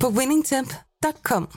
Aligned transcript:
på 0.00 0.08
winningtemp.com. 0.08 1.48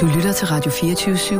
Du 0.00 0.06
lytter 0.16 0.32
til 0.32 0.46
Radio 0.46 0.70
24 0.70 1.14
/7. 1.16 1.34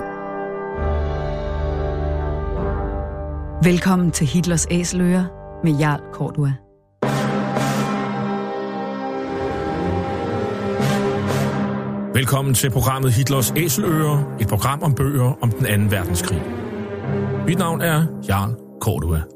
Velkommen 3.63 4.11
til 4.11 4.27
Hitlers 4.27 4.67
Æseløer 4.71 5.25
med 5.65 5.73
Jarl 5.73 6.01
Kortua. 6.13 6.53
Velkommen 12.15 12.55
til 12.55 12.71
programmet 12.71 13.13
Hitlers 13.13 13.53
Æseløer, 13.57 14.37
et 14.41 14.49
program 14.49 14.83
om 14.83 14.95
bøger 14.95 15.33
om 15.43 15.51
den 15.51 15.67
anden 15.67 15.91
verdenskrig. 15.91 16.43
Mit 17.47 17.59
navn 17.59 17.81
er 17.81 18.07
Jarl 18.29 18.55
Kortua. 18.81 19.36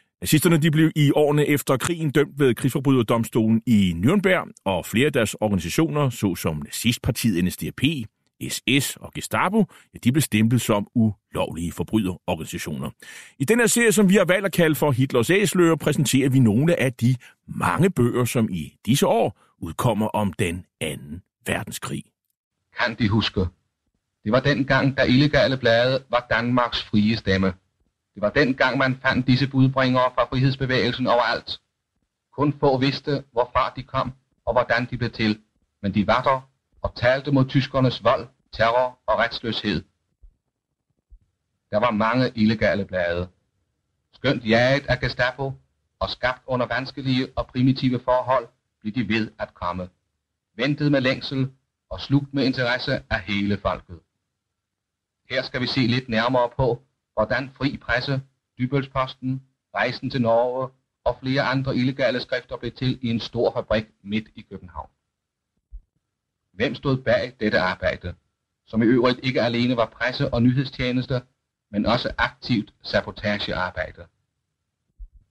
Nazisterne 0.21 0.57
de 0.57 0.71
blev 0.71 0.91
i 0.95 1.11
årene 1.15 1.47
efter 1.47 1.77
krigen 1.77 2.11
dømt 2.11 2.39
ved 2.39 2.55
krigsforbryderdomstolen 2.55 3.61
i 3.65 3.95
Nürnberg, 4.05 4.61
og 4.65 4.85
flere 4.85 5.05
af 5.05 5.13
deres 5.13 5.33
organisationer, 5.33 6.09
såsom 6.09 6.61
nazistpartiet 6.65 7.45
NSDAP, 7.45 7.81
SS 8.49 8.95
og 8.95 9.13
Gestapo, 9.13 9.65
ja, 9.93 9.99
de 10.03 10.11
blev 10.11 10.21
stemplet 10.21 10.61
som 10.61 10.87
ulovlige 10.95 11.71
forbryderorganisationer. 11.71 12.89
I 13.39 13.45
den 13.45 13.59
her 13.59 13.67
serie, 13.67 13.91
som 13.91 14.09
vi 14.09 14.15
har 14.15 14.25
valgt 14.25 14.45
at 14.45 14.51
kalde 14.51 14.75
for 14.75 14.91
Hitlers 14.91 15.29
Æsler, 15.29 15.75
præsenterer 15.75 16.29
vi 16.29 16.39
nogle 16.39 16.79
af 16.79 16.93
de 16.93 17.15
mange 17.47 17.89
bøger, 17.89 18.25
som 18.25 18.49
i 18.49 18.73
disse 18.85 19.07
år 19.07 19.39
udkommer 19.59 20.07
om 20.07 20.33
den 20.33 20.65
anden 20.81 21.21
verdenskrig. 21.47 22.03
Kan 22.79 22.95
de 22.99 23.09
huske? 23.09 23.39
Det 24.23 24.31
var 24.31 24.39
dengang, 24.39 24.97
da 24.97 25.03
illegale 25.03 25.57
blade 25.57 26.03
var 26.09 26.27
Danmarks 26.29 26.83
frie 26.83 27.17
stemme. 27.17 27.53
Det 28.13 28.21
var 28.21 28.29
den 28.29 28.55
gang, 28.55 28.77
man 28.77 28.99
fandt 29.01 29.27
disse 29.27 29.47
budbringere 29.47 30.11
fra 30.15 30.23
frihedsbevægelsen 30.25 31.07
overalt. 31.07 31.61
Kun 32.33 32.53
få 32.59 32.77
vidste, 32.77 33.23
hvorfra 33.31 33.73
de 33.75 33.83
kom 33.83 34.13
og 34.45 34.53
hvordan 34.53 34.85
de 34.89 34.97
blev 34.97 35.11
til, 35.11 35.41
men 35.81 35.93
de 35.93 36.07
var 36.07 36.21
der 36.21 36.49
og 36.81 36.95
talte 36.95 37.31
mod 37.31 37.45
tyskernes 37.45 38.03
vold, 38.03 38.27
terror 38.51 38.99
og 39.05 39.19
retsløshed. 39.19 39.83
Der 41.71 41.77
var 41.77 41.91
mange 41.91 42.31
illegale 42.35 42.85
blade. 42.85 43.29
Skønt 44.13 44.45
jaget 44.45 44.85
af 44.87 44.99
Gestapo 44.99 45.53
og 45.99 46.09
skabt 46.09 46.41
under 46.45 46.65
vanskelige 46.65 47.27
og 47.35 47.47
primitive 47.47 47.99
forhold, 47.99 48.47
blev 48.81 48.93
de 48.93 49.07
ved 49.07 49.31
at 49.39 49.53
komme. 49.53 49.89
Ventet 50.55 50.91
med 50.91 51.01
længsel 51.01 51.51
og 51.89 51.99
slugt 52.01 52.33
med 52.33 52.45
interesse 52.45 53.03
af 53.09 53.21
hele 53.21 53.57
folket. 53.57 53.99
Her 55.29 55.41
skal 55.41 55.61
vi 55.61 55.67
se 55.67 55.79
lidt 55.79 56.09
nærmere 56.09 56.49
på, 56.49 56.81
hvordan 57.13 57.49
Fri 57.53 57.77
Presse, 57.77 58.21
Dybølsposten, 58.57 59.43
Rejsen 59.75 60.09
til 60.09 60.21
Norge 60.21 60.69
og 61.03 61.17
flere 61.19 61.41
andre 61.41 61.75
illegale 61.75 62.19
skrifter 62.19 62.57
blev 62.57 62.71
til 62.71 62.99
i 63.01 63.09
en 63.09 63.19
stor 63.19 63.51
fabrik 63.53 63.85
midt 64.03 64.29
i 64.35 64.41
København. 64.41 64.89
Hvem 66.53 66.75
stod 66.75 66.97
bag 66.97 67.33
dette 67.39 67.59
arbejde, 67.59 68.13
som 68.67 68.81
i 68.81 68.85
øvrigt 68.85 69.19
ikke 69.23 69.41
alene 69.41 69.77
var 69.77 69.85
presse- 69.85 70.33
og 70.33 70.41
nyhedstjenester, 70.41 71.19
men 71.71 71.85
også 71.85 72.11
aktivt 72.17 72.73
sabotagearbejde? 72.81 74.05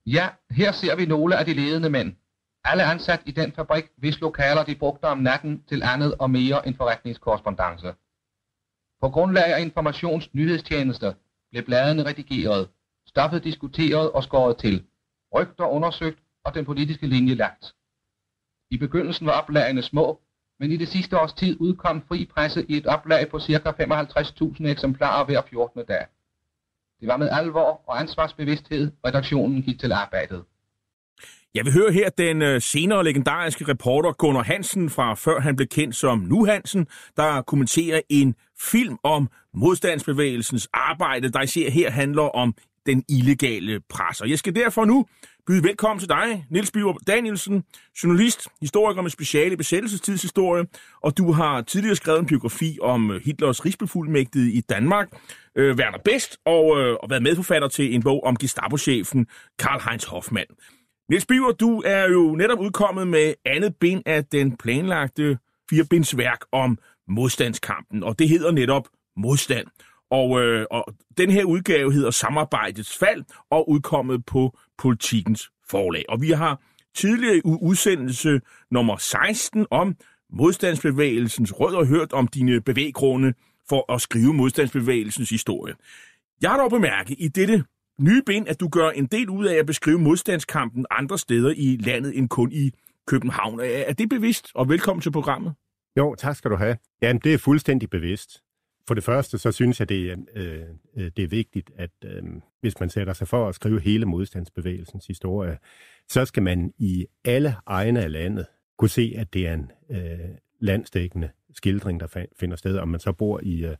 Ja, 0.05 0.29
her 0.51 0.71
ser 0.71 0.95
vi 0.95 1.05
nogle 1.05 1.37
af 1.37 1.45
de 1.45 1.53
ledende 1.53 1.89
mænd. 1.89 2.15
Alle 2.63 2.83
ansat 2.83 3.21
i 3.25 3.31
den 3.31 3.51
fabrik, 3.51 3.85
hvis 3.97 4.21
lokaler 4.21 4.63
de 4.63 4.75
brugte 4.75 5.05
om 5.05 5.17
natten 5.17 5.63
til 5.69 5.83
andet 5.83 6.15
og 6.19 6.29
mere 6.29 6.67
end 6.67 6.75
forretningskorrespondence. 6.75 7.93
På 9.01 9.09
grundlag 9.09 9.53
af 9.53 9.61
informations 9.61 10.33
nyhedstjenester 10.33 11.13
blev 11.51 11.63
bladene 11.63 12.05
redigeret, 12.05 12.69
stoffet 13.07 13.43
diskuteret 13.43 14.11
og 14.11 14.23
skåret 14.23 14.57
til, 14.57 14.85
rygter 15.35 15.65
undersøgt 15.65 16.19
og 16.45 16.53
den 16.53 16.65
politiske 16.65 17.07
linje 17.07 17.33
lagt. 17.35 17.75
I 18.69 18.77
begyndelsen 18.77 19.27
var 19.27 19.41
oplagene 19.41 19.81
små, 19.81 20.21
men 20.59 20.71
i 20.71 20.77
det 20.77 20.87
sidste 20.87 21.19
års 21.19 21.33
tid 21.33 21.57
udkom 21.59 22.01
fri 22.07 22.25
presse 22.25 22.65
i 22.69 22.77
et 22.77 22.87
oplag 22.87 23.29
på 23.29 23.39
ca. 23.39 23.69
55.000 23.69 24.67
eksemplarer 24.67 25.25
hver 25.25 25.41
14. 25.49 25.85
dag. 25.85 26.05
Det 26.99 27.07
var 27.07 27.17
med 27.17 27.29
alvor 27.31 27.81
og 27.87 27.99
ansvarsbevidsthed, 27.99 28.91
redaktionen 29.05 29.61
gik 29.61 29.79
til 29.79 29.91
arbejdet. 29.91 30.45
Jeg 31.55 31.65
vil 31.65 31.73
høre 31.73 31.91
her 31.91 32.09
den 32.09 32.41
øh, 32.41 32.61
senere 32.61 33.03
legendariske 33.03 33.67
reporter 33.67 34.11
Gunnar 34.11 34.43
Hansen 34.43 34.89
fra 34.89 35.13
før 35.13 35.39
han 35.39 35.55
blev 35.55 35.67
kendt 35.67 35.95
som 35.95 36.19
Nu 36.19 36.45
Hansen, 36.45 36.87
der 37.17 37.41
kommenterer 37.41 38.01
en 38.09 38.35
film 38.59 38.97
om 39.03 39.29
modstandsbevægelsens 39.53 40.69
arbejde, 40.73 41.29
der 41.29 41.41
især 41.41 41.69
her 41.69 41.91
handler 41.91 42.21
om 42.21 42.53
den 42.85 43.03
illegale 43.09 43.79
pres. 43.89 44.21
Og 44.21 44.29
jeg 44.29 44.39
skal 44.39 44.55
derfor 44.55 44.85
nu 44.85 45.05
byde 45.47 45.63
velkommen 45.63 45.99
til 45.99 46.09
dig, 46.09 46.45
Niels 46.49 46.71
Biver 46.71 46.93
Danielsen, 47.07 47.63
journalist, 48.03 48.47
historiker 48.61 49.01
med 49.01 49.09
speciale 49.09 49.57
besættelsestidshistorie, 49.57 50.65
og 51.03 51.17
du 51.17 51.31
har 51.31 51.61
tidligere 51.61 51.95
skrevet 51.95 52.19
en 52.19 52.25
biografi 52.25 52.77
om 52.81 53.11
øh, 53.11 53.21
Hitlers 53.25 53.65
rigsbefuldmægtige 53.65 54.51
i 54.51 54.61
Danmark, 54.61 55.07
øh, 55.55 55.75
Werner 55.75 55.99
Best, 56.05 56.37
og, 56.45 56.79
øh, 56.79 56.95
og 57.03 57.09
været 57.09 57.23
medforfatter 57.23 57.67
til 57.67 57.95
en 57.95 58.03
bog 58.03 58.23
om 58.23 58.35
Gestapo-chefen 58.35 59.27
Karl 59.59 59.89
Heinz 59.89 60.03
Hoffmann. 60.03 60.47
Niels 61.11 61.25
Biver, 61.25 61.51
du 61.51 61.81
er 61.85 62.09
jo 62.09 62.35
netop 62.35 62.59
udkommet 62.59 63.07
med 63.07 63.33
andet 63.45 63.75
ben 63.79 64.01
af 64.05 64.25
den 64.25 64.57
planlagte 64.57 65.37
firebindsværk 65.69 66.39
om 66.51 66.77
modstandskampen, 67.07 68.03
og 68.03 68.19
det 68.19 68.29
hedder 68.29 68.51
netop 68.51 68.87
Modstand. 69.17 69.67
Og, 70.11 70.41
øh, 70.41 70.65
og 70.71 70.93
den 71.17 71.31
her 71.31 71.43
udgave 71.43 71.93
hedder 71.93 72.11
Samarbejdets 72.11 72.97
fald 72.97 73.23
og 73.49 73.69
udkommet 73.69 74.25
på 74.25 74.57
Politikens 74.77 75.51
forlag. 75.69 76.05
Og 76.09 76.21
vi 76.21 76.31
har 76.31 76.61
tidligere 76.95 77.37
i 77.37 77.41
udsendelse 77.43 78.41
nummer 78.71 78.97
16 78.97 79.65
om 79.71 79.95
modstandsbevægelsens 80.29 81.59
rødder 81.59 81.85
hørt 81.85 82.13
om 82.13 82.27
dine 82.27 82.61
bevæggrunde 82.61 83.33
for 83.69 83.93
at 83.93 84.01
skrive 84.01 84.33
modstandsbevægelsens 84.33 85.29
historie. 85.29 85.73
Jeg 86.41 86.49
har 86.49 86.57
dog 86.57 86.69
bemærket 86.69 87.15
i 87.19 87.27
dette 87.27 87.63
nye 87.99 88.21
bind, 88.25 88.47
at 88.47 88.59
du 88.59 88.67
gør 88.67 88.89
en 88.89 89.05
del 89.05 89.29
ud 89.29 89.45
af 89.45 89.55
at 89.55 89.65
beskrive 89.65 89.99
modstandskampen 89.99 90.85
andre 90.89 91.17
steder 91.17 91.53
i 91.57 91.77
landet 91.77 92.17
end 92.17 92.29
kun 92.29 92.51
i 92.51 92.71
København. 93.07 93.59
Er 93.63 93.93
det 93.93 94.09
bevidst? 94.09 94.51
Og 94.55 94.69
velkommen 94.69 95.01
til 95.01 95.11
programmet. 95.11 95.53
Jo, 95.97 96.15
tak 96.15 96.35
skal 96.35 96.51
du 96.51 96.55
have. 96.55 96.77
Jamen, 97.01 97.21
det 97.23 97.33
er 97.33 97.37
fuldstændig 97.37 97.89
bevidst. 97.89 98.43
For 98.87 98.93
det 98.93 99.03
første, 99.03 99.37
så 99.37 99.51
synes 99.51 99.79
jeg, 99.79 99.89
det 99.89 100.11
er, 100.11 100.17
øh, 100.35 100.63
øh, 100.97 101.11
det 101.17 101.23
er 101.23 101.27
vigtigt, 101.27 101.71
at 101.77 101.91
øh, 102.05 102.23
hvis 102.61 102.79
man 102.79 102.89
sætter 102.89 103.13
sig 103.13 103.27
for 103.27 103.49
at 103.49 103.55
skrive 103.55 103.79
hele 103.79 104.05
modstandsbevægelsens 104.05 105.07
historie, 105.07 105.57
så 106.09 106.25
skal 106.25 106.43
man 106.43 106.73
i 106.77 107.05
alle 107.25 107.55
egne 107.65 108.03
af 108.03 108.11
landet 108.11 108.45
kunne 108.77 108.89
se, 108.89 109.13
at 109.17 109.33
det 109.33 109.47
er 109.47 109.53
en 109.53 109.71
øh, 109.89 110.29
landstækkende 110.59 111.29
skildring, 111.53 111.99
der 111.99 112.25
finder 112.39 112.55
sted, 112.55 112.77
om 112.77 112.87
man 112.87 112.99
så 112.99 113.11
bor 113.11 113.39
i 113.43 113.65
øh, 113.65 113.75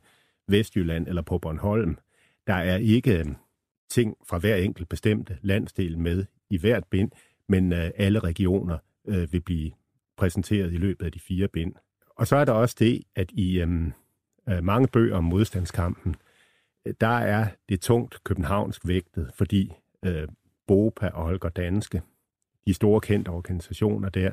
Vestjylland 0.48 1.08
eller 1.08 1.22
på 1.22 1.38
Bornholm. 1.38 1.98
Der 2.46 2.54
er 2.54 2.76
ikke 2.76 3.18
øh, 3.18 3.26
ting 3.92 4.16
fra 4.28 4.38
hver 4.38 4.56
enkelt 4.56 4.88
bestemte 4.88 5.38
landsdel 5.42 5.98
med 5.98 6.24
i 6.50 6.58
hvert 6.58 6.84
bind, 6.84 7.10
men 7.48 7.72
øh, 7.72 7.90
alle 7.96 8.18
regioner 8.18 8.78
øh, 9.08 9.32
vil 9.32 9.40
blive 9.40 9.72
præsenteret 10.16 10.72
i 10.72 10.76
løbet 10.76 11.06
af 11.06 11.12
de 11.12 11.20
fire 11.20 11.48
bind. 11.48 11.74
Og 12.16 12.26
så 12.26 12.36
er 12.36 12.44
der 12.44 12.52
også 12.52 12.76
det, 12.78 13.02
at 13.16 13.30
i 13.32 13.60
øhm, 13.60 13.92
øh, 14.48 14.64
mange 14.64 14.88
bøger 14.88 15.16
om 15.16 15.24
modstandskampen, 15.24 16.16
øh, 16.86 16.94
der 17.00 17.06
er 17.06 17.46
det 17.68 17.80
tungt 17.80 18.24
københavnsk 18.24 18.86
vægtet, 18.86 19.30
fordi 19.34 19.72
øh, 20.04 20.28
BOPA 20.66 21.08
og 21.08 21.24
Holger 21.24 21.48
Danske, 21.48 22.02
de 22.66 22.74
store 22.74 23.00
kendte 23.00 23.28
organisationer 23.28 24.08
der, 24.08 24.30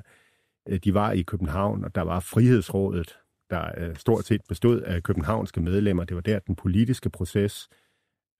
øh, 0.70 0.80
de 0.84 0.94
var 0.94 1.12
i 1.12 1.22
København, 1.22 1.84
og 1.84 1.96
der 1.96 2.02
var 2.02 2.20
Frihedsrådet, 2.20 3.18
der 3.50 3.72
øh, 3.78 3.96
stort 3.96 4.26
set 4.26 4.42
bestod 4.50 4.82
af 4.82 5.04
københavnske 5.04 5.62
medlemmer. 5.62 6.04
Det 6.04 6.16
var 6.16 6.22
der, 6.22 6.40
den 6.40 6.56
politiske 6.56 7.10
proces 7.10 7.70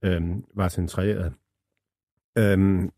øh, 0.02 0.22
var 0.54 0.68
centreret. 0.68 1.32
Øhm, 2.38 2.90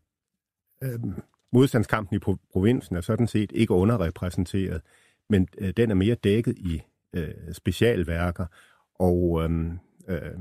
øhm, 0.83 1.21
modstandskampen 1.51 2.15
i 2.15 2.19
provinsen 2.51 2.95
er 2.95 3.01
sådan 3.01 3.27
set 3.27 3.51
ikke 3.51 3.73
underrepræsenteret, 3.73 4.81
men 5.29 5.47
øh, 5.57 5.73
den 5.77 5.91
er 5.91 5.95
mere 5.95 6.15
dækket 6.15 6.57
i 6.57 6.81
øh, 7.13 7.53
specialværker, 7.53 8.45
og 8.95 9.43
øh, 9.43 9.71
øh, 10.07 10.39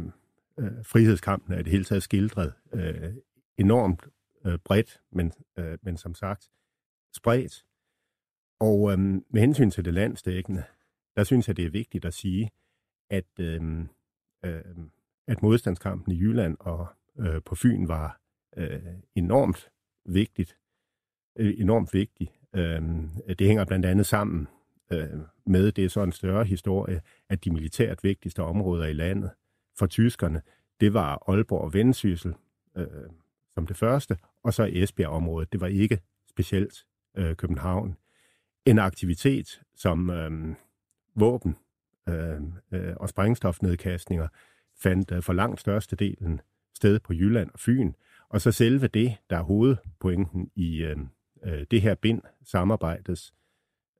frihedskampen 0.83 1.55
er 1.55 1.59
i 1.59 1.63
det 1.63 1.73
hele 1.73 1.85
taget 1.85 2.03
skildret 2.03 2.53
øh, 2.73 3.15
enormt 3.59 4.09
øh, 4.47 4.59
bredt, 4.65 5.01
men, 5.13 5.33
øh, 5.59 5.79
men 5.83 5.97
som 5.97 6.15
sagt 6.15 6.51
spredt. 7.13 7.65
Og 8.61 8.93
øh, 8.93 8.99
med 8.99 9.41
hensyn 9.41 9.71
til 9.71 9.85
det 9.85 9.95
landsdækkende, 9.95 10.65
der 11.17 11.25
synes 11.25 11.49
jeg, 11.49 11.57
det 11.57 11.67
er 11.67 11.71
vigtigt 11.71 12.05
at 12.05 12.15
sige, 12.15 12.51
at, 13.11 13.41
øh, 13.41 13.81
øh, 14.45 14.63
at 15.27 15.43
modstandskampen 15.43 16.13
i 16.13 16.19
Jylland 16.19 16.57
og 16.61 16.87
øh, 17.19 17.43
på 17.45 17.55
Fyn 17.55 17.89
var 17.89 18.21
øh, 18.57 18.81
enormt 19.15 19.71
vigtigt. 20.05 20.57
Øh, 21.39 21.55
enormt 21.59 21.95
vigtig. 21.95 22.33
Øh, 22.55 22.83
det 23.39 23.47
hænger 23.47 23.65
blandt 23.65 23.87
andet 23.87 24.07
sammen 24.07 24.49
øh, 24.93 25.21
med, 25.47 25.73
det 25.73 25.85
er 25.85 25.89
så 25.89 26.03
en 26.03 26.13
større 26.13 26.45
historie, 26.45 27.03
at 27.29 27.45
de 27.45 27.51
militært 27.51 28.05
vigtigste 28.05 28.43
områder 28.43 28.87
i 28.87 28.93
landet 28.93 29.31
for 29.79 29.87
tyskerne, 29.87 30.43
det 30.81 30.95
var 30.95 31.23
Aalborg 31.29 31.61
og 31.61 31.75
Vendsyssel 31.75 32.35
øh, 32.77 32.87
som 33.55 33.67
det 33.67 33.77
første, 33.77 34.17
og 34.43 34.55
så 34.55 34.71
Esbjerg-området. 34.73 35.53
Det 35.53 35.61
var 35.61 35.67
ikke 35.67 36.01
specielt 36.29 36.87
øh, 37.17 37.37
København. 37.37 37.97
En 38.67 38.79
aktivitet 38.79 39.63
som 39.75 40.11
øh, 40.11 40.55
våben 41.15 41.57
øh, 42.09 42.41
øh, 42.73 42.95
og 42.97 43.09
sprængstofnedkastninger 43.09 44.29
fandt 44.77 45.13
øh, 45.13 45.23
for 45.23 45.33
langt 45.33 45.61
størstedelen 45.61 46.41
sted 46.75 46.99
på 47.01 47.13
Jylland 47.13 47.51
og 47.53 47.61
Fyn. 47.61 47.93
Og 48.29 48.41
så 48.41 48.53
selve 48.53 48.87
det, 48.87 49.17
der 49.31 49.37
er 49.37 49.43
hovedpointen 49.43 50.51
i 50.57 50.83
øh, 50.83 50.97
øh, 51.45 51.67
det 51.71 51.83
her 51.83 51.95
bind, 51.95 52.23
samarbejdets 52.45 53.35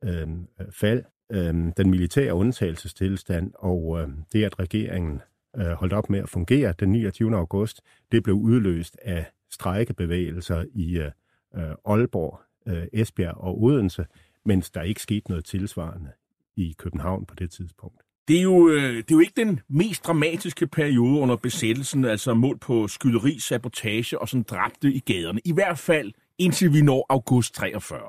øh, 0.05 0.29
fald, 0.71 1.05
øh, 1.33 1.55
den 1.77 1.91
militære 1.91 2.35
undtagelsestilstand 2.35 3.53
og 3.55 4.01
øh, 4.01 4.09
det, 4.33 4.45
at 4.45 4.59
regeringen 4.59 5.21
øh, 5.57 5.67
holdt 5.67 5.93
op 5.93 6.11
med 6.11 6.19
at 6.19 6.29
fungere 6.29 6.75
den 6.81 6.93
29. 6.93 7.37
august, 7.37 7.81
det 8.13 8.23
blev 8.23 8.37
udløst 8.37 8.97
af 9.03 9.27
strejkebevægelser 9.51 10.65
i 10.75 10.99
øh, 10.99 11.11
øh, 11.55 11.75
Aalborg, 11.85 12.41
øh, 12.67 12.87
Esbjerg 12.93 13.37
og 13.37 13.63
Odense, 13.63 14.07
mens 14.45 14.71
der 14.71 14.83
ikke 14.83 15.03
skete 15.03 15.31
noget 15.31 15.45
tilsvarende 15.45 16.11
i 16.57 16.75
København 16.79 17.27
på 17.27 17.35
det 17.35 17.51
tidspunkt. 17.51 18.03
Det 18.29 18.39
er, 18.39 18.43
jo, 18.43 18.69
øh, 18.69 18.97
det 18.97 19.11
er 19.11 19.15
jo 19.15 19.21
ikke 19.21 19.33
den 19.37 19.61
mest 19.69 20.07
dramatiske 20.07 20.67
periode 20.67 21.21
under 21.21 21.37
besættelsen, 21.37 22.05
altså 22.05 22.35
mål 22.35 22.59
på 22.59 22.89
skyderi, 22.89 23.39
sabotage 23.39 24.19
og 24.19 24.29
sådan 24.29 24.43
dræbte 24.43 24.93
i 24.93 24.99
gaderne. 24.99 25.41
I 25.45 25.53
hvert 25.53 25.79
fald 25.79 26.13
indtil 26.39 26.73
vi 26.73 26.83
når 26.83 27.07
august 27.09 27.55
43. 27.55 28.01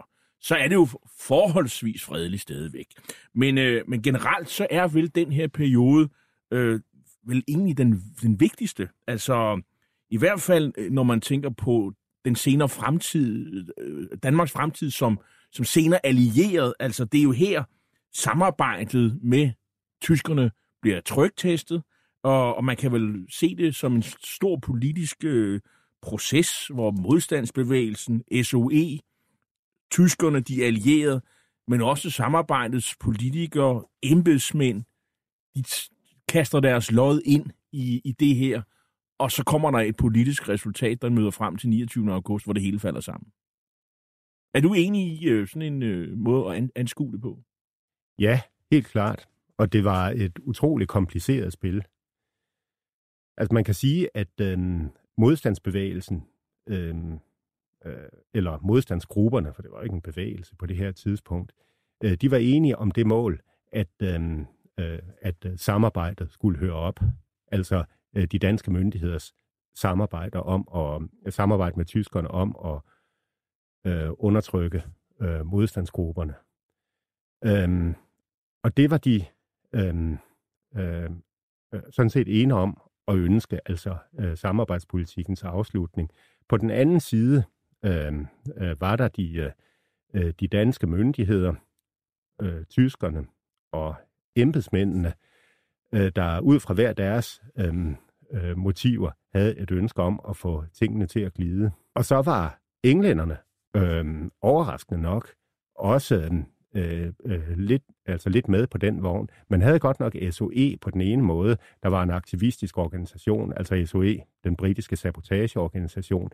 Så 0.42 0.56
er 0.56 0.68
det 0.68 0.76
jo 0.76 0.88
forholdsvis 1.20 2.04
fredeligt 2.04 2.42
stadigvæk. 2.42 2.88
Men, 3.36 3.58
øh, 3.58 3.84
men 3.88 4.02
generelt 4.02 4.50
så 4.50 4.68
er 4.70 4.88
vel 4.88 5.12
den 5.16 5.32
her 5.32 5.48
periode 5.48 6.10
øh, 6.52 6.80
vel 7.28 7.44
egentlig 7.48 7.78
den, 7.78 8.04
den 8.22 8.40
vigtigste. 8.40 8.90
Altså 9.08 9.62
i 10.10 10.18
hvert 10.18 10.42
fald, 10.42 10.74
øh, 10.78 10.92
når 10.92 11.04
man 11.04 11.22
tænker 11.22 11.50
på 11.50 11.94
den 12.26 12.36
senere 12.36 12.70
fremtid, 12.70 13.66
øh, 13.78 14.08
Danmarks 14.24 14.52
fremtid 14.52 14.92
som, 14.92 15.20
som 15.52 15.66
senere 15.66 16.06
allieret. 16.06 16.74
Altså 16.80 17.06
det 17.06 17.20
er 17.20 17.24
jo 17.24 17.32
her, 17.32 17.64
samarbejdet 18.14 19.20
med 19.24 19.52
tyskerne 20.04 20.52
bliver 20.82 21.02
trygtestet, 21.02 21.84
og, 22.24 22.56
og 22.56 22.64
man 22.66 22.78
kan 22.78 22.92
vel 22.92 23.26
se 23.30 23.56
det 23.56 23.76
som 23.76 23.96
en 23.96 24.04
stor 24.24 24.58
politisk 24.58 25.24
øh, 25.24 25.62
proces, 26.02 26.68
hvor 26.68 26.92
modstandsbevægelsen, 26.92 28.24
SOE, 28.44 29.00
tyskerne, 29.92 30.40
de 30.40 30.66
allierede, 30.66 31.22
men 31.68 31.82
også 31.82 32.10
samarbejdets 32.10 32.96
politikere, 33.00 33.84
embedsmænd, 34.04 34.84
de 35.56 35.64
kaster 36.28 36.60
deres 36.60 36.92
lod 36.92 37.22
ind 37.26 37.46
i, 37.72 38.02
i 38.06 38.12
det 38.12 38.36
her, 38.36 38.62
og 39.20 39.32
så 39.32 39.44
kommer 39.44 39.72
der 39.72 39.80
et 39.80 39.98
politisk 39.98 40.50
resultat, 40.50 41.02
der 41.02 41.10
møder 41.10 41.32
frem 41.32 41.58
til 41.58 41.70
29. 41.70 42.14
august, 42.14 42.46
hvor 42.46 42.54
det 42.54 42.62
hele 42.62 42.80
falder 42.80 43.02
sammen. 43.02 43.32
Er 44.54 44.62
du 44.62 44.74
enig 44.74 45.22
i 45.22 45.30
øh, 45.30 45.48
sådan 45.48 45.74
en 45.74 45.84
øh, 45.84 46.18
måde 46.18 46.56
at 46.56 46.72
anskue 46.76 47.12
det 47.12 47.22
på? 47.22 47.44
Ja, 48.20 48.42
helt 48.72 48.88
klart. 48.88 49.28
Og 49.58 49.74
det 49.74 49.84
var 49.84 50.10
et 50.10 50.40
utroligt 50.40 50.90
kompliceret 50.90 51.54
spil. 51.54 51.86
Altså 53.38 53.54
man 53.54 53.64
kan 53.64 53.74
sige, 53.74 54.10
at 54.14 54.42
øh, 54.42 54.60
modstandsbevægelsen, 55.18 56.28
øh, 56.70 56.96
øh, 57.86 58.10
eller 58.34 58.60
modstandsgrupperne, 58.62 59.54
for 59.54 59.62
det 59.62 59.72
var 59.72 59.82
ikke 59.82 59.96
en 59.96 60.02
bevægelse 60.02 60.56
på 60.56 60.66
det 60.66 60.78
her 60.78 60.92
tidspunkt, 60.92 61.52
øh, 62.04 62.14
de 62.14 62.32
var 62.32 62.38
enige 62.38 62.78
om 62.78 62.92
det 62.92 63.08
mål, 63.08 63.42
at, 63.72 64.02
øh, 64.02 64.40
øh, 64.80 65.00
at 65.22 65.46
øh, 65.46 65.58
samarbejdet 65.58 66.32
skulle 66.32 66.60
høre 66.60 66.74
op. 66.74 67.00
Altså 67.48 67.84
øh, 68.16 68.28
de 68.28 68.40
danske 68.40 68.72
myndigheders 68.72 69.34
samarbejder 69.76 70.40
om 70.40 70.68
at 71.26 71.34
samarbejde 71.34 71.76
med 71.76 71.86
tyskerne 71.86 72.28
om 72.32 72.56
at 72.66 72.82
øh, 73.92 74.10
undertrykke 74.18 74.84
øh, 75.22 75.46
modstandsgrupperne. 75.46 76.36
Øhm, 77.46 77.96
og 78.64 78.78
det 78.78 78.92
var 78.92 78.98
de 78.98 79.26
øhm, 79.74 80.18
øh, 80.76 81.10
øh, 81.74 81.82
sådan 81.92 82.10
set 82.10 82.42
ene 82.42 82.54
om 82.54 82.82
at 83.08 83.16
ønske, 83.16 83.60
altså 83.70 83.98
øh, 84.20 84.38
samarbejdspolitikens 84.38 85.44
afslutning. 85.44 86.10
På 86.50 86.58
den 86.58 86.70
anden 86.70 87.00
side 87.00 87.44
øh, 87.86 88.14
øh, 88.58 88.82
var 88.82 88.96
der 88.96 89.08
de, 89.08 89.34
øh, 89.34 89.52
øh, 90.14 90.34
de 90.40 90.48
danske 90.48 90.88
myndigheder, 90.88 91.54
øh, 92.42 92.66
tyskerne 92.66 93.26
og 93.72 93.96
embedsmændene, 94.36 95.14
øh, 95.94 96.12
der 96.16 96.40
ud 96.40 96.60
fra 96.60 96.74
hver 96.74 96.94
deres 96.94 97.42
øh, 97.58 97.96
øh, 98.32 98.58
motiver 98.58 99.12
havde 99.34 99.58
et 99.58 99.72
ønske 99.72 100.02
om 100.02 100.20
at 100.30 100.38
få 100.38 100.64
tingene 100.74 101.08
til 101.08 101.20
at 101.20 101.34
glide. 101.34 101.72
Og 101.96 102.06
så 102.06 102.22
var 102.22 102.62
englænderne 102.84 103.38
øh, 103.76 104.30
overraskende 104.42 105.02
nok 105.02 105.30
også 105.76 106.16
øhm, 106.16 106.46
øh, 106.74 107.14
øh, 107.26 107.58
lidt, 107.58 107.84
altså 108.06 108.30
lidt 108.30 108.50
med 108.50 108.68
på 108.68 108.78
den 108.78 109.04
vogn. 109.04 109.30
Man 109.50 109.62
havde 109.62 109.80
godt 109.80 110.00
nok 110.00 110.16
SOE 110.32 110.78
på 110.82 110.90
den 110.90 111.02
ene 111.02 111.22
måde. 111.22 111.58
Der 111.84 111.90
var 111.90 112.04
en 112.04 112.10
aktivistisk 112.10 112.78
organisation, 112.78 113.54
altså 113.58 113.86
SOE, 113.86 114.18
den 114.44 114.56
britiske 114.56 114.96
sabotageorganisation, 114.96 116.30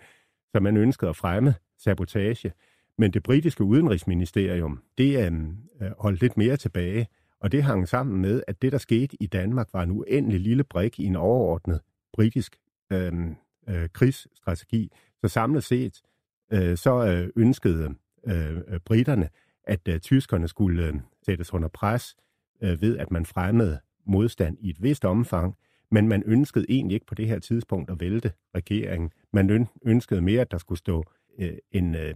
som 0.52 0.63
man 0.63 0.78
ønskede 0.78 1.10
at 1.10 1.16
fremme 1.16 1.54
sabotage. 1.78 2.52
Men 2.98 3.12
det 3.12 3.24
britiske 3.24 3.63
udenrigsministerium, 3.63 4.80
det 4.98 5.25
øh, 5.25 5.32
øh, 5.82 5.92
holdt 6.00 6.22
lidt 6.22 6.38
mere 6.38 6.58
tilbage, 6.58 7.08
og 7.40 7.52
det 7.52 7.63
hang 7.63 7.88
sammen 7.88 8.22
med, 8.22 8.44
at 8.48 8.62
det, 8.62 8.72
der 8.72 8.78
skete 8.78 9.18
i 9.20 9.28
Danmark, 9.28 9.68
var 9.74 9.84
en 9.84 9.92
uendelig 9.92 10.40
lille 10.40 10.63
brik 10.63 11.00
i 11.00 11.06
en 11.06 11.16
overordnet 11.16 11.80
britisk 12.13 12.56
øh, 12.92 13.13
øh, 13.70 13.90
krigsstrategi. 13.94 14.92
Så 15.22 15.28
samlet 15.28 15.63
set, 15.63 16.02
øh, 16.54 16.78
så 16.78 17.06
øh, 17.06 17.30
ønskede 17.36 17.96
øh, 18.28 18.58
øh 18.68 18.80
britterne, 18.86 19.30
at 19.70 19.88
øh, 19.88 20.00
tyskerne 20.00 20.48
skulle 20.48 20.86
øh, 20.88 20.94
sættes 21.26 21.54
under 21.54 21.68
pres 21.68 22.16
øh, 22.64 22.82
ved, 22.82 22.98
at 22.98 23.12
man 23.12 23.26
fremmede 23.26 23.80
modstand 24.06 24.58
i 24.60 24.70
et 24.70 24.84
vist 24.84 25.06
omfang, 25.06 25.56
men 25.92 26.08
man 26.08 26.24
ønskede 26.26 26.66
egentlig 26.70 26.94
ikke 26.94 27.06
på 27.06 27.16
det 27.16 27.28
her 27.28 27.40
tidspunkt 27.40 27.90
at 27.90 28.00
vælte 28.00 28.32
regeringen. 28.56 29.12
Man 29.34 29.68
ønskede 29.86 30.22
mere, 30.22 30.42
at 30.42 30.52
der 30.52 30.58
skulle 30.58 30.80
stå 30.80 31.04
øh, 31.40 31.58
en 31.72 31.96
øh, 31.96 32.16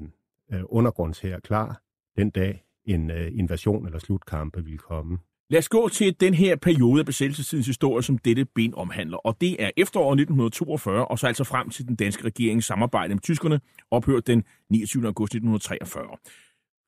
øh 0.53 0.62
undergrundshær 0.65 1.39
klar 1.39 1.81
den 2.17 2.29
dag, 2.29 2.63
en 2.86 3.12
øh, 3.12 3.31
invasion 3.33 3.86
eller 3.86 4.00
slutkampe 4.00 4.63
ville 4.63 4.77
komme. 4.77 5.17
Lad 5.50 5.60
os 5.60 5.69
gå 5.69 5.89
til 5.89 6.15
den 6.19 6.33
her 6.33 6.55
periode 6.55 7.00
af 7.00 7.05
besættelsestidens 7.05 7.67
historie, 7.67 8.03
som 8.03 8.17
dette 8.17 8.45
ben 8.45 8.75
omhandler. 8.75 9.17
Og 9.17 9.38
det 9.41 9.63
er 9.63 9.72
efteråret 9.77 10.19
1942, 10.19 11.05
og 11.05 11.19
så 11.19 11.27
altså 11.27 11.43
frem 11.43 11.69
til 11.69 11.88
den 11.88 11.95
danske 11.95 12.24
regerings 12.24 12.65
samarbejde 12.65 13.13
med 13.13 13.22
tyskerne, 13.22 13.60
ophørt 13.91 14.27
den 14.27 14.43
29. 14.69 15.05
august 15.05 15.36
1943. 15.36 16.17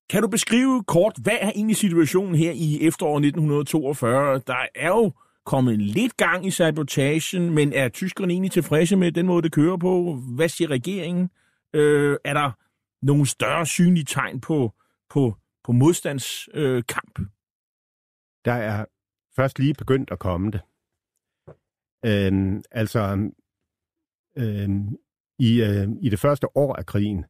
Kan 0.09 0.21
du 0.21 0.27
beskrive 0.27 0.83
kort, 0.83 1.13
hvad 1.21 1.37
er 1.41 1.51
egentlig 1.55 1.75
situationen 1.75 2.35
her 2.35 2.51
i 2.51 2.87
efteråret 2.87 3.25
1942? 3.25 4.41
Der 4.47 4.65
er 4.75 4.87
jo 4.87 5.11
kommet 5.45 5.79
lidt 5.79 6.17
gang 6.17 6.47
i 6.47 6.51
sabotagen, 6.51 7.49
men 7.49 7.73
er 7.73 7.89
tyskerne 7.89 8.33
egentlig 8.33 8.51
tilfredse 8.51 8.95
med 8.95 9.11
den 9.11 9.25
måde, 9.25 9.41
det 9.41 9.51
kører 9.51 9.77
på? 9.77 10.13
Hvad 10.35 10.49
siger 10.49 10.69
regeringen? 10.69 11.29
Øh, 11.73 12.17
er 12.23 12.33
der 12.33 12.51
nogle 13.05 13.25
større 13.25 13.65
synlige 13.65 14.05
tegn 14.05 14.41
på, 14.41 14.73
på, 15.09 15.35
på 15.63 15.71
modstandskamp? 15.71 17.19
Øh, 17.19 17.25
der 18.45 18.53
er 18.53 18.85
først 19.35 19.59
lige 19.59 19.73
begyndt 19.73 20.11
at 20.11 20.19
komme 20.19 20.51
det. 20.51 20.61
Øhm, 22.05 22.63
altså, 22.71 23.29
øhm, 24.37 24.97
i, 25.39 25.61
øh, 25.61 25.87
i 26.01 26.09
det 26.09 26.19
første 26.19 26.57
år 26.57 26.75
af 26.75 26.85
krigen, 26.85 27.25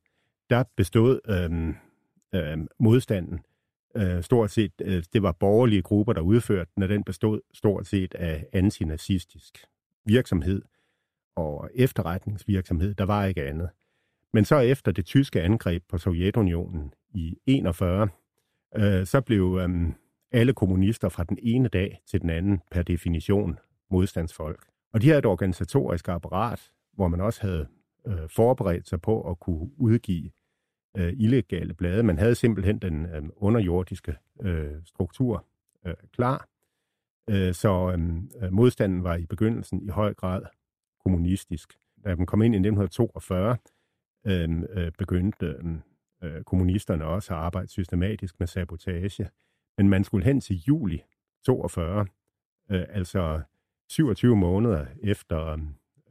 der 0.49 0.63
bestod 0.77 1.19
øhm, 1.29 1.75
øh, 2.35 2.57
modstanden 2.79 3.39
øh, 3.95 4.23
stort 4.23 4.51
set, 4.51 4.71
øh, 4.81 5.03
det 5.13 5.23
var 5.23 5.31
borgerlige 5.31 5.81
grupper, 5.81 6.13
der 6.13 6.21
udførte 6.21 6.71
den, 6.75 6.83
og 6.83 6.89
den 6.89 7.03
bestod 7.03 7.41
stort 7.53 7.87
set 7.87 8.15
af 8.15 8.45
antinazistisk 8.53 9.65
virksomhed 10.05 10.61
og 11.35 11.69
efterretningsvirksomhed. 11.75 12.93
Der 12.93 13.05
var 13.05 13.25
ikke 13.25 13.43
andet. 13.43 13.69
Men 14.33 14.45
så 14.45 14.59
efter 14.59 14.91
det 14.91 15.05
tyske 15.05 15.41
angreb 15.41 15.83
på 15.89 15.97
Sovjetunionen 15.97 16.93
i 17.13 17.37
41, 17.45 18.07
øh, 18.75 19.05
så 19.05 19.21
blev 19.21 19.59
øh, 19.61 19.93
alle 20.31 20.53
kommunister 20.53 21.09
fra 21.09 21.23
den 21.23 21.37
ene 21.41 21.67
dag 21.67 22.01
til 22.07 22.21
den 22.21 22.29
anden 22.29 22.61
per 22.71 22.81
definition 22.81 23.59
modstandsfolk. 23.91 24.67
Og 24.93 25.01
de 25.01 25.07
havde 25.07 25.19
et 25.19 25.25
organisatorisk 25.25 26.07
apparat, 26.07 26.71
hvor 26.93 27.07
man 27.07 27.21
også 27.21 27.41
havde 27.41 27.67
øh, 28.07 28.29
forberedt 28.29 28.87
sig 28.87 29.01
på 29.01 29.29
at 29.29 29.39
kunne 29.39 29.69
udgive 29.77 30.31
øh, 30.97 31.13
illegale 31.17 31.73
blade. 31.73 32.03
Man 32.03 32.17
havde 32.17 32.35
simpelthen 32.35 32.79
den 32.79 33.05
øh, 33.05 33.23
underjordiske 33.35 34.15
øh, 34.41 34.71
struktur 34.85 35.45
øh, 35.85 35.93
klar. 36.11 36.47
Øh, 37.29 37.53
så 37.53 37.97
øh, 38.41 38.53
modstanden 38.53 39.03
var 39.03 39.15
i 39.15 39.25
begyndelsen 39.25 39.81
i 39.81 39.87
høj 39.87 40.13
grad 40.13 40.41
kommunistisk. 41.03 41.73
Da 42.03 42.15
man 42.15 42.25
kom 42.25 42.41
ind 42.41 42.55
i 42.55 42.57
1942, 42.57 43.57
øh, 44.25 44.63
øh, 44.69 44.91
begyndte 44.97 45.45
øh, 45.45 45.75
øh, 46.23 46.43
kommunisterne 46.43 47.05
også 47.05 47.33
at 47.33 47.39
arbejde 47.39 47.67
systematisk 47.67 48.39
med 48.39 48.47
sabotage. 48.47 49.29
Men 49.77 49.89
man 49.89 50.03
skulle 50.03 50.25
hen 50.25 50.41
til 50.41 50.63
juli 50.67 51.03
42, 51.45 52.05
øh, 52.71 52.85
altså 52.89 53.41
27 53.89 54.35
måneder 54.35 54.85
efter 55.03 55.57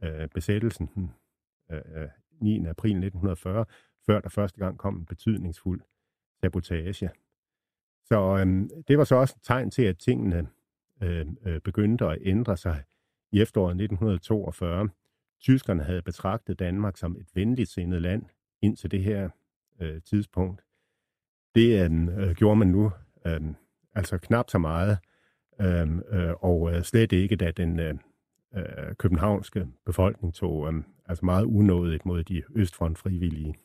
øh, 0.03 0.27
besættelsen 0.27 1.11
øh, 1.71 1.81
øh 1.95 2.07
9. 2.41 2.67
April 2.67 2.91
1940, 2.91 3.65
før 4.05 4.19
der 4.19 4.29
første 4.29 4.59
gang 4.59 4.77
kom 4.77 4.95
en 4.97 5.05
betydningsfuld 5.05 5.81
sabotage. 6.41 7.09
Så 8.05 8.37
øhm, 8.39 8.69
det 8.87 8.97
var 8.97 9.03
så 9.03 9.15
også 9.15 9.33
et 9.37 9.43
tegn 9.43 9.71
til, 9.71 9.83
at 9.83 9.97
tingene 9.97 10.47
øh, 11.01 11.25
øh, 11.45 11.61
begyndte 11.61 12.05
at 12.05 12.17
ændre 12.21 12.57
sig 12.57 12.83
i 13.31 13.41
efteråret 13.41 13.71
1942. 13.71 14.89
Tyskerne 15.41 15.83
havde 15.83 16.01
betragtet 16.01 16.59
Danmark 16.59 16.97
som 16.97 17.15
et 17.15 17.27
venligt 17.33 17.69
sindet 17.69 18.01
land 18.01 18.23
indtil 18.61 18.91
det 18.91 19.03
her 19.03 19.29
øh, 19.81 20.01
tidspunkt. 20.01 20.61
Det 21.55 21.85
øhm, 21.85 22.09
øh, 22.09 22.35
gjorde 22.35 22.55
man 22.55 22.67
nu 22.67 22.91
øh, 23.25 23.41
altså 23.95 24.17
knap 24.17 24.49
så 24.49 24.57
meget, 24.57 24.97
øh, 25.61 25.87
øh, 26.09 26.33
og 26.39 26.71
øh, 26.73 26.83
slet 26.83 27.11
ikke, 27.11 27.35
da 27.35 27.51
den 27.51 27.79
øh, 27.79 27.93
øh, 28.55 28.95
københavnske 28.95 29.67
befolkning 29.85 30.33
tog 30.33 30.73
øh, 30.73 30.83
altså 31.05 31.25
meget 31.25 31.45
unådigt 31.45 32.05
mod 32.05 32.23
de 32.23 32.43
østfront 32.55 32.97
frivillige. 32.97 33.55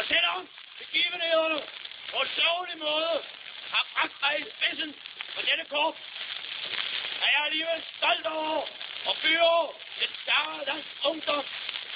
Og 0.00 0.06
selvom 0.12 0.48
begivenhederne 0.78 1.60
på 2.10 2.16
en 2.24 2.30
sørgelig 2.36 2.78
måde 2.78 3.14
har 3.72 3.84
bragt 3.92 4.16
mig 4.22 4.34
i 4.40 4.44
spidsen 4.54 4.94
for 5.34 5.42
denne 5.48 5.64
korps, 5.72 6.00
er 7.24 7.30
jeg 7.34 7.42
alligevel 7.48 7.82
stolt 7.96 8.26
over 8.26 8.60
at 9.10 9.14
føre 9.22 9.68
den 10.00 10.10
større 10.22 10.60
dansk 10.70 10.90
ungdom, 11.10 11.44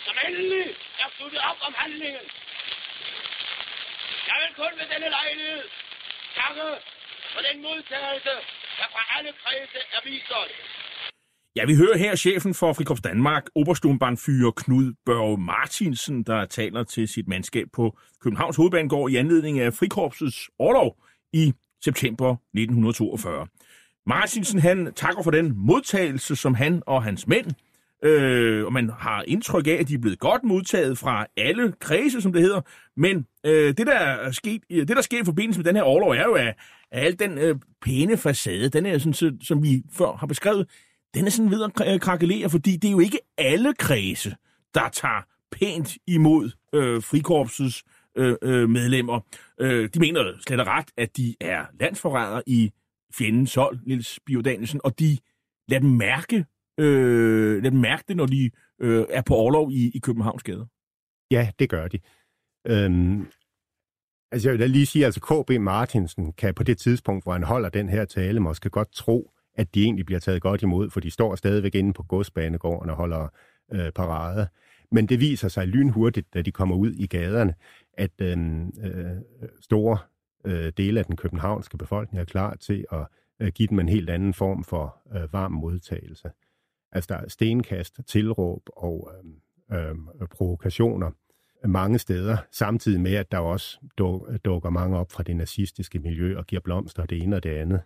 som 0.04 0.14
endelig 0.26 0.66
er 1.02 1.08
sluttet 1.16 1.40
op 1.50 1.58
om 1.66 1.74
handlingen. 1.82 2.26
Jeg 4.28 4.36
vil 4.42 4.54
kun 4.60 4.72
ved 4.78 4.86
denne 4.94 5.08
lejlighed 5.18 5.64
takke 6.38 6.68
for 7.32 7.40
den 7.48 7.56
modtagelse, 7.62 8.34
der 8.78 8.86
fra 8.94 9.02
alle 9.16 9.32
kredse 9.42 9.80
er 9.96 10.00
vist 10.04 10.30
os. 10.42 10.52
Ja, 11.64 11.66
vi 11.66 11.76
hører 11.76 11.98
her 11.98 12.16
chefen 12.16 12.54
for 12.54 12.72
Frikorps 12.72 13.00
Danmark, 13.00 13.44
Obersturmbannfyrer 13.54 14.50
Knud 14.50 14.92
Børge 15.06 15.38
Martinsen, 15.38 16.22
der 16.22 16.44
taler 16.44 16.82
til 16.82 17.08
sit 17.08 17.28
mandskab 17.28 17.66
på 17.72 17.98
Københavns 18.20 18.56
Hovedbanegård 18.56 19.10
i 19.10 19.16
anledning 19.16 19.60
af 19.60 19.74
Frikorpsets 19.74 20.50
årlov 20.58 20.96
i 21.32 21.52
september 21.84 22.32
1942. 22.32 23.46
Martinsen 24.06 24.58
han 24.58 24.92
takker 24.96 25.22
for 25.22 25.30
den 25.30 25.52
modtagelse, 25.56 26.36
som 26.36 26.54
han 26.54 26.82
og 26.86 27.02
hans 27.02 27.26
mænd, 27.26 27.50
øh, 28.04 28.64
og 28.66 28.72
man 28.72 28.90
har 28.98 29.24
indtryk 29.26 29.66
af, 29.66 29.76
at 29.80 29.88
de 29.88 29.94
er 29.94 29.98
blevet 29.98 30.18
godt 30.18 30.44
modtaget 30.44 30.98
fra 30.98 31.26
alle 31.36 31.74
kredse, 31.80 32.20
som 32.20 32.32
det 32.32 32.42
hedder, 32.42 32.60
men 32.96 33.26
øh, 33.46 33.74
det, 33.76 33.86
der 33.86 33.98
er 33.98 34.30
sket, 34.30 34.62
det, 34.70 34.88
der 34.88 35.02
sker 35.02 35.22
i 35.22 35.24
forbindelse 35.24 35.60
med 35.60 35.64
den 35.64 35.76
her 35.76 35.84
årlov, 35.84 36.10
er 36.10 36.24
jo, 36.24 36.34
at, 36.34 36.46
at 36.46 37.06
al 37.06 37.18
den 37.18 37.38
øh, 37.38 37.56
pæne 37.82 38.16
facade, 38.16 38.68
den 38.68 38.86
er 38.86 38.98
sådan, 38.98 39.40
som 39.40 39.62
vi 39.62 39.82
før 39.92 40.16
har 40.16 40.26
beskrevet, 40.26 40.66
den 41.14 41.26
er 41.26 41.30
sådan 41.30 41.50
ved 41.50 41.62
at 41.62 41.94
øh, 41.94 42.00
krakelere, 42.00 42.50
fordi 42.50 42.76
det 42.76 42.88
er 42.88 42.92
jo 42.92 43.00
ikke 43.00 43.18
alle 43.38 43.74
kredse, 43.74 44.36
der 44.74 44.88
tager 44.88 45.22
pænt 45.52 45.96
imod 46.06 46.50
øh, 46.74 47.02
frikorpsets 47.02 47.84
øh, 48.16 48.36
øh, 48.42 48.70
medlemmer. 48.70 49.20
Øh, 49.60 49.88
de 49.94 50.00
mener 50.00 50.32
slet 50.46 50.60
og 50.60 50.66
ret, 50.66 50.90
at 50.96 51.16
de 51.16 51.34
er 51.40 51.66
landsforrædere 51.80 52.42
i 52.46 52.72
fjendens 53.14 53.54
hold, 53.54 53.78
Niels 53.86 54.20
Biodanelsen, 54.26 54.80
og 54.84 54.98
de 54.98 55.18
lader 55.68 55.80
dem 55.80 55.90
mærke, 55.90 56.44
øh, 56.80 57.56
lader 57.56 57.70
dem 57.70 57.80
mærke 57.80 58.04
det, 58.08 58.16
når 58.16 58.26
de 58.26 58.50
øh, 58.80 59.04
er 59.10 59.22
på 59.22 59.34
overlov 59.34 59.72
i, 59.72 59.90
i 59.94 59.98
Københavns 59.98 60.42
Gade. 60.42 60.66
Ja, 61.30 61.50
det 61.58 61.70
gør 61.70 61.88
de. 61.88 61.98
Øhm, 62.66 63.26
altså 64.32 64.50
jeg 64.50 64.58
vil 64.58 64.70
lige 64.70 64.86
sige, 64.86 65.02
at 65.02 65.06
altså 65.06 65.20
KB 65.20 65.60
Martinsen 65.60 66.32
kan 66.32 66.54
på 66.54 66.62
det 66.62 66.78
tidspunkt, 66.78 67.24
hvor 67.24 67.32
han 67.32 67.42
holder 67.42 67.68
den 67.68 67.88
her 67.88 68.04
tale, 68.04 68.40
måske 68.40 68.70
godt 68.70 68.92
tro, 68.92 69.33
at 69.54 69.74
de 69.74 69.84
egentlig 69.84 70.06
bliver 70.06 70.18
taget 70.18 70.42
godt 70.42 70.62
imod, 70.62 70.90
for 70.90 71.00
de 71.00 71.10
står 71.10 71.34
stadigvæk 71.34 71.74
inde 71.74 71.92
på 71.92 72.02
godsbanegården 72.02 72.90
og 72.90 72.96
holder 72.96 73.28
øh, 73.72 73.92
parade. 73.92 74.48
Men 74.90 75.06
det 75.06 75.20
viser 75.20 75.48
sig 75.48 75.68
lynhurtigt, 75.68 76.34
da 76.34 76.42
de 76.42 76.52
kommer 76.52 76.76
ud 76.76 76.92
i 76.92 77.06
gaderne, 77.06 77.54
at 77.92 78.20
øh, 78.20 78.38
øh, 78.82 79.16
store 79.60 79.98
øh, 80.44 80.72
dele 80.76 81.00
af 81.00 81.06
den 81.06 81.16
københavnske 81.16 81.78
befolkning 81.78 82.20
er 82.20 82.24
klar 82.24 82.54
til 82.54 82.86
at 82.92 83.06
øh, 83.40 83.48
give 83.48 83.68
dem 83.68 83.78
en 83.78 83.88
helt 83.88 84.10
anden 84.10 84.34
form 84.34 84.64
for 84.64 84.96
øh, 85.14 85.32
varm 85.32 85.52
modtagelse. 85.52 86.30
Altså 86.92 87.14
der 87.14 87.20
er 87.20 87.28
stenkast, 87.28 88.00
tilråb 88.06 88.62
og 88.76 89.10
øh, 89.72 89.78
øh, 89.78 90.28
provokationer 90.30 91.10
mange 91.68 91.98
steder, 91.98 92.36
samtidig 92.52 93.00
med, 93.00 93.14
at 93.14 93.32
der 93.32 93.38
også 93.38 93.78
dukker 94.44 94.70
mange 94.70 94.98
op 94.98 95.12
fra 95.12 95.22
det 95.22 95.36
nazistiske 95.36 95.98
miljø 95.98 96.38
og 96.38 96.46
giver 96.46 96.60
blomster 96.60 97.06
det 97.06 97.22
ene 97.22 97.36
og 97.36 97.42
det 97.42 97.50
andet. 97.50 97.80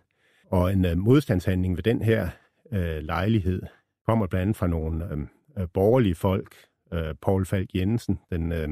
Og 0.51 0.73
en 0.73 0.85
øh, 0.85 0.97
modstandshandling 0.97 1.75
ved 1.77 1.83
den 1.83 2.01
her 2.01 2.29
øh, 2.71 2.97
lejlighed 2.97 3.61
kommer 4.05 4.27
blandt 4.27 4.41
andet 4.41 4.55
fra 4.55 4.67
nogle 4.67 5.13
øh, 5.13 5.19
øh 5.57 5.67
borgerlige 5.73 6.15
folk. 6.15 6.55
Øh, 6.93 7.15
Paul 7.21 7.45
Falk 7.45 7.75
Jensen, 7.75 8.19
den, 8.31 8.51
øh, 8.51 8.69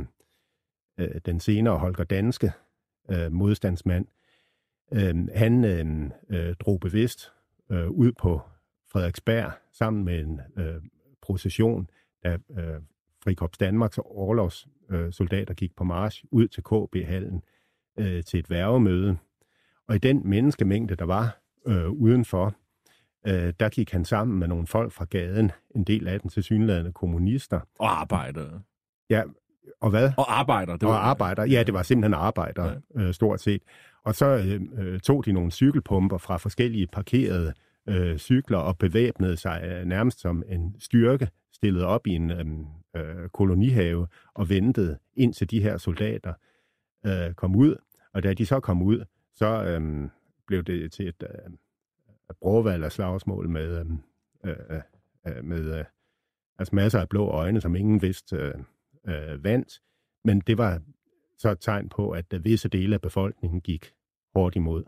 øh, 1.00 1.22
den 1.26 1.40
senere 1.40 1.78
Holger 1.78 2.04
Danske 2.04 2.52
øh, 3.12 3.32
modstandsmand, 3.32 4.06
øh, 4.94 5.28
han 5.36 5.66
øh, 5.66 6.12
øh, 6.30 6.56
drog 6.56 6.80
bevidst 6.80 7.32
øh, 7.72 7.90
ud 7.90 8.12
på 8.20 8.42
Frederiksberg 8.92 9.52
sammen 9.74 10.06
med 10.06 10.20
en 10.20 10.42
øh, 10.58 10.82
procession, 11.22 11.90
da 12.24 12.38
øh, 12.58 12.82
Frikorps 13.24 13.58
Danmarks 13.58 13.98
Orlovs, 13.98 14.68
øh, 14.90 15.56
gik 15.58 15.76
på 15.76 15.84
march 15.84 16.24
ud 16.32 16.48
til 16.48 16.64
KB-hallen 16.64 17.44
øh, 18.00 18.24
til 18.24 18.40
et 18.40 18.50
værvemøde. 18.50 19.18
Og 19.88 19.96
i 19.96 19.98
den 20.00 20.30
menneskemængde, 20.30 20.96
der 20.96 21.06
var, 21.06 21.47
øh, 21.68 21.90
udenfor, 21.90 22.56
øh, 23.28 23.54
der 23.60 23.70
gik 23.70 23.92
han 23.92 24.06
sammen 24.06 24.40
med 24.40 24.48
nogle 24.48 24.68
folk 24.68 24.92
fra 24.92 25.06
gaden, 25.06 25.52
en 25.76 25.84
del 25.84 26.08
af 26.08 26.20
den 26.20 26.30
til 26.30 26.44
synlædende 26.44 26.92
kommunister. 26.92 27.60
Og 27.80 28.02
arbejdere. 28.02 28.62
Ja, 29.10 29.24
og 29.82 29.90
hvad? 29.90 30.12
Og 30.18 30.40
arbejder. 30.40 30.78
Det 30.78 30.88
var, 30.88 30.96
og 30.96 31.08
arbejder. 31.08 31.46
Ja, 31.46 31.64
det 31.64 31.74
var 31.74 31.84
simpelthen 31.84 32.14
arbejder, 32.14 32.74
ja. 32.96 33.02
øh, 33.02 33.14
stort 33.14 33.42
set. 33.42 33.62
Og 34.04 34.16
så 34.16 34.26
øh, 34.26 34.62
øh, 34.78 35.00
tog 35.00 35.26
de 35.26 35.32
nogle 35.32 35.52
cykelpumper 35.52 36.18
fra 36.18 36.38
forskellige 36.38 36.88
parkerede 36.88 37.54
øh, 37.90 38.18
cykler 38.18 38.58
og 38.58 38.78
bevæbnede 38.78 39.38
sig 39.38 39.62
øh, 39.66 39.86
nærmest 39.86 40.20
som 40.20 40.44
en 40.50 40.76
styrke, 40.80 41.30
stillet 41.54 41.84
op 41.84 42.08
i 42.08 42.12
en 42.12 42.32
øhm, 42.32 42.66
øh, 42.96 43.30
kolonihave 43.30 44.08
og 44.34 44.50
ventede 44.50 44.98
indtil 45.16 45.52
de 45.52 45.62
her 45.62 45.78
soldater 45.78 46.34
øh, 47.06 47.34
kom 47.34 47.56
ud. 47.56 47.76
Og 48.14 48.24
da 48.24 48.34
de 48.34 48.46
så 48.46 48.60
kom 48.60 48.82
ud, 48.82 49.06
så 49.36 49.64
øh, 49.64 50.10
blev 50.48 50.64
det 50.64 50.92
til 50.92 51.08
et 51.08 51.24
øh, 51.24 51.54
brorvalg 52.42 52.84
og 52.84 52.92
slagsmål 52.92 53.50
med, 53.50 53.80
øh, 54.46 54.52
øh, 54.52 54.82
øh, 55.28 55.44
med 55.46 55.80
øh, 55.80 55.86
altså 56.60 56.76
masser 56.76 57.00
af 57.00 57.10
blå 57.10 57.28
øjne, 57.28 57.62
som 57.62 57.76
ingen 57.76 58.02
vidste 58.02 58.36
øh, 58.36 58.54
øh, 59.08 59.44
vandt. 59.44 59.82
Men 60.24 60.40
det 60.40 60.58
var 60.58 60.82
så 61.38 61.50
et 61.52 61.58
tegn 61.62 61.90
på, 61.90 62.10
at 62.10 62.34
øh, 62.34 62.46
visse 62.46 62.70
dele 62.70 62.96
af 62.96 63.02
befolkningen 63.02 63.62
gik 63.62 63.92
hårdt 64.36 64.56
imod. 64.56 64.84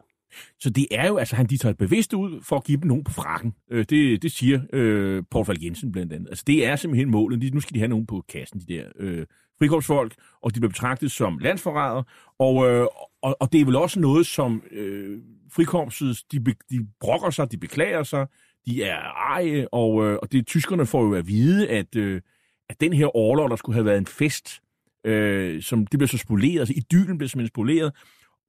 Så 0.60 0.70
det 0.70 0.88
er 0.92 1.08
jo, 1.08 1.18
altså 1.18 1.36
han 1.36 1.46
de 1.46 1.58
tager 1.58 1.74
bevidst 1.74 2.13
ud 2.13 2.42
for 2.42 2.56
at 2.56 2.63
give 2.63 2.80
dem 2.82 2.88
nogen 2.88 3.04
på 3.04 3.12
frakken. 3.12 3.56
Øh, 3.72 3.86
det, 3.89 4.22
det 4.22 4.32
siger 4.32 4.62
øh, 4.74 5.24
Paul 5.32 5.46
Falk 5.46 5.63
Jensen 5.63 5.92
blandt 5.92 6.13
andet. 6.13 6.30
Altså 6.30 6.44
det 6.48 6.66
er 6.66 6.75
simpelthen 6.75 7.12
målet. 7.12 7.42
De, 7.42 7.50
nu 7.50 7.60
skal 7.60 7.74
de 7.74 7.80
have 7.80 7.88
nogen 7.88 8.06
på 8.06 8.24
kassen, 8.30 8.60
de 8.60 8.74
der 8.74 8.86
øh, 8.96 9.25
frikorpsfolk, 9.60 10.16
og 10.42 10.56
de 10.56 10.60
bliver 10.60 10.70
betragtet 10.70 11.12
som 11.12 11.38
landsforrædere. 11.38 12.04
Og, 12.39 12.70
øh, 12.70 12.88
og, 13.22 13.38
og 13.40 13.52
det 13.52 13.62
er 13.62 13.66
vel 13.66 13.76
også 13.76 14.00
noget, 14.00 14.26
som 14.26 14.64
øh, 14.72 15.22
frikorpset, 15.52 16.24
de, 16.32 16.40
be, 16.40 16.54
de 16.70 16.88
brokker 17.00 17.30
sig, 17.30 17.52
de 17.52 17.58
beklager 17.58 18.04
sig, 18.04 18.28
de 18.66 18.84
er 18.84 19.00
eje, 19.32 19.68
og, 19.72 20.06
øh, 20.06 20.18
og 20.22 20.32
det 20.32 20.48
tyskerne 20.48 20.86
får 20.86 21.04
jo 21.04 21.14
at 21.14 21.28
vide, 21.28 21.70
at, 21.70 21.96
øh, 21.96 22.22
at 22.70 22.82
den 22.82 22.94
her 22.94 23.16
overlov, 23.16 23.50
der 23.50 23.56
skulle 23.56 23.74
have 23.74 23.86
været 23.86 23.98
en 23.98 24.06
fest, 24.06 24.62
øh, 25.06 25.62
som 25.62 25.88
det 25.88 26.00
bliver 26.00 26.08
så 26.08 26.18
spoleret, 26.18 26.60
altså 26.60 26.74
idyllen 26.78 27.18
bliver 27.18 27.30
simpelthen 27.30 27.54
spoleret, 27.54 27.94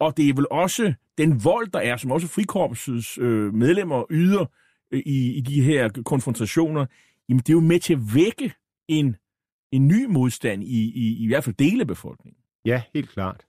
og 0.01 0.17
det 0.17 0.29
er 0.29 0.35
vel 0.35 0.47
også 0.51 0.95
den 1.19 1.45
vold, 1.45 1.69
der 1.69 1.79
er, 1.79 1.97
som 1.97 2.11
også 2.11 2.27
frikorpsets 2.27 3.19
øh, 3.19 3.55
medlemmer 3.55 4.05
yder 4.11 4.47
øh, 4.91 5.03
i, 5.07 5.35
i 5.35 5.41
de 5.41 5.63
her 5.63 5.89
konfrontationer, 6.05 6.87
jamen 7.29 7.39
det 7.39 7.49
er 7.49 7.55
jo 7.55 7.61
med 7.61 7.81
til 7.81 7.93
at 7.93 8.01
vække 8.15 8.53
en, 8.89 9.17
en 9.73 9.89
ny 9.89 10.05
modstand 10.05 10.65
i, 10.65 10.93
i, 10.95 11.25
i 11.25 11.27
hvert 11.27 11.45
fald 11.45 11.57
dele 11.57 11.81
af 11.81 11.87
befolkningen. 11.87 12.43
Ja, 12.65 12.83
helt 12.95 13.11
klart. 13.11 13.47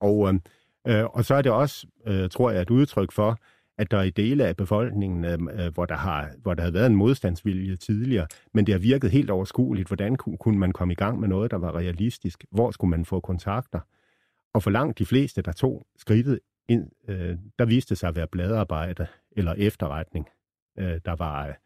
Og, 0.00 0.28
øhm, 0.28 0.40
øh, 0.86 1.04
og 1.04 1.24
så 1.24 1.34
er 1.34 1.42
det 1.42 1.52
også, 1.52 1.86
øh, 2.06 2.30
tror 2.30 2.50
jeg, 2.50 2.62
et 2.62 2.70
udtryk 2.70 3.12
for, 3.12 3.38
at 3.78 3.90
der 3.90 3.98
er 3.98 4.02
i 4.02 4.10
dele 4.10 4.46
af 4.46 4.56
befolkningen, 4.56 5.24
øhm, 5.24 5.48
øh, 5.48 5.74
hvor, 5.74 5.86
der 5.86 5.94
har, 5.94 6.30
hvor 6.42 6.54
der 6.54 6.62
har 6.62 6.70
været 6.70 6.86
en 6.86 6.96
modstandsvilje 6.96 7.76
tidligere, 7.76 8.26
men 8.54 8.66
det 8.66 8.74
har 8.74 8.78
virket 8.78 9.10
helt 9.10 9.30
overskueligt. 9.30 9.88
Hvordan 9.88 10.16
kunne 10.16 10.58
man 10.58 10.72
komme 10.72 10.92
i 10.92 10.94
gang 10.94 11.20
med 11.20 11.28
noget, 11.28 11.50
der 11.50 11.56
var 11.56 11.76
realistisk? 11.76 12.44
Hvor 12.50 12.70
skulle 12.70 12.90
man 12.90 13.04
få 13.04 13.20
kontakter? 13.20 13.80
Og 14.54 14.62
for 14.62 14.70
langt 14.70 14.98
de 14.98 15.06
fleste, 15.06 15.42
der 15.42 15.52
tog 15.52 15.86
skridtet 15.96 16.40
ind, 16.68 16.90
øh, 17.08 17.38
der 17.58 17.64
viste 17.64 17.96
sig 17.96 18.08
at 18.08 18.16
være 18.16 18.26
bladarbejde 18.26 19.06
eller 19.32 19.54
efterretning, 19.58 20.28
øh, 20.78 21.00
der, 21.04 21.16
var, 21.16 21.56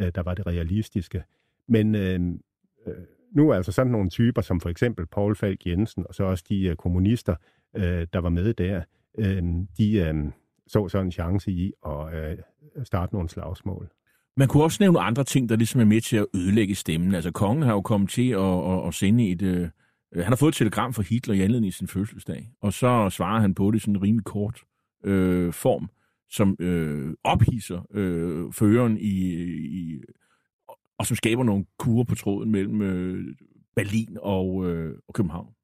øh, 0.00 0.12
der 0.14 0.22
var 0.22 0.34
det 0.34 0.46
realistiske. 0.46 1.24
Men 1.68 1.94
øhm, 1.94 2.40
øh, 2.86 2.94
øh, 2.96 3.04
nu 3.34 3.50
er 3.50 3.54
altså 3.54 3.72
sådan 3.72 3.92
nogle 3.92 4.10
typer, 4.10 4.42
som 4.42 4.60
for 4.60 4.68
eksempel 4.68 5.06
Paul 5.06 5.36
Falk 5.36 5.66
Jensen, 5.66 6.04
og 6.08 6.14
så 6.14 6.24
også 6.24 6.44
de 6.48 6.64
øh, 6.64 6.76
kommunister, 6.76 7.34
øh, 7.76 8.06
der 8.12 8.18
var 8.18 8.28
med 8.28 8.54
der, 8.54 8.82
øh, 9.18 9.42
de 9.78 9.96
øh, 9.96 10.14
så 10.66 10.88
så 10.88 10.98
en 10.98 11.12
chance 11.12 11.50
i 11.50 11.72
at 11.86 12.14
øh, 12.14 12.38
starte 12.84 13.14
nogle 13.14 13.28
slagsmål. 13.28 13.88
Man 14.36 14.48
kunne 14.48 14.62
også 14.62 14.78
nævne 14.80 15.00
andre 15.00 15.24
ting, 15.24 15.48
der 15.48 15.56
ligesom 15.56 15.80
er 15.80 15.84
med 15.84 16.00
til 16.00 16.16
at 16.16 16.26
ødelægge 16.34 16.74
stemmen. 16.74 17.14
Altså, 17.14 17.30
kongen 17.30 17.62
har 17.62 17.72
jo 17.72 17.80
kommet 17.80 18.10
til 18.10 18.30
at, 18.30 18.70
at, 18.72 18.88
at 18.88 18.94
sende 18.94 19.30
et... 19.30 19.42
Øh, 19.42 19.68
han 20.14 20.24
har 20.24 20.36
fået 20.36 20.52
et 20.52 20.56
telegram 20.56 20.92
fra 20.92 21.02
Hitler 21.02 21.34
i 21.34 21.40
anledning 21.40 21.70
af 21.70 21.72
sin 21.72 21.88
fødselsdag, 21.88 22.50
og 22.60 22.72
så 22.72 23.10
svarer 23.10 23.40
han 23.40 23.54
på 23.54 23.70
det 23.70 23.76
i 23.76 23.80
sådan 23.80 23.96
en 23.96 24.02
rimelig 24.02 24.24
kort 24.24 24.60
øh, 25.04 25.52
form, 25.52 25.88
som 26.30 26.56
øh, 26.60 27.14
ophisser 27.24 27.86
øh, 27.94 28.52
føreren 28.52 28.98
i, 28.98 29.34
i 29.64 30.00
og 31.04 31.08
som 31.08 31.16
skaber 31.16 31.44
nogle 31.44 31.64
kurer 31.78 32.04
på 32.04 32.14
tråden 32.14 32.50
mellem 32.50 32.82
øh, 32.82 33.36
Berlin 33.76 34.18
og, 34.20 34.70
øh, 34.70 34.98
og 35.08 35.14
København. 35.14 35.54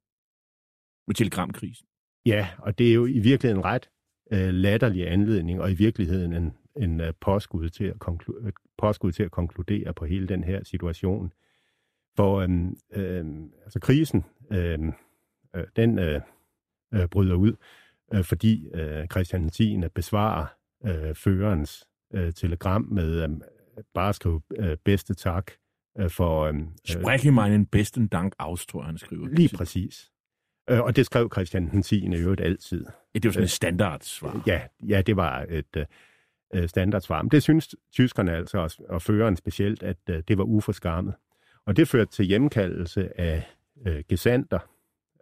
Med 1.07 1.15
telegramkrisen. 1.15 1.87
Ja, 2.27 2.49
og 2.59 2.79
det 2.79 2.91
er 2.91 2.95
jo 2.95 3.07
i 3.07 3.19
virkeligheden 3.19 3.61
en 3.61 3.65
ret 3.65 3.91
øh, 4.33 4.55
latterlig 4.55 5.11
anledning, 5.11 5.61
og 5.61 5.71
i 5.71 5.75
virkeligheden 5.75 6.33
en, 6.33 6.53
en 6.77 7.01
uh, 7.01 7.07
påskud, 7.21 7.69
til 7.69 7.85
at 7.85 7.97
konklu- 8.09 8.51
påskud 8.79 9.13
til 9.13 9.23
at 9.23 9.31
konkludere 9.31 9.95
på 9.95 10.05
hele 10.05 10.29
den 10.29 10.45
her 10.45 10.65
situation. 10.65 11.33
For 12.17 12.41
øhm, 12.41 12.77
øhm, 12.93 13.53
altså 13.65 13.81
krisen, 13.81 14.25
øhm, 14.53 14.93
øh, 15.57 15.65
den 15.77 15.99
øh, 15.99 16.21
øh, 16.95 17.09
bryder 17.09 17.35
ud, 17.35 17.53
øh, 18.15 18.25
fordi 18.25 18.69
øh, 18.75 19.07
Christian 19.07 19.49
10. 19.49 19.81
besvarer 19.95 20.47
øh, 20.85 21.15
førerens 21.15 21.89
øh, 22.15 22.33
telegram 22.33 22.83
med 22.83 23.23
øh, 23.23 23.31
bare 23.95 24.13
skrive 24.13 24.41
øh, 24.57 24.77
bedste 24.85 25.15
tak 25.15 25.51
øh, 25.99 26.11
for... 26.11 26.45
Øh, 26.45 26.55
Spreche 26.85 27.31
meinen 27.31 27.67
besten 27.67 28.09
Dank 28.09 28.35
aus, 28.39 28.67
tror 28.67 28.81
jeg, 28.81 28.87
han 28.87 28.99
skriver. 28.99 29.29
Lige 29.29 29.57
præcis. 29.57 30.11
Øh, 30.71 30.81
og 30.81 30.97
det 30.97 31.07
skrev 31.07 31.31
Christian 31.33 31.71
den 31.71 31.83
10. 31.83 32.07
i 32.07 32.17
øvrigt 32.17 32.41
altid. 32.41 32.87
Det 33.15 33.25
var 33.25 33.31
sådan 33.31 33.45
et 33.45 33.51
standardsvar. 33.51 34.43
Ja, 34.47 34.61
ja 34.89 35.03
det 35.03 35.17
var 35.17 35.47
et 35.49 35.87
uh, 36.57 36.67
standardsvar. 36.67 37.23
Men 37.23 37.31
det 37.31 37.43
synes 37.43 37.75
tyskerne 37.93 38.33
altså, 38.33 38.59
og, 38.59 38.71
og 38.89 39.03
føreren 39.03 39.37
specielt, 39.37 39.83
at 39.83 39.97
uh, 40.11 40.17
det 40.29 40.39
var 40.39 40.45
uforskammet. 40.45 41.15
Og 41.67 41.77
det 41.77 41.89
førte 41.89 42.11
til 42.11 42.25
hjemkaldelse 42.25 43.21
af 43.21 43.49
uh, 43.87 43.93
gesanter. 44.09 44.59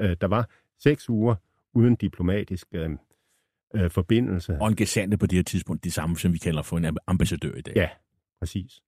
Uh, 0.02 0.10
der 0.20 0.26
var 0.26 0.48
seks 0.78 1.08
uger 1.08 1.34
uden 1.74 1.96
diplomatisk 1.96 2.66
uh, 2.74 2.92
uh, 3.82 3.90
forbindelse. 3.90 4.58
Og 4.60 4.68
en 4.68 4.76
gesandte 4.76 5.18
på 5.18 5.26
det 5.26 5.36
her 5.36 5.42
tidspunkt, 5.42 5.84
det 5.84 5.92
samme 5.92 6.16
som 6.16 6.32
vi 6.32 6.38
kalder 6.38 6.62
for 6.62 6.76
en 6.78 6.98
ambassadør 7.06 7.54
i 7.54 7.60
dag. 7.60 7.76
Ja, 7.76 7.88
præcis. 8.40 8.80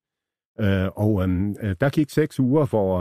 Øh, 0.61 0.89
og 0.97 1.23
øhm, 1.23 1.57
øh, 1.61 1.77
der 1.81 1.91
gik 1.91 2.11
seks 2.11 2.41
uger, 2.41 2.67
hvor 2.67 2.99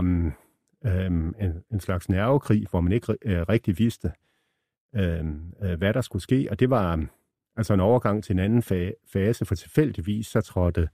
øh, 0.86 1.06
en, 1.06 1.64
en 1.72 1.80
slags 1.80 2.10
nervekrig, 2.10 2.68
hvor 2.70 2.82
man 2.82 2.92
ikke 2.92 3.18
øh, 3.22 3.42
rigtig 3.42 3.80
vidste, 3.80 4.12
øhm, 4.96 5.54
øh, 5.64 5.78
hvad 5.78 5.94
der 5.94 6.02
skulle 6.02 6.24
ske. 6.24 6.48
Og 6.52 6.60
det 6.60 6.70
var 6.70 7.06
altså 7.56 7.74
en 7.74 7.80
overgang 7.80 8.24
til 8.24 8.34
en 8.34 8.40
anden 8.40 8.60
fa- 8.60 9.08
fase, 9.14 9.46
for 9.46 9.56
tilfældigvis 9.56 10.28
så 10.28 10.42
trådte 10.42 10.90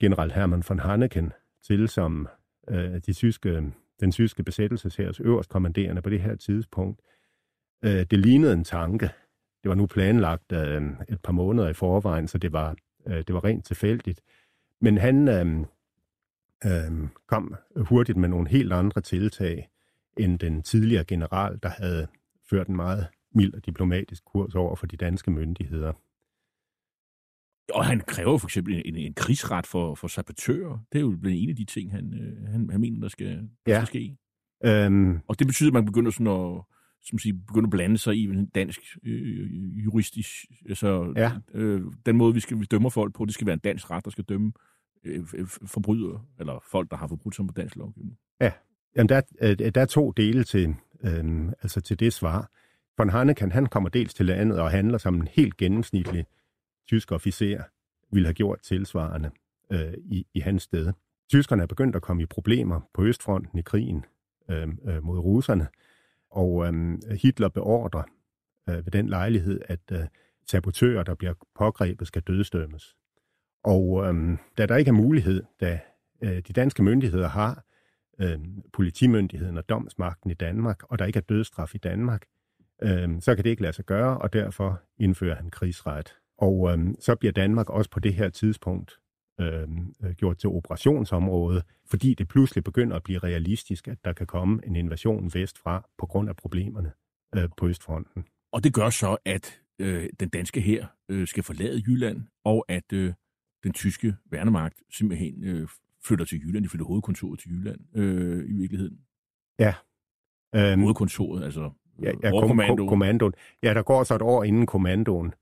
general 0.00 0.30
Hermann 0.30 0.64
von 0.68 0.78
Hanneken 0.78 1.32
til 1.66 1.88
som 1.88 2.28
øh, 2.68 3.00
de 3.06 3.12
tyske, 3.12 3.72
den 4.00 4.12
tyske 4.12 4.42
besættelseshærs 4.42 5.20
øverst 5.20 5.50
kommanderende 5.50 6.02
på 6.02 6.10
det 6.10 6.20
her 6.20 6.36
tidspunkt. 6.36 7.00
Øh, 7.84 8.06
det 8.10 8.18
lignede 8.18 8.52
en 8.52 8.64
tanke. 8.64 9.10
Det 9.62 9.68
var 9.68 9.74
nu 9.74 9.86
planlagt 9.86 10.52
øh, 10.52 10.82
et 11.08 11.20
par 11.22 11.32
måneder 11.32 11.68
i 11.68 11.74
forvejen, 11.74 12.28
så 12.28 12.38
det 12.38 12.52
var, 12.52 12.76
øh, 13.06 13.16
det 13.16 13.34
var 13.34 13.44
rent 13.44 13.64
tilfældigt. 13.64 14.20
Men 14.80 14.98
han... 14.98 15.28
Uh, 15.28 15.66
øh, 16.64 17.08
kom 17.26 17.54
hurtigt 17.76 18.18
med 18.18 18.28
nogle 18.28 18.48
helt 18.48 18.72
andre 18.72 19.00
tiltag 19.00 19.68
end 20.16 20.38
den 20.38 20.62
tidligere 20.62 21.04
general, 21.04 21.58
der 21.62 21.68
havde 21.68 22.06
ført 22.50 22.68
en 22.68 22.76
meget 22.76 23.06
mild 23.34 23.54
og 23.54 23.66
diplomatisk 23.66 24.24
kurs 24.24 24.54
over 24.54 24.76
for 24.76 24.86
de 24.86 24.96
danske 24.96 25.30
myndigheder. 25.30 25.92
Og 27.72 27.86
han 27.86 28.00
kræver 28.00 28.38
for 28.38 28.46
eksempel 28.46 28.82
en, 28.84 28.96
en 28.96 29.14
krigsret 29.14 29.66
for, 29.66 29.94
for 29.94 30.08
sabotører. 30.08 30.78
Det 30.92 30.98
er 30.98 31.02
jo 31.02 31.16
blevet 31.20 31.42
en 31.42 31.50
af 31.50 31.56
de 31.56 31.64
ting, 31.64 31.92
han, 31.92 32.14
øh, 32.14 32.48
han, 32.48 32.70
han 32.70 32.80
mener, 32.80 33.00
der 33.00 33.08
skal, 33.08 33.48
der 33.66 33.72
ja. 33.72 33.84
skal 33.84 33.86
ske. 33.86 34.16
Øhm... 34.64 35.20
Og 35.28 35.38
det 35.38 35.46
betyder, 35.46 35.70
at 35.70 35.74
man 35.74 35.84
begynder 35.84 36.10
sådan 36.10 36.26
at, 36.26 36.62
som 37.08 37.18
siger, 37.18 37.36
begynder 37.46 37.66
at 37.66 37.70
blande 37.70 37.98
sig 37.98 38.14
i 38.16 38.24
en 38.24 38.46
dansk 38.46 38.80
øh, 39.04 39.84
juristisk... 39.84 40.30
Altså, 40.68 41.12
ja. 41.16 41.32
øh, 41.54 41.82
den 42.06 42.16
måde, 42.16 42.34
vi 42.34 42.40
skal 42.40 42.60
vi 42.60 42.64
dømmer 42.64 42.90
folk 42.90 43.14
på, 43.14 43.24
det 43.24 43.34
skal 43.34 43.46
være 43.46 43.54
en 43.54 43.60
dansk 43.64 43.90
ret, 43.90 44.04
der 44.04 44.10
skal 44.10 44.24
dømme 44.24 44.52
øh, 45.04 45.26
forbrydere, 45.46 46.22
eller 46.40 46.64
folk, 46.70 46.90
der 46.90 46.96
har 46.96 47.08
forbrudt 47.08 47.34
sig 47.34 47.46
på 47.46 47.52
dansk 47.52 47.76
lovgivning. 47.76 48.18
Ja, 48.40 48.52
Jamen, 48.96 49.08
der, 49.08 49.22
øh, 49.40 49.58
der 49.74 49.80
er 49.80 49.86
to 49.86 50.10
dele 50.10 50.44
til, 50.44 50.74
øh, 51.04 51.48
altså 51.62 51.80
til 51.80 52.00
det 52.00 52.12
svar. 52.12 52.50
Von 52.98 53.08
Hanneken, 53.08 53.52
han 53.52 53.66
kommer 53.66 53.88
dels 53.88 54.14
til 54.14 54.26
landet 54.26 54.60
og 54.60 54.70
handler 54.70 54.98
som 54.98 55.14
en 55.14 55.28
helt 55.28 55.56
gennemsnitlig 55.56 56.26
tysk 56.86 57.12
officer, 57.12 57.62
ville 58.12 58.26
have 58.26 58.34
gjort 58.34 58.60
tilsvarende 58.62 59.30
øh, 59.72 59.94
i, 60.04 60.26
i 60.34 60.40
hans 60.40 60.62
sted. 60.62 60.92
Tyskerne 61.28 61.62
er 61.62 61.66
begyndt 61.66 61.96
at 61.96 62.02
komme 62.02 62.22
i 62.22 62.26
problemer 62.26 62.80
på 62.94 63.04
Østfronten 63.04 63.58
i 63.58 63.62
krigen 63.62 64.04
øh, 64.50 64.68
øh, 64.88 65.04
mod 65.04 65.18
russerne, 65.18 65.66
og 66.36 66.66
øh, 66.66 66.98
Hitler 67.22 67.48
beordrer 67.48 68.02
øh, 68.68 68.74
ved 68.74 68.90
den 68.92 69.08
lejlighed, 69.08 69.60
at 69.64 69.80
øh, 69.92 70.00
sabotører, 70.50 71.02
der 71.02 71.14
bliver 71.14 71.34
pågrebet, 71.54 72.06
skal 72.06 72.22
dødstømmes. 72.22 72.96
Og 73.64 74.04
øhm, 74.04 74.38
da 74.58 74.66
der 74.66 74.76
ikke 74.76 74.88
er 74.88 74.92
mulighed, 74.92 75.42
da 75.60 75.80
øh, 76.22 76.36
de 76.36 76.52
danske 76.52 76.82
myndigheder 76.82 77.28
har 77.28 77.64
øh, 78.20 78.38
politimyndigheden 78.72 79.58
og 79.58 79.68
domsmagten 79.68 80.30
i 80.30 80.34
Danmark, 80.34 80.82
og 80.82 80.98
der 80.98 81.04
ikke 81.04 81.16
er 81.16 81.22
dødsstraf 81.28 81.74
i 81.74 81.78
Danmark, 81.78 82.22
øh, 82.82 83.20
så 83.20 83.34
kan 83.34 83.44
det 83.44 83.50
ikke 83.50 83.62
lade 83.62 83.72
sig 83.72 83.84
gøre, 83.84 84.18
og 84.18 84.32
derfor 84.32 84.82
indfører 84.98 85.36
han 85.36 85.50
krigsret. 85.50 86.16
Og 86.38 86.72
øh, 86.72 86.94
så 87.00 87.14
bliver 87.14 87.32
Danmark 87.32 87.70
også 87.70 87.90
på 87.90 88.00
det 88.00 88.14
her 88.14 88.28
tidspunkt 88.28 88.98
øh, 89.40 89.68
gjort 90.16 90.38
til 90.38 90.48
operationsområde, 90.48 91.62
fordi 91.86 92.14
det 92.14 92.28
pludselig 92.28 92.64
begynder 92.64 92.96
at 92.96 93.02
blive 93.02 93.18
realistisk, 93.18 93.88
at 93.88 93.98
der 94.04 94.12
kan 94.12 94.26
komme 94.26 94.60
en 94.66 94.76
invasion 94.76 95.30
vestfra 95.34 95.88
på 95.98 96.06
grund 96.06 96.28
af 96.28 96.36
problemerne 96.36 96.92
øh, 97.36 97.48
på 97.56 97.68
Østfronten. 97.68 98.24
Og 98.52 98.64
det 98.64 98.74
gør 98.74 98.90
så, 98.90 99.16
at 99.24 99.60
øh, 99.78 100.08
den 100.20 100.28
danske 100.28 100.60
her 100.60 100.86
øh, 101.08 101.26
skal 101.26 101.42
forlade 101.42 101.82
Jylland, 101.86 102.22
og 102.44 102.64
at 102.68 102.92
øh, 102.92 103.12
den 103.64 103.72
tyske 103.72 104.16
værnemagt 104.30 104.82
simpelthen 104.90 105.44
øh, 105.44 105.68
flytter 106.04 106.24
til 106.24 106.40
Jylland. 106.40 106.64
De 106.64 106.68
flytter 106.68 106.86
hovedkontoret 106.86 107.40
til 107.40 107.50
Jylland 107.50 107.96
øh, 107.96 108.50
i 108.50 108.52
virkeligheden. 108.52 108.98
Ja. 109.58 109.74
Øhm, 110.54 110.80
hovedkontoret, 110.80 111.44
altså 111.44 111.70
ja, 112.02 112.12
ja, 112.22 112.30
kommandoen. 112.30 112.88
kommandoen. 112.88 113.34
Ja, 113.62 113.74
der 113.74 113.82
går 113.82 114.04
så 114.04 114.14
et 114.14 114.22
år 114.22 114.44
inden 114.44 114.66
kommandoen 114.66 115.34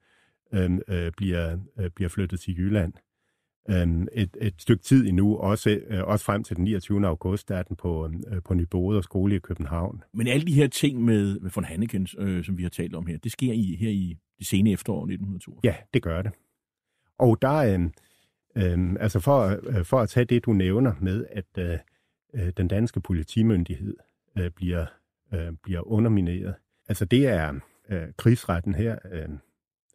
øhm, 0.55 0.81
øh, 0.89 1.13
bliver, 1.17 1.59
øh, 1.79 1.91
bliver 1.91 2.09
flyttet 2.09 2.41
til 2.41 2.59
Jylland. 2.59 2.93
Øhm, 3.71 4.09
et, 4.13 4.37
et 4.41 4.55
stykke 4.59 4.83
tid 4.83 5.09
endnu, 5.09 5.37
også, 5.37 5.81
øh, 5.87 6.05
også 6.05 6.25
frem 6.25 6.45
til 6.45 6.57
den 6.57 6.65
29. 6.65 7.07
august, 7.07 7.49
der 7.49 7.57
er 7.57 7.63
den 7.63 7.77
på, 7.77 8.11
øh, 8.31 8.43
på 8.43 8.55
Nybode 8.55 8.99
og 8.99 9.05
skole 9.05 9.37
i 9.37 9.39
København. 9.39 10.03
Men 10.15 10.27
alle 10.27 10.47
de 10.47 10.53
her 10.53 10.67
ting 10.67 11.05
med, 11.05 11.41
med 11.41 11.51
von 11.55 11.65
Hanneken, 11.65 12.09
øh, 12.19 12.45
som 12.45 12.59
vi 12.59 12.63
har 12.63 12.71
talt 12.71 12.95
om 12.95 13.07
her, 13.07 13.19
det 13.19 13.33
sker 13.33 13.53
i, 13.53 13.77
her 13.81 13.91
i 13.91 14.17
det 14.39 14.47
sene 14.47 14.73
efterår 14.73 15.03
1942? 15.03 15.61
Ja, 15.65 15.75
det 15.95 16.03
gør 16.03 16.23
det. 16.23 16.33
Og 17.19 17.43
der, 17.43 17.55
øh, 17.55 17.81
øh, 18.57 18.97
altså 19.01 19.21
for, 19.21 19.61
øh, 19.63 19.85
for 19.85 20.01
at 20.01 20.09
tage 20.09 20.25
det, 20.25 20.45
du 20.45 20.53
nævner 20.53 20.93
med, 21.01 21.27
at 21.31 21.59
øh, 21.59 21.79
øh, 22.35 22.53
den 22.57 22.69
danske 22.69 23.01
politimyndighed 23.01 23.97
øh, 24.39 24.51
bliver, 24.51 24.87
øh, 25.35 25.53
bliver 25.63 25.89
undermineret. 25.89 26.55
Altså 26.89 27.05
det 27.05 27.27
er, 27.27 27.55
øh, 27.91 28.09
krigsretten 28.17 28.75
her, 28.75 28.99
øh, 29.13 29.29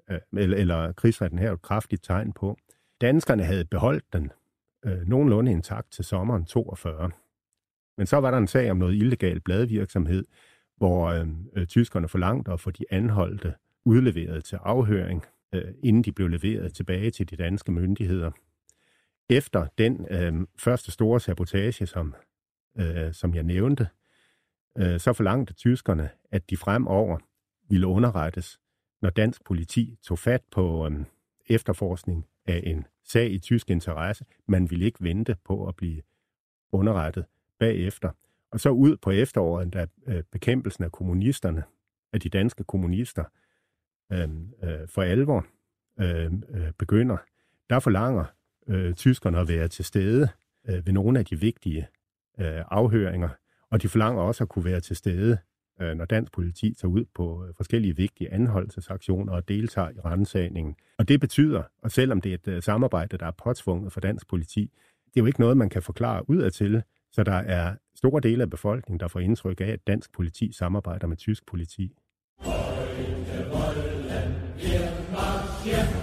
øh, 0.10 0.20
eller, 0.38 0.58
eller 0.58 0.92
krigsretten 0.92 1.40
her 1.40 1.50
er 1.50 1.54
et 1.54 1.62
kraftigt 1.62 2.04
tegn 2.04 2.34
på. 2.34 2.58
Danskerne 3.02 3.44
havde 3.44 3.66
beholdt 3.66 4.14
den 4.14 4.32
øh, 4.86 5.08
nogenlunde 5.08 5.52
intakt 5.52 5.92
til 5.92 6.06
sommeren 6.06 6.46
42. 6.46 7.12
Men 7.98 8.08
så 8.08 8.18
var 8.18 8.32
der 8.32 8.38
en 8.38 8.48
sag 8.48 8.72
om 8.72 8.78
noget 8.78 8.96
illegal 8.96 9.42
bladvirksomhed, 9.42 10.26
hvor 10.78 11.08
øh, 11.56 11.68
tyskerne 11.68 12.08
forlangte 12.08 12.52
at 12.52 12.60
få 12.60 12.72
de 12.72 12.86
anholdte 12.90 13.54
udleveret 13.86 14.44
til 14.44 14.56
afhøring, 14.56 15.26
øh, 15.54 15.74
inden 15.84 16.04
de 16.04 16.12
blev 16.12 16.28
leveret 16.28 16.74
tilbage 16.74 17.12
til 17.12 17.30
de 17.30 17.36
danske 17.36 17.72
myndigheder. 17.72 18.32
Efter 19.30 19.68
den 19.78 20.06
øh, 20.10 20.48
første 20.58 20.92
store 20.92 21.20
sabotage, 21.20 21.86
som, 21.86 22.16
øh, 22.80 23.14
som 23.14 23.36
jeg 23.36 23.44
nævnte, 23.44 23.88
øh, 24.78 25.00
så 25.00 25.14
forlangte 25.14 25.54
tyskerne, 25.54 26.10
at 26.32 26.50
de 26.50 26.58
fremover 26.58 27.18
ville 27.70 27.88
underrettes, 27.88 28.60
når 29.02 29.10
dansk 29.10 29.44
politi 29.46 29.98
tog 30.04 30.20
fat 30.20 30.42
på 30.52 30.88
øh, 30.88 31.06
efterforskning 31.50 32.26
af 32.50 32.64
en 32.66 32.86
sag 33.04 33.32
i 33.32 33.40
tysk 33.40 33.70
interesse. 33.70 34.26
Man 34.48 34.70
ville 34.70 34.86
ikke 34.86 35.04
vente 35.04 35.36
på 35.46 35.68
at 35.68 35.76
blive 35.76 36.02
underrettet 36.72 37.26
bagefter. 37.60 38.12
Og 38.52 38.60
så 38.60 38.70
ud 38.70 38.98
på 38.98 39.12
efteråret, 39.12 39.74
da 39.74 39.88
øh, 40.08 40.24
bekæmpelsen 40.32 40.84
af 40.84 40.92
kommunisterne, 40.92 41.64
af 42.14 42.20
de 42.20 42.30
danske 42.30 42.64
kommunister, 42.64 43.24
øh, 44.12 44.30
øh, 44.64 44.88
for 44.88 45.02
alvor 45.02 45.46
øh, 46.00 46.32
øh, 46.50 46.72
begynder, 46.78 47.18
der 47.70 47.80
forlanger 47.80 48.26
øh, 48.68 48.94
tyskerne 48.94 49.40
at 49.40 49.48
være 49.48 49.68
til 49.68 49.86
stede 49.86 50.30
øh, 50.70 50.86
ved 50.86 50.94
nogle 50.94 51.20
af 51.20 51.26
de 51.26 51.40
vigtige 51.40 51.88
øh, 52.40 52.64
afhøringer, 52.72 53.30
og 53.70 53.82
de 53.82 53.90
forlanger 53.90 54.22
også 54.22 54.44
at 54.44 54.50
kunne 54.50 54.66
være 54.66 54.80
til 54.80 54.96
stede, 54.96 55.38
øh, 55.82 55.96
når 55.96 56.06
dansk 56.06 56.32
politi 56.32 56.74
tager 56.74 56.92
ud 56.92 57.06
på 57.16 57.46
øh, 57.46 57.54
forskellige 57.58 57.96
vigtige 57.96 58.34
anholdelsesaktioner 58.34 59.34
og 59.34 59.48
deltager 59.48 59.90
i 59.90 60.00
rensagningen. 60.06 60.76
Og 60.98 61.08
det 61.08 61.20
betyder, 61.20 61.64
og 61.84 61.92
selvom 61.92 62.22
det 62.22 62.30
er 62.30 62.36
et 62.36 62.48
øh, 62.48 62.64
samarbejde, 62.64 63.18
der 63.18 63.26
er 63.26 63.32
påtvunget 63.44 63.94
for 63.94 64.00
dansk 64.00 64.28
politi, 64.28 64.72
det 65.06 65.20
er 65.20 65.22
jo 65.22 65.26
ikke 65.26 65.40
noget, 65.40 65.58
man 65.58 65.70
kan 65.70 65.82
forklare 65.82 66.30
udadtil, 66.30 66.84
så 67.12 67.24
der 67.24 67.34
er 67.34 67.76
store 67.96 68.22
dele 68.22 68.44
af 68.44 68.50
befolkningen, 68.50 69.00
der 69.00 69.08
får 69.08 69.20
indtryk 69.20 69.62
af, 69.62 69.66
at 69.66 69.88
dansk 69.88 70.12
politi 70.12 70.52
samarbejder 70.52 71.08
med 71.08 71.18
tysk 71.18 71.46
politi. 71.46 71.96
Heute 72.40 73.50
wollen 73.52 74.10
wir 74.58 74.90
marschieren. 75.12 75.99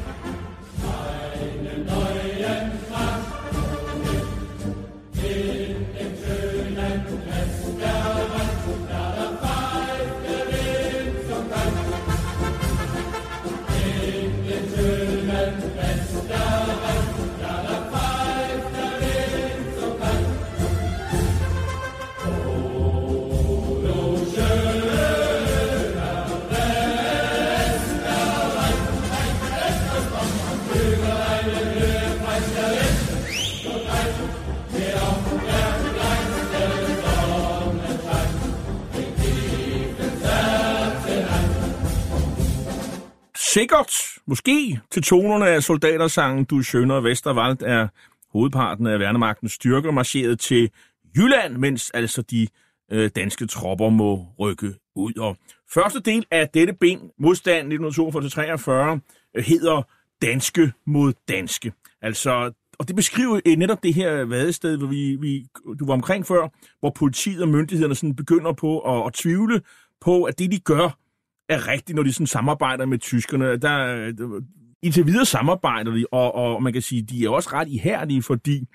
Sikkert, 43.57 43.92
måske 44.27 44.81
til 44.90 45.03
tonerne 45.03 45.49
af 45.49 45.62
soldatersangen 45.62 46.45
Du 46.45 46.62
Schøner 46.62 47.01
Vesterwald 47.01 47.62
er 47.62 47.88
hovedparten 48.33 48.87
af 48.87 48.99
værnemagtens 48.99 49.53
styrker 49.53 49.90
marcheret 49.90 50.40
til 50.40 50.71
Jylland, 51.16 51.57
mens 51.57 51.90
altså 51.90 52.23
de 52.23 52.49
øh, 52.92 53.11
danske 53.16 53.47
tropper 53.47 53.88
må 53.88 54.27
rykke 54.38 54.75
ud. 54.97 55.12
Og 55.19 55.37
første 55.75 56.01
del 56.01 56.27
af 56.31 56.49
dette 56.49 56.73
ben, 56.73 57.11
modstand 57.19 57.73
1942-43, 57.73 59.01
øh, 59.35 59.45
hedder 59.45 59.83
Danske 60.23 60.73
mod 60.87 61.12
Danske. 61.29 61.73
Altså, 62.03 62.53
og 62.79 62.88
det 62.88 62.97
beskriver 62.97 63.57
netop 63.57 63.83
det 63.83 63.95
her 63.95 64.25
vadested, 64.25 64.79
hvor 64.79 64.87
vi, 64.87 65.16
vi, 65.21 65.47
du 65.79 65.87
var 65.87 65.95
omkring 65.95 66.27
før, 66.27 66.49
hvor 66.81 66.90
politiet 66.90 67.42
og 67.42 67.49
myndighederne 67.49 67.95
sådan 67.95 68.16
begynder 68.16 68.53
på 68.53 68.79
at, 68.81 69.07
at 69.07 69.12
tvivle 69.12 69.61
på, 70.01 70.25
at 70.25 70.38
det, 70.38 70.53
de 70.53 70.59
gør, 70.59 71.06
er 71.48 71.68
rigtigt, 71.68 71.96
når 71.96 72.02
de 72.02 72.12
sådan 72.12 72.26
samarbejder 72.26 72.87
med 72.87 72.98
tyskerne. 72.98 73.56
Der, 73.56 73.87
øh, 73.96 74.42
indtil 74.82 75.06
videre 75.06 75.24
samarbejder 75.24 75.92
de, 75.92 76.06
og, 76.12 76.35
og 76.35 76.62
man 76.62 76.72
kan 76.72 76.82
sige, 76.82 77.02
de 77.02 77.24
er 77.24 77.28
også 77.28 77.50
ret 77.52 77.68
ihærdige, 77.68 78.22
fordi 78.22 78.66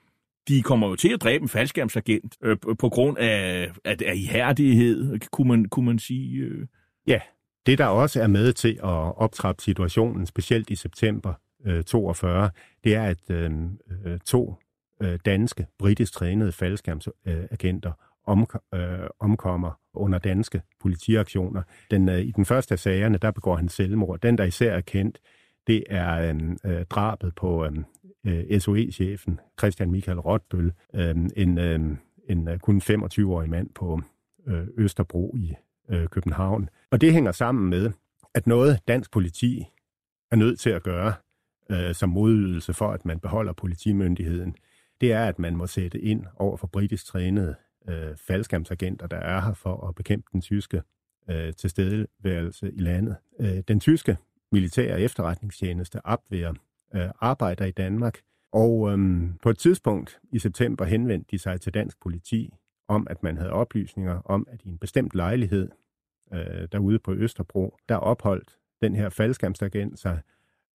de 0.48 0.62
kommer 0.62 0.88
jo 0.88 0.96
til 0.96 1.14
at 1.14 1.22
dræbe 1.22 1.42
en 1.42 1.50
faldskærmsagent 1.50 2.38
øh, 2.44 2.58
på 2.80 2.90
grund 2.90 3.18
af, 3.18 3.72
af, 3.86 3.96
af 4.06 4.14
ihærdighed, 4.16 5.20
kunne 5.32 5.48
man, 5.48 5.66
kunne 5.66 5.86
man 5.86 6.00
sige. 6.00 6.38
Øh. 6.38 6.68
Ja, 7.08 7.20
det 7.66 7.78
der 7.78 7.86
også 7.86 8.22
er 8.22 8.28
med 8.28 8.54
til 8.54 8.80
at 8.84 9.18
optrappe 9.18 9.62
situationen, 9.62 10.26
specielt 10.26 10.70
i 10.70 10.76
september 10.76 11.34
øh, 11.66 11.84
42, 11.84 12.50
det 12.84 12.96
er, 12.96 13.04
at 13.04 13.30
øh, 13.30 13.52
øh 14.06 14.20
to 14.26 14.56
øh, 15.02 15.20
danske, 15.26 15.66
britisk 15.80 16.14
trænede 16.14 16.52
faldskærmsagenter 16.52 17.92
om, 18.26 18.48
øh, 18.74 19.08
omkommer 19.20 19.80
under 19.94 20.20
danske 20.20 20.62
politiaktioner. 20.80 21.62
Den, 21.92 22.10
øh, 22.10 22.20
I 22.20 22.32
den 22.32 22.46
første 22.46 22.74
af 22.74 22.80
sagerne, 22.80 23.18
der 23.18 23.32
begår 23.32 23.56
han 23.56 23.70
selvmord. 23.70 24.20
Den, 24.20 24.38
der 24.38 24.44
især 24.44 24.74
er 24.74 24.82
kendt, 24.82 25.20
det 25.68 25.84
er 25.90 26.34
øh, 26.34 26.36
øh 26.66 26.86
drabet 26.86 27.36
på 27.36 27.66
øh, 27.66 28.52
øh 28.52 28.62
SOE-chefen 28.62 29.40
Christian 29.60 29.92
Michael 29.92 30.20
Rotbøl, 30.20 30.74
øh, 30.96 31.16
en, 31.36 31.58
øh, 31.58 31.80
en 32.30 32.48
øh, 32.48 32.60
kun 32.60 32.82
25-årig 32.82 33.50
mand 33.50 33.70
på 33.76 34.02
øh, 34.48 34.68
Østerbro 34.78 35.36
i 35.38 35.54
øh, 35.90 36.08
København. 36.08 36.70
Og 36.92 37.02
det 37.02 37.14
hænger 37.14 37.32
sammen 37.32 37.70
med, 37.70 37.92
at 38.34 38.48
noget 38.48 38.80
dansk 38.88 39.12
politi 39.12 39.66
er 40.32 40.36
nødt 40.36 40.60
til 40.60 40.70
at 40.70 40.84
gøre 40.84 41.14
øh, 41.72 41.96
som 41.96 42.10
modydelse 42.10 42.74
for, 42.74 42.92
at 42.92 43.06
man 43.06 43.20
beholder 43.20 43.54
politimyndigheden, 43.54 44.56
det 45.02 45.12
er, 45.12 45.26
at 45.26 45.40
man 45.40 45.56
må 45.56 45.68
sætte 45.68 46.00
ind 46.00 46.26
over 46.36 46.58
for 46.58 46.68
britisk 46.68 47.06
trænede 47.06 47.56
øh, 47.88 48.18
faldskærmsagenter, 48.18 49.08
der 49.08 49.18
er 49.18 49.42
her 49.42 49.54
for 49.54 49.88
at 49.88 49.96
bekæmpe 49.96 50.28
den 50.32 50.42
tyske 50.42 50.82
øh, 51.30 51.54
tilstedeværelse 51.54 52.72
i 52.72 52.80
landet. 52.80 53.16
Øh, 53.40 53.58
den 53.68 53.80
tyske 53.80 54.18
militære 54.52 55.02
efterretningstjeneste 55.02 56.00
Abwehr 56.04 56.54
øh, 56.96 57.10
arbejder 57.20 57.66
i 57.66 57.72
Danmark, 57.72 58.18
og 58.52 58.92
øh, 58.92 59.30
på 59.44 59.50
et 59.50 59.58
tidspunkt 59.58 60.20
i 60.32 60.40
september 60.40 60.86
henvendte 60.86 61.28
de 61.32 61.38
sig 61.40 61.62
til 61.62 61.74
dansk 61.74 62.02
politi 62.02 62.54
om, 62.88 63.08
at 63.10 63.24
man 63.24 63.38
havde 63.38 63.52
oplysninger 63.52 64.22
om, 64.26 64.48
at 64.52 64.62
i 64.64 64.70
en 64.70 64.78
bestemt 64.78 65.16
lejlighed 65.16 65.70
øh, 66.34 66.68
derude 66.72 67.00
på 67.00 67.14
Østerbro, 67.14 67.78
der 67.90 67.96
opholdt 67.96 68.58
den 68.82 68.96
her 68.96 69.10
faldskærmsagent 69.10 70.00
sig, 70.00 70.20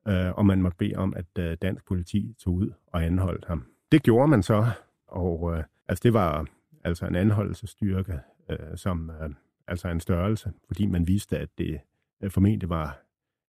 øh, 0.09 0.33
og 0.33 0.47
man 0.47 0.63
måtte 0.63 0.77
bede 0.77 0.95
om, 0.97 1.15
at 1.17 1.39
øh, 1.39 1.57
dansk 1.63 1.87
politi 1.87 2.35
tog 2.39 2.55
ud 2.55 2.71
og 2.87 3.05
anholdt 3.05 3.45
ham. 3.45 3.67
Det 3.93 4.03
gjorde 4.03 4.29
man 4.29 4.43
så, 4.43 4.67
og 5.07 5.57
øh, 5.57 5.65
altså 5.89 6.03
det 6.03 6.13
var 6.13 6.47
altså 6.87 7.07
en 7.07 7.17
anholdelsestyrke, 7.17 8.21
øh, 8.51 8.77
som 8.77 9.11
øh, 9.11 9.31
altså 9.69 9.89
en 9.89 10.01
størrelse, 10.01 10.53
fordi 10.67 10.87
man 10.87 11.07
vidste, 11.07 11.39
at 11.39 11.49
det 11.59 11.81
øh, 12.23 12.31
formentlig 12.31 12.69
var 12.69 13.03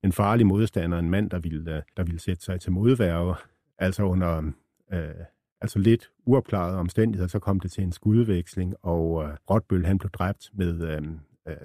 en 0.04 0.12
farlig 0.12 0.47
modstander, 0.47 1.00
en 1.00 1.10
mand, 1.10 1.30
der 1.30 1.39
ville, 1.39 1.76
øh, 1.76 1.82
der 1.97 2.04
ville 2.04 2.19
sætte 2.19 2.43
sig 2.43 2.62
til 2.62 2.71
modværge. 2.71 3.36
Altså 3.78 4.04
under 4.04 4.52
øh, 4.93 5.26
altså 5.62 5.80
lidt 5.80 6.12
uopklarede 6.26 6.78
omstændigheder, 6.78 7.28
så 7.28 7.39
kom 7.39 7.60
det 7.60 7.71
til 7.71 7.84
en 7.84 7.91
skudveksling, 7.91 8.76
og 8.82 9.23
øh, 9.23 9.38
Rotbøl 9.50 9.86
han 9.86 9.97
blev 9.97 10.12
dræbt 10.12 10.50
med 10.54 10.82
øh, 10.82 11.02
øh, 11.47 11.58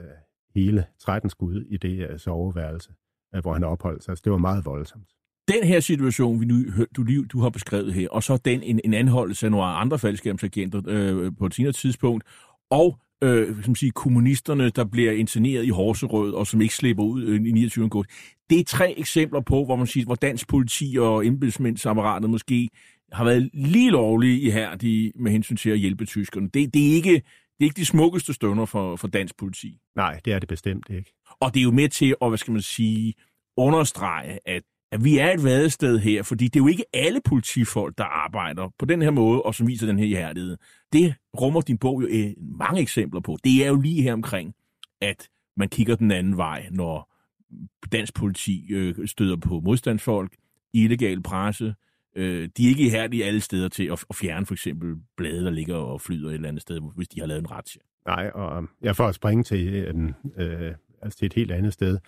hele 0.55 0.87
13 0.99 1.31
skud 1.31 1.63
i 1.63 1.77
det 1.77 2.11
øh, 2.11 2.19
soveværelse, 2.19 2.95
øh, 3.35 3.43
hvor 3.43 3.53
han 3.53 3.65
opholdt 3.65 4.05
sig. 4.05 4.17
Så 4.17 4.23
det 4.25 4.33
var 4.33 4.39
meget 4.39 4.65
voldsomt 4.65 5.09
den 5.49 5.65
her 5.65 5.81
situation, 5.81 6.41
vi 6.41 6.47
nu, 6.47 6.65
du, 6.97 7.25
du 7.25 7.41
har 7.41 7.51
beskrevet 7.51 7.95
her, 7.95 8.09
og 8.09 8.23
så 8.23 8.37
den 8.37 8.63
en, 8.63 8.81
en 8.85 8.95
anholdelse 8.95 9.47
af 9.47 9.51
nogle 9.51 9.67
andre 9.67 9.99
faldskærmsagenter 9.99 10.83
øh, 10.87 11.33
på 11.39 11.47
et 11.47 11.55
senere 11.55 11.73
tidspunkt, 11.73 12.25
og 12.71 12.99
øh, 13.23 13.65
som 13.65 13.75
siger, 13.75 13.93
kommunisterne, 13.93 14.71
der 14.71 14.85
bliver 14.85 15.13
interneret 15.13 15.65
i 15.65 15.69
Horserød, 15.69 16.33
og 16.33 16.47
som 16.47 16.61
ikke 16.61 16.75
slipper 16.75 17.05
ud 17.05 17.23
øh, 17.23 17.35
i 17.35 17.53
29. 17.53 17.85
august. 17.85 18.11
Det 18.51 18.61
er 18.61 18.65
tre 18.65 18.99
eksempler 18.99 19.41
på, 19.41 19.65
hvor 19.65 19.77
man 19.77 19.87
siger, 19.87 20.07
hvor 20.07 20.15
dansk 20.15 20.49
politi 20.49 20.97
og 21.01 21.27
embedsmændsapparatet 21.27 22.31
måske 22.31 22.69
har 23.13 23.25
været 23.25 23.51
lige 23.55 23.91
lovlige 23.91 24.41
i 24.41 24.51
her 24.51 24.71
med 25.17 25.33
hensyn 25.33 25.57
til 25.57 25.71
at 25.71 25.79
hjælpe 25.79 26.05
tyskerne. 26.05 26.49
Det, 26.49 26.75
det, 26.75 26.91
er, 26.91 26.95
ikke, 26.95 27.13
det 27.13 27.61
er 27.61 27.65
ikke 27.65 27.81
de 27.81 27.87
smukkeste 27.87 28.35
stunder 28.35 28.65
for, 28.65 28.97
for 28.97 29.09
dansk 29.09 29.37
politi. 29.37 29.79
Nej, 29.97 30.21
det 30.25 30.33
er 30.33 30.39
det 30.39 30.49
bestemt 30.49 30.87
ikke. 30.91 31.13
Og 31.41 31.55
det 31.55 31.61
er 31.61 31.65
jo 31.65 31.71
med 31.71 31.89
til 31.89 32.15
at, 32.23 32.31
hvad 32.31 32.39
skal 32.39 32.53
man 32.53 32.63
sige, 32.63 33.15
understrege, 33.57 34.39
at 34.49 34.63
at 34.93 35.05
vi 35.05 35.19
er 35.19 35.33
et 35.33 35.45
vadested 35.45 35.99
her, 35.99 36.23
fordi 36.23 36.45
det 36.45 36.57
er 36.57 36.65
jo 36.65 36.69
ikke 36.69 36.85
alle 36.93 37.21
politifolk, 37.25 37.99
der 37.99 38.05
arbejder 38.05 38.73
på 38.79 38.87
den 38.87 39.03
her 39.03 39.11
måde, 39.11 39.43
og 39.43 39.55
som 39.55 39.67
viser 39.67 39.87
den 39.87 39.99
her 39.99 40.07
ihærdighed. 40.07 40.57
Det 40.93 41.15
rummer 41.41 41.61
din 41.61 41.79
bog 41.79 42.03
jo 42.03 42.09
eh, 42.11 42.33
mange 42.39 42.81
eksempler 42.81 43.21
på. 43.21 43.37
Det 43.45 43.65
er 43.65 43.69
jo 43.69 43.81
lige 43.81 44.03
her 44.03 44.13
omkring, 44.13 44.55
at 45.01 45.29
man 45.57 45.69
kigger 45.69 45.97
den 45.97 46.11
anden 46.11 46.37
vej, 46.37 46.69
når, 46.71 47.13
dansk 47.93 48.15
politi 48.15 48.67
øh, 48.73 49.09
støder 49.09 49.37
på 49.37 49.61
modstandsfolk, 49.61 50.37
illegal 50.75 51.23
presse. 51.23 51.75
Øh, 52.17 52.49
de 52.57 52.65
er 52.65 52.69
ikke 52.69 52.87
ihærdige 52.87 53.25
alle 53.25 53.41
steder 53.41 53.69
til 53.69 53.85
at, 53.85 54.05
at 54.11 54.17
fjerne 54.17 54.47
for 54.47 54.55
eksempel 54.55 54.95
blade, 55.17 55.45
der 55.45 55.51
ligger 55.51 55.77
og 55.77 56.01
flyder 56.01 56.29
et 56.29 56.35
eller 56.35 56.49
andet 56.49 56.63
sted, 56.63 56.81
hvis 56.97 57.09
de 57.09 57.21
har 57.21 57.27
lavet 57.27 57.41
en 57.41 57.51
ret. 57.51 57.77
Nej, 58.07 58.31
og 58.35 58.63
øh, 58.63 58.69
jeg 58.83 58.97
får 58.97 59.09
at 59.09 59.15
springe 59.15 59.45
til, 59.45 59.69
øh, 59.69 59.95
øh, 60.37 60.75
altså 61.03 61.19
til 61.19 61.27
et 61.27 61.35
helt 61.35 61.53
andet 61.53 61.73
sted. 61.73 61.99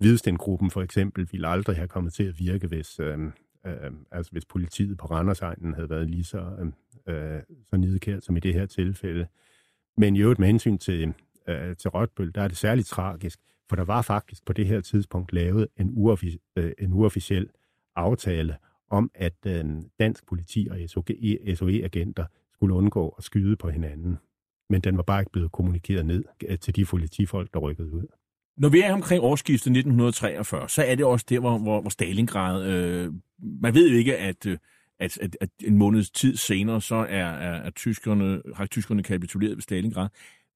Hvidestengruppen 0.00 0.70
for 0.70 0.82
eksempel 0.82 1.28
ville 1.32 1.48
aldrig 1.48 1.76
have 1.76 1.88
kommet 1.88 2.12
til 2.12 2.24
at 2.24 2.38
virke, 2.38 2.66
hvis, 2.66 3.00
øh, 3.00 3.18
øh, 3.66 3.90
altså 4.12 4.32
hvis 4.32 4.44
politiet 4.44 4.98
på 4.98 5.06
Randersegnen 5.06 5.74
havde 5.74 5.90
været 5.90 6.10
lige 6.10 6.24
så, 6.24 6.72
øh, 7.06 7.36
øh, 7.36 7.42
så 7.70 7.76
nidkært 7.76 8.24
som 8.24 8.36
i 8.36 8.40
det 8.40 8.54
her 8.54 8.66
tilfælde. 8.66 9.26
Men 9.96 10.16
i 10.16 10.20
øvrigt 10.20 10.38
med 10.38 10.46
hensyn 10.46 10.78
til, 10.78 11.14
øh, 11.48 11.76
til 11.76 11.90
Rødbøl, 11.90 12.32
der 12.34 12.42
er 12.42 12.48
det 12.48 12.56
særligt 12.56 12.88
tragisk, 12.88 13.40
for 13.68 13.76
der 13.76 13.84
var 13.84 14.02
faktisk 14.02 14.44
på 14.44 14.52
det 14.52 14.66
her 14.66 14.80
tidspunkt 14.80 15.32
lavet 15.32 15.68
en, 15.76 15.90
uoffic- 15.90 16.52
øh, 16.56 16.72
en 16.78 16.92
uofficiel 16.92 17.48
aftale 17.96 18.56
om, 18.90 19.10
at 19.14 19.46
øh, 19.46 19.64
dansk 19.98 20.26
politi 20.26 20.68
og 20.70 20.78
SOE-agenter 20.90 22.24
skulle 22.54 22.74
undgå 22.74 23.08
at 23.08 23.24
skyde 23.24 23.56
på 23.56 23.70
hinanden. 23.70 24.18
Men 24.70 24.80
den 24.80 24.96
var 24.96 25.02
bare 25.02 25.20
ikke 25.20 25.32
blevet 25.32 25.52
kommunikeret 25.52 26.06
ned 26.06 26.24
øh, 26.48 26.58
til 26.58 26.76
de 26.76 26.84
politifolk, 26.84 27.54
der 27.54 27.60
rykkede 27.60 27.92
ud. 27.92 28.06
Når 28.60 28.68
vi 28.68 28.80
er 28.80 28.92
omkring 28.92 29.22
årsskiftet 29.22 29.66
1943, 29.66 30.68
så 30.68 30.82
er 30.82 30.94
det 30.94 31.04
også 31.04 31.26
der, 31.28 31.40
hvor, 31.40 31.58
hvor, 31.58 31.80
hvor 31.80 31.90
Stalingrad... 31.90 32.66
Øh, 32.66 33.12
man 33.62 33.74
ved 33.74 33.90
jo 33.90 33.96
ikke, 33.96 34.16
at, 34.16 34.46
øh, 34.46 34.58
at, 34.98 35.18
at, 35.18 35.36
at 35.40 35.48
en 35.64 35.78
måneds 35.78 36.10
tid 36.10 36.36
senere, 36.36 36.80
så 36.80 36.94
er, 36.94 37.24
er, 37.24 37.52
er 37.52 37.70
tyskerne, 37.70 38.42
har 38.54 38.66
tyskerne 38.66 39.02
kapituleret 39.02 39.56
ved 39.56 39.62
Stalingrad. 39.62 40.08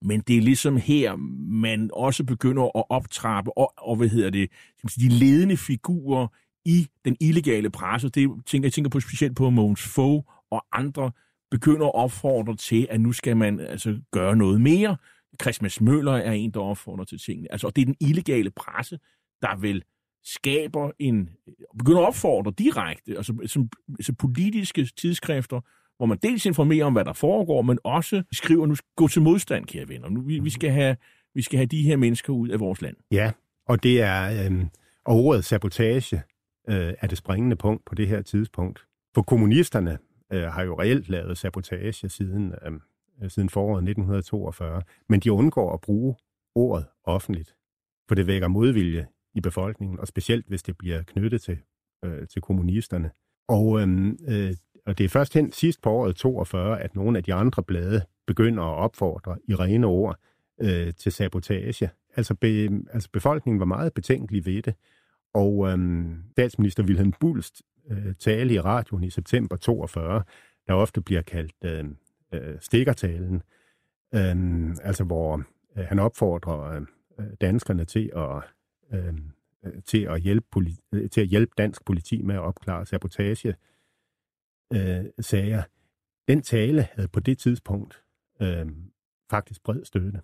Men 0.02 0.20
det 0.20 0.36
er 0.36 0.40
ligesom 0.40 0.76
her, 0.76 1.16
man 1.50 1.90
også 1.92 2.24
begynder 2.24 2.62
at 2.78 2.84
optrappe, 2.88 3.58
og, 3.58 3.72
og 3.76 3.96
hvad 3.96 4.08
hedder 4.08 4.30
det, 4.30 4.50
de 4.96 5.08
ledende 5.08 5.56
figurer 5.56 6.26
i 6.64 6.88
den 7.04 7.16
illegale 7.20 7.70
presse. 7.70 8.08
Det 8.08 8.30
tænker, 8.46 8.66
jeg 8.66 8.72
tænker 8.72 8.90
på 8.90 9.00
specielt 9.00 9.36
på 9.36 9.50
Mogens 9.50 9.82
Fogh 9.82 10.24
og 10.50 10.66
andre, 10.72 11.10
begynder 11.50 11.86
at 11.86 11.94
opfordre 11.94 12.56
til, 12.56 12.86
at 12.90 13.00
nu 13.00 13.12
skal 13.12 13.36
man 13.36 13.60
altså 13.60 13.98
gøre 14.12 14.36
noget 14.36 14.60
mere. 14.60 14.96
Christmas 15.42 15.80
Møller 15.80 16.12
er 16.12 16.32
en, 16.32 16.50
der 16.50 16.60
opfordrer 16.60 17.04
til 17.04 17.18
tingene. 17.18 17.52
Altså, 17.52 17.66
og 17.66 17.76
det 17.76 17.82
er 17.82 17.86
den 17.86 17.96
illegale 18.00 18.50
presse, 18.50 18.98
der 19.42 19.56
vil 19.56 19.84
skaber 20.24 20.90
en, 20.98 21.30
øh, 21.48 21.54
begynder 21.78 22.00
at 22.00 22.06
opfordre 22.06 22.52
direkte, 22.58 23.16
altså 23.16 23.34
som, 23.46 23.68
altså 23.98 24.12
politiske 24.12 24.88
tidsskrifter, 24.96 25.60
hvor 25.96 26.06
man 26.06 26.18
dels 26.22 26.46
informerer 26.46 26.84
om, 26.84 26.92
hvad 26.92 27.04
der 27.04 27.12
foregår, 27.12 27.62
men 27.62 27.78
også 27.84 28.22
skriver, 28.32 28.66
nu 28.66 28.76
gå 28.96 29.08
til 29.08 29.22
modstand, 29.22 29.66
kære 29.66 29.88
venner. 29.88 30.08
Nu, 30.08 30.20
vi, 30.20 30.38
vi, 30.38 30.50
skal 30.50 30.70
have, 30.70 30.96
vi 31.34 31.42
skal 31.42 31.56
have 31.56 31.66
de 31.66 31.82
her 31.82 31.96
mennesker 31.96 32.32
ud 32.32 32.48
af 32.48 32.60
vores 32.60 32.82
land. 32.82 32.96
Ja, 33.10 33.32
og 33.66 33.82
det 33.82 34.00
er, 34.00 34.50
øh, 34.50 34.64
og 35.04 35.16
ordet 35.16 35.44
sabotage 35.44 36.22
øh, 36.68 36.94
er 37.00 37.06
det 37.06 37.18
springende 37.18 37.56
punkt 37.56 37.84
på 37.84 37.94
det 37.94 38.08
her 38.08 38.22
tidspunkt. 38.22 38.86
For 39.14 39.22
kommunisterne 39.22 39.98
øh, 40.32 40.42
har 40.42 40.62
jo 40.62 40.80
reelt 40.80 41.08
lavet 41.08 41.38
sabotage 41.38 42.08
siden, 42.08 42.52
øh, 42.66 42.72
Øh, 43.22 43.30
siden 43.30 43.48
foråret 43.48 43.82
1942, 43.82 44.82
men 45.08 45.20
de 45.20 45.32
undgår 45.32 45.74
at 45.74 45.80
bruge 45.80 46.14
ordet 46.54 46.86
offentligt, 47.04 47.56
for 48.08 48.14
det 48.14 48.26
vækker 48.26 48.48
modvilje 48.48 49.06
i 49.34 49.40
befolkningen, 49.40 50.00
og 50.00 50.06
specielt 50.06 50.46
hvis 50.48 50.62
det 50.62 50.78
bliver 50.78 51.02
knyttet 51.02 51.42
til, 51.42 51.58
øh, 52.04 52.28
til 52.28 52.42
kommunisterne. 52.42 53.10
Og, 53.48 53.80
øh, 53.80 54.08
øh, 54.28 54.54
og 54.86 54.98
det 54.98 55.04
er 55.04 55.08
først 55.08 55.34
hen 55.34 55.52
sidst 55.52 55.82
på 55.82 55.90
året 55.90 56.16
42, 56.16 56.80
at 56.80 56.94
nogle 56.94 57.18
af 57.18 57.24
de 57.24 57.34
andre 57.34 57.62
blade 57.62 58.02
begynder 58.26 58.62
at 58.62 58.78
opfordre 58.78 59.36
i 59.48 59.54
rene 59.54 59.86
ord 59.86 60.18
øh, 60.60 60.94
til 60.94 61.12
sabotage. 61.12 61.90
Altså, 62.16 62.34
be, 62.34 62.68
altså 62.92 63.08
befolkningen 63.12 63.60
var 63.60 63.66
meget 63.66 63.94
betænkelig 63.94 64.46
ved 64.46 64.62
det, 64.62 64.74
og 65.34 65.68
øh, 65.68 66.08
statsminister 66.32 66.82
Wilhelm 66.82 67.12
Bulst 67.20 67.62
øh, 67.90 68.14
tale 68.14 68.54
i 68.54 68.60
radioen 68.60 69.04
i 69.04 69.10
september 69.10 69.56
42, 69.56 70.22
der 70.66 70.74
ofte 70.74 71.00
bliver 71.00 71.22
kaldt 71.22 71.54
øh, 71.64 71.84
øh, 72.42 72.56
stikkertalen, 72.60 73.42
øh, 74.14 74.76
altså 74.82 75.04
hvor 75.04 75.42
øh, 75.76 75.84
han 75.84 75.98
opfordrer 75.98 76.80
øh, 77.18 77.26
danskerne 77.40 77.84
til 77.84 78.10
at 78.16 78.42
øh, 78.92 79.14
øh 79.64 79.82
til 79.84 80.02
at 80.02 80.20
hjælpe 80.20 80.46
politi- 80.50 80.88
øh, 80.92 81.10
til 81.10 81.20
at 81.20 81.26
hjælpe 81.26 81.52
dansk 81.58 81.84
politi 81.84 82.22
med 82.22 82.34
at 82.34 82.40
opklare 82.40 82.86
sabotage 82.86 83.54
øh, 84.72 85.04
sager. 85.20 85.62
Den 86.28 86.42
tale 86.42 86.88
havde 86.92 87.08
på 87.08 87.20
det 87.20 87.38
tidspunkt 87.38 88.02
øh, 88.42 88.66
faktisk 89.30 89.62
bred 89.64 89.84
støtte. 89.84 90.20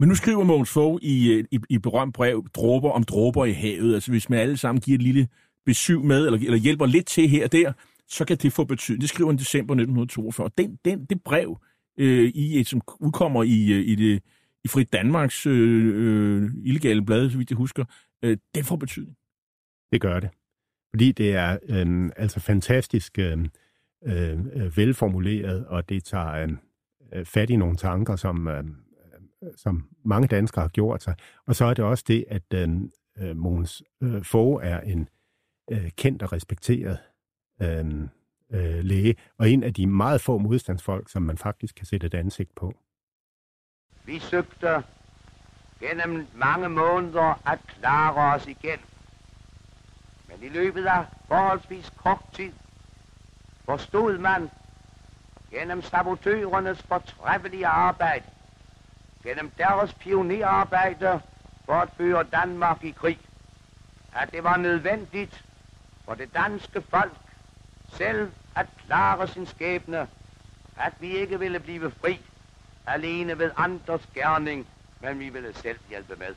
Men 0.00 0.08
nu 0.08 0.14
skriver 0.14 0.44
Mogens 0.44 0.70
Fogh 0.70 1.02
i, 1.02 1.32
øh, 1.32 1.44
i, 1.50 1.60
i 1.68 1.78
berømt 1.78 2.14
brev, 2.14 2.48
dråber 2.54 2.90
om 2.90 3.02
dråber 3.02 3.44
i 3.44 3.52
havet. 3.52 3.94
Altså 3.94 4.10
hvis 4.10 4.30
man 4.30 4.38
alle 4.38 4.56
sammen 4.56 4.80
giver 4.80 4.98
et 4.98 5.02
lille 5.02 5.28
besøg 5.66 6.00
med, 6.00 6.26
eller, 6.26 6.38
eller 6.38 6.58
hjælper 6.58 6.86
lidt 6.86 7.06
til 7.06 7.28
her 7.28 7.44
og 7.44 7.52
der, 7.52 7.72
så 8.08 8.24
kan 8.24 8.36
det 8.36 8.52
få 8.52 8.64
betydning. 8.64 9.00
Det 9.00 9.08
skriver 9.08 9.30
han 9.30 9.36
i 9.36 9.38
december 9.38 9.74
1942. 9.74 10.50
Den, 10.58 10.78
den, 10.84 11.04
det 11.04 11.22
brev, 11.22 11.58
øh, 11.98 12.28
i, 12.34 12.58
øh, 12.58 12.64
som 12.64 12.80
udkommer 13.00 13.42
i, 13.42 13.72
øh, 13.72 13.86
i, 13.86 13.94
det, 13.94 14.22
i 14.64 14.68
Fri 14.68 14.84
Danmarks 14.84 15.46
øh, 15.46 15.92
øh, 15.94 16.50
illegale 16.64 17.04
blad, 17.04 17.30
så 17.30 17.38
vidt 17.38 17.50
jeg 17.50 17.56
husker, 17.56 17.84
øh, 18.22 18.36
den 18.54 18.64
får 18.64 18.76
betydning. 18.76 19.16
Det 19.92 20.00
gør 20.00 20.20
det. 20.20 20.30
Fordi 20.90 21.12
det 21.12 21.34
er 21.34 21.58
øh, 21.68 22.10
altså 22.16 22.40
fantastisk 22.40 23.18
øh, 23.18 23.38
øh, 24.06 24.76
velformuleret, 24.76 25.66
og 25.66 25.88
det 25.88 26.04
tager 26.04 26.56
øh, 27.12 27.24
fat 27.24 27.50
i 27.50 27.56
nogle 27.56 27.76
tanker, 27.76 28.16
som, 28.16 28.48
øh, 28.48 28.64
som 29.56 29.88
mange 30.04 30.28
danskere 30.28 30.62
har 30.62 30.68
gjort 30.68 31.02
sig. 31.02 31.14
Og 31.46 31.54
så 31.54 31.64
er 31.64 31.74
det 31.74 31.84
også 31.84 32.04
det, 32.08 32.24
at 32.28 32.54
øh, 32.54 32.68
øh 33.18 33.36
Måns 33.36 33.82
øh, 34.02 34.24
Fogh 34.24 34.66
er 34.66 34.80
en 34.80 35.08
øh, 35.70 35.90
kendt 35.96 36.22
og 36.22 36.32
respekteret 36.32 36.98
øh, 37.62 38.08
øh, 38.50 38.84
læge, 38.84 39.16
og 39.38 39.50
en 39.50 39.62
af 39.62 39.74
de 39.74 39.86
meget 39.86 40.20
få 40.20 40.38
modstandsfolk, 40.38 41.10
som 41.10 41.22
man 41.22 41.38
faktisk 41.38 41.74
kan 41.74 41.86
sætte 41.86 42.06
et 42.06 42.14
ansigt 42.14 42.54
på. 42.54 42.74
Vi 44.04 44.18
søgte 44.18 44.82
gennem 45.80 46.26
mange 46.34 46.68
måneder 46.68 47.48
at 47.48 47.58
klare 47.66 48.34
os 48.34 48.46
igen. 48.46 48.78
Men 50.28 50.42
i 50.42 50.48
løbet 50.48 50.86
af 50.86 51.04
forholdsvis 51.28 51.92
kort 51.96 52.24
tid 52.32 52.52
forstod 53.64 54.18
man 54.18 54.50
gennem 55.50 55.82
sabotørernes 55.82 56.82
fortræffelige 56.82 57.66
arbejde, 57.66 58.24
gennem 59.22 59.50
deres 59.58 59.94
pionerarbejde 59.94 61.20
for 61.64 61.72
at 61.72 61.90
føre 61.96 62.22
Danmark 62.22 62.84
i 62.84 62.90
krig, 62.90 63.18
at 64.12 64.32
det 64.32 64.44
var 64.44 64.56
nødvendigt 64.56 65.44
for 66.04 66.14
det 66.14 66.34
danske 66.34 66.82
folk 66.82 67.27
selv 67.92 68.28
at 68.56 68.66
klare 68.86 69.28
sin 69.28 69.46
skæbne, 69.46 70.06
at 70.76 70.92
vi 71.00 71.16
ikke 71.16 71.38
ville 71.38 71.60
blive 71.60 71.90
fri 72.00 72.20
alene 72.86 73.38
ved 73.38 73.50
andres 73.56 74.08
gerning, 74.14 74.66
men 75.02 75.18
vi 75.18 75.28
ville 75.28 75.54
selv 75.54 75.78
hjælpe 75.90 76.14
med. 76.18 76.34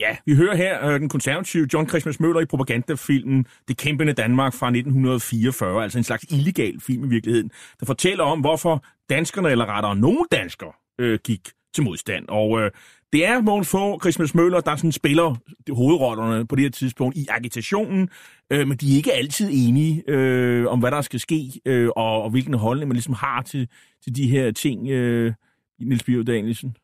Ja, 0.00 0.16
vi 0.26 0.34
hører 0.34 0.54
her 0.54 0.86
øh, 0.86 1.00
den 1.00 1.08
konservative 1.08 1.68
John 1.72 1.88
Christmas 1.88 2.20
Møller 2.20 2.40
i 2.40 2.44
propagandafilmen 2.44 3.46
Det 3.68 3.76
kæmpende 3.76 4.12
Danmark 4.12 4.54
fra 4.54 4.66
1944, 4.66 5.82
altså 5.82 5.98
en 5.98 6.04
slags 6.04 6.24
illegal 6.30 6.80
film 6.80 7.04
i 7.04 7.08
virkeligheden, 7.08 7.50
der 7.80 7.86
fortæller 7.86 8.24
om, 8.24 8.40
hvorfor 8.40 8.84
danskerne, 9.10 9.50
eller 9.50 9.66
rettere 9.66 9.96
nogle 9.96 10.24
danskere, 10.32 10.72
øh, 11.00 11.18
gik 11.24 11.40
til 11.74 11.84
modstand. 11.84 12.28
Og 12.28 12.60
øh, 12.60 12.70
det 13.14 13.26
er 13.26 13.40
Mogens 13.40 13.68
Fogh 13.68 14.00
Christmas 14.00 14.34
Møller, 14.34 14.60
der 14.60 14.76
sådan 14.76 14.92
spiller 14.92 15.34
hovedrollerne 15.70 16.46
på 16.46 16.56
det 16.56 16.62
her 16.62 16.70
tidspunkt 16.70 17.16
i 17.16 17.26
agitationen, 17.30 18.08
øh, 18.50 18.68
men 18.68 18.76
de 18.76 18.92
er 18.92 18.96
ikke 18.96 19.12
altid 19.12 19.50
enige 19.52 20.02
øh, 20.08 20.66
om, 20.66 20.78
hvad 20.78 20.90
der 20.90 21.00
skal 21.00 21.20
ske, 21.20 21.60
øh, 21.66 21.88
og, 21.96 22.22
og 22.22 22.30
hvilken 22.30 22.54
holdning 22.54 22.88
man 22.88 22.94
ligesom 22.94 23.14
har 23.14 23.42
til, 23.42 23.68
til 24.04 24.16
de 24.16 24.28
her 24.28 24.52
ting, 24.52 24.88
øh, 24.88 25.32
Niels 25.80 26.04
Bjørn 26.04 26.24
Danielsen. 26.24 26.76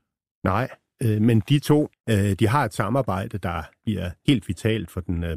Nej, 0.44 0.68
øh, 1.02 1.22
men 1.22 1.42
de 1.48 1.58
to, 1.58 1.88
øh, 2.10 2.32
de 2.32 2.48
har 2.48 2.64
et 2.64 2.74
samarbejde, 2.74 3.38
der 3.38 3.62
bliver 3.84 4.10
helt 4.26 4.48
vitalt 4.48 4.90
for 4.90 5.00
den, 5.00 5.24
øh, 5.24 5.36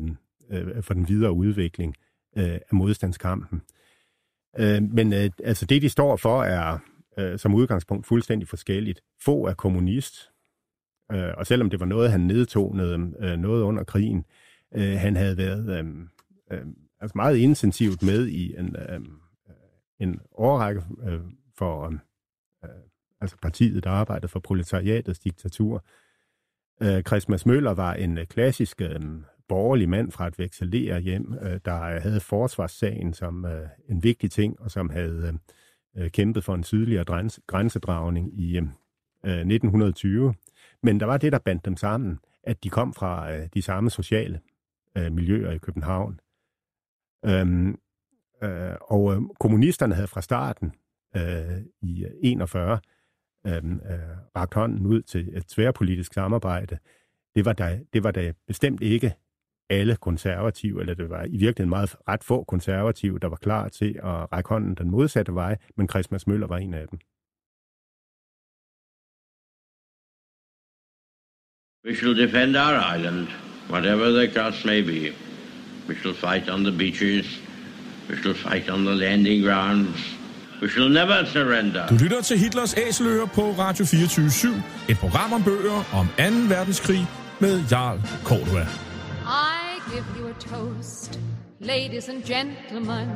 øh, 0.51 0.83
for 0.83 0.93
den 0.93 1.07
videre 1.07 1.31
udvikling 1.31 1.95
øh, 2.37 2.43
af 2.45 2.61
modstandskampen. 2.71 3.61
Øh, 4.59 4.83
men 4.83 5.13
øh, 5.13 5.29
altså 5.43 5.65
det, 5.65 5.81
de 5.81 5.89
står 5.89 6.17
for, 6.17 6.43
er 6.43 6.77
øh, 7.17 7.39
som 7.39 7.53
udgangspunkt 7.53 8.07
fuldstændig 8.07 8.47
forskelligt. 8.47 9.01
Få 9.25 9.45
er 9.45 9.53
kommunist, 9.53 10.32
øh, 11.11 11.29
og 11.37 11.47
selvom 11.47 11.69
det 11.69 11.79
var 11.79 11.85
noget, 11.85 12.11
han 12.11 12.21
nedtog 12.21 12.75
noget, 12.75 13.15
øh, 13.19 13.37
noget 13.37 13.61
under 13.61 13.83
krigen, 13.83 14.25
øh, 14.75 14.97
han 14.97 15.15
havde 15.15 15.37
været 15.37 15.79
øh, 15.79 15.85
øh, 16.51 16.65
altså 16.99 17.13
meget 17.15 17.37
intensivt 17.37 18.03
med 18.03 18.27
i 18.27 18.55
en, 18.59 18.75
øh, 18.75 18.99
en 19.99 20.19
årrække 20.31 20.81
øh, 21.07 21.19
for 21.57 21.85
øh, 22.63 22.69
altså 23.21 23.37
partiet, 23.41 23.83
der 23.83 23.89
arbejdede 23.89 24.27
for 24.27 24.39
proletariatets 24.39 25.19
diktatur. 25.19 25.85
Øh, 26.81 27.03
Christmas 27.03 27.45
Møller 27.45 27.71
var 27.71 27.93
en 27.93 28.17
øh, 28.17 28.25
klassisk 28.25 28.81
øh, 28.81 29.01
borgerlig 29.47 29.89
mand 29.89 30.11
fra 30.11 30.27
et 30.27 30.39
vekselere 30.39 30.99
hjem, 30.99 31.33
øh, 31.41 31.59
der 31.65 31.81
øh, 31.81 32.01
havde 32.01 32.19
forsvarssagen 32.19 33.13
som 33.13 33.45
øh, 33.45 33.67
en 33.89 34.03
vigtig 34.03 34.31
ting, 34.31 34.59
og 34.59 34.71
som 34.71 34.89
havde 34.89 35.39
øh, 35.97 36.11
kæmpet 36.11 36.43
for 36.43 36.55
en 36.55 36.63
sydligere 36.63 37.29
grænsedragning 37.47 38.39
i 38.39 38.57
øh, 38.57 39.33
1920. 39.33 40.33
Men 40.83 40.99
der 40.99 41.05
var 41.05 41.17
det, 41.17 41.31
der 41.31 41.39
bandt 41.39 41.65
dem 41.65 41.77
sammen, 41.77 42.19
at 42.43 42.63
de 42.63 42.69
kom 42.69 42.93
fra 42.93 43.33
øh, 43.33 43.47
de 43.53 43.61
samme 43.61 43.89
sociale 43.89 44.41
øh, 44.97 45.11
miljøer 45.11 45.51
i 45.51 45.57
København. 45.57 46.19
Øhm, 47.25 47.79
øh, 48.43 48.75
og 48.81 49.13
øh, 49.15 49.21
kommunisterne 49.39 49.95
havde 49.95 50.07
fra 50.07 50.21
starten 50.21 50.73
øh, 51.15 51.61
i 51.81 52.05
41 52.21 52.73
øh, 52.73 53.55
øhm, 53.55 53.73
øh, 53.73 54.17
rakt 54.35 54.53
hånden 54.53 54.85
ud 54.85 55.01
til 55.01 55.37
et 55.37 55.47
tværpolitisk 55.47 56.13
samarbejde. 56.13 56.77
Det 57.35 57.45
var, 57.45 57.53
da, 57.53 57.79
det 57.93 58.03
var 58.03 58.11
da 58.11 58.33
bestemt 58.47 58.81
ikke 58.81 59.13
alle 59.69 59.95
konservative, 59.95 60.79
eller 60.79 60.93
det 60.93 61.09
var 61.09 61.23
i 61.23 61.37
virkeligheden 61.37 61.69
meget 61.69 61.95
ret 62.07 62.23
få 62.23 62.43
konservative, 62.43 63.19
der 63.19 63.27
var 63.27 63.35
klar 63.35 63.69
til 63.69 63.99
at 64.03 64.33
række 64.33 64.49
hånden 64.49 64.75
den 64.75 64.91
modsatte 64.91 65.33
vej, 65.33 65.57
men 65.75 65.89
Christmas 65.89 66.27
Møller 66.27 66.47
var 66.47 66.57
en 66.57 66.73
af 66.73 66.87
dem. 66.87 66.99
We 71.85 71.93
shall 71.95 72.13
defend 72.13 72.55
our 72.55 72.75
island, 72.75 73.27
whatever 73.67 74.09
the 74.11 74.27
cost 74.29 74.65
may 74.65 74.81
be. 74.81 75.11
We 75.89 75.95
shall 75.95 76.13
fight 76.13 76.47
on 76.49 76.63
the 76.63 76.71
beaches. 76.71 77.25
We 78.09 78.15
shall 78.21 78.33
fight 78.33 78.69
on 78.69 78.85
the 78.85 78.95
landing 78.95 79.41
grounds. 79.41 79.97
We 80.61 80.69
shall 80.69 80.87
never 80.89 81.25
surrender. 81.25 81.87
Du 81.87 81.95
lytter 81.95 82.21
til 82.21 82.37
Hitlers 82.39 82.73
Æseløer 82.77 83.25
på 83.25 83.55
Radio 83.59 83.85
24 83.85 84.63
Et 84.89 84.97
program 84.97 85.33
om 85.33 85.43
bøger 85.43 85.83
om 85.93 86.07
2. 86.07 86.23
verdenskrig 86.55 87.07
med 87.39 87.63
Jarl 87.71 87.99
Cordua. 88.23 88.61
I 88.61 89.91
give 89.91 90.05
you 90.19 90.27
a 90.27 90.33
toast, 90.57 91.19
ladies 91.63 92.09
and 92.09 92.23
gentlemen. 92.23 93.07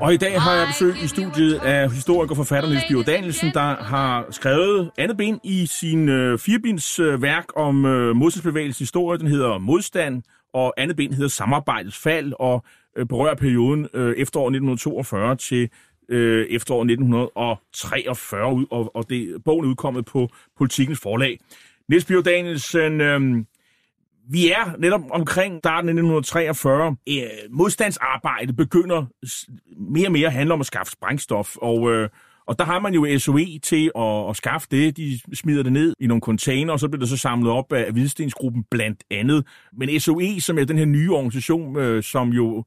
Og 0.00 0.14
i 0.14 0.16
dag 0.16 0.40
har 0.40 0.54
jeg 0.54 0.66
besøg 0.66 0.94
i 1.04 1.06
studiet 1.06 1.54
af 1.54 1.90
historiker 1.90 2.30
og 2.30 2.36
forfatter 2.36 2.68
Niels 2.68 2.84
Bjørn 2.88 3.04
Danielsen, 3.04 3.50
der 3.54 3.76
har 3.84 4.26
skrevet 4.30 4.90
andet 4.98 5.16
ben 5.16 5.40
i 5.44 5.66
sin 5.66 6.08
øh, 6.08 6.38
firebinds 6.38 6.98
øh, 6.98 7.22
værk 7.22 7.44
om 7.56 7.84
øh, 7.84 8.16
modstandsbevægelsens 8.16 8.78
historie. 8.78 9.18
Den 9.18 9.26
hedder 9.26 9.58
Modstand, 9.58 10.22
og 10.54 10.74
andet 10.76 10.96
ben 10.96 11.12
hedder 11.12 11.28
Samarbejdets 11.28 11.98
fald, 11.98 12.32
og 12.38 12.64
øh, 12.96 13.06
berører 13.06 13.34
perioden 13.34 13.88
øh, 13.94 14.16
efterår 14.16 14.46
1942 14.46 15.36
til 15.36 15.68
øh, 16.08 16.46
efterår 16.50 16.82
1943, 16.82 18.54
ud- 18.54 18.66
og, 18.70 18.96
og 18.96 19.08
det, 19.10 19.44
bogen 19.44 19.64
er 19.64 19.68
udkommet 19.68 20.04
på 20.04 20.28
Politikens 20.58 21.00
forlag. 21.00 21.38
Niels 21.88 22.04
Bjørn 22.04 22.22
Danielsen, 22.22 23.00
øh, 23.00 23.44
vi 24.30 24.50
er 24.50 24.76
netop 24.78 25.00
omkring 25.10 25.58
starten 25.58 25.88
af 25.88 25.92
1943. 25.92 26.96
Øh, 27.08 27.22
modstandsarbejde 27.50 28.52
begynder 28.52 29.06
mere 29.92 30.08
og 30.08 30.12
mere 30.12 30.26
at 30.26 30.32
handle 30.32 30.54
om 30.54 30.60
at 30.60 30.66
skaffe 30.66 30.92
sprængstof, 30.92 31.56
og, 31.56 31.92
øh, 31.92 32.08
og 32.46 32.58
der 32.58 32.64
har 32.64 32.80
man 32.80 32.94
jo 32.94 33.18
SOE 33.18 33.58
til 33.62 33.90
at, 33.96 34.30
at 34.30 34.36
skaffe 34.36 34.68
det. 34.70 34.96
De 34.96 35.20
smider 35.34 35.62
det 35.62 35.72
ned 35.72 35.94
i 36.00 36.06
nogle 36.06 36.20
container, 36.20 36.72
og 36.72 36.80
så 36.80 36.88
bliver 36.88 37.00
det 37.00 37.08
så 37.08 37.16
samlet 37.16 37.52
op 37.52 37.72
af 37.72 37.92
Hvidstensgruppen 37.92 38.64
blandt 38.70 39.04
andet. 39.10 39.46
Men 39.72 40.00
SOE, 40.00 40.40
som 40.40 40.58
er 40.58 40.64
den 40.64 40.78
her 40.78 40.84
nye 40.84 41.12
organisation, 41.12 41.76
øh, 41.76 42.02
som 42.02 42.28
jo 42.28 42.64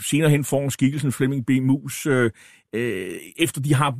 senere 0.00 0.30
hen 0.30 0.44
får 0.44 0.68
skikkelsen 0.68 1.12
Flemming 1.12 1.46
B. 1.46 1.50
Mus, 1.62 2.06
øh, 2.06 2.30
øh, 2.72 3.10
efter 3.36 3.60
de 3.60 3.74
har 3.74 3.94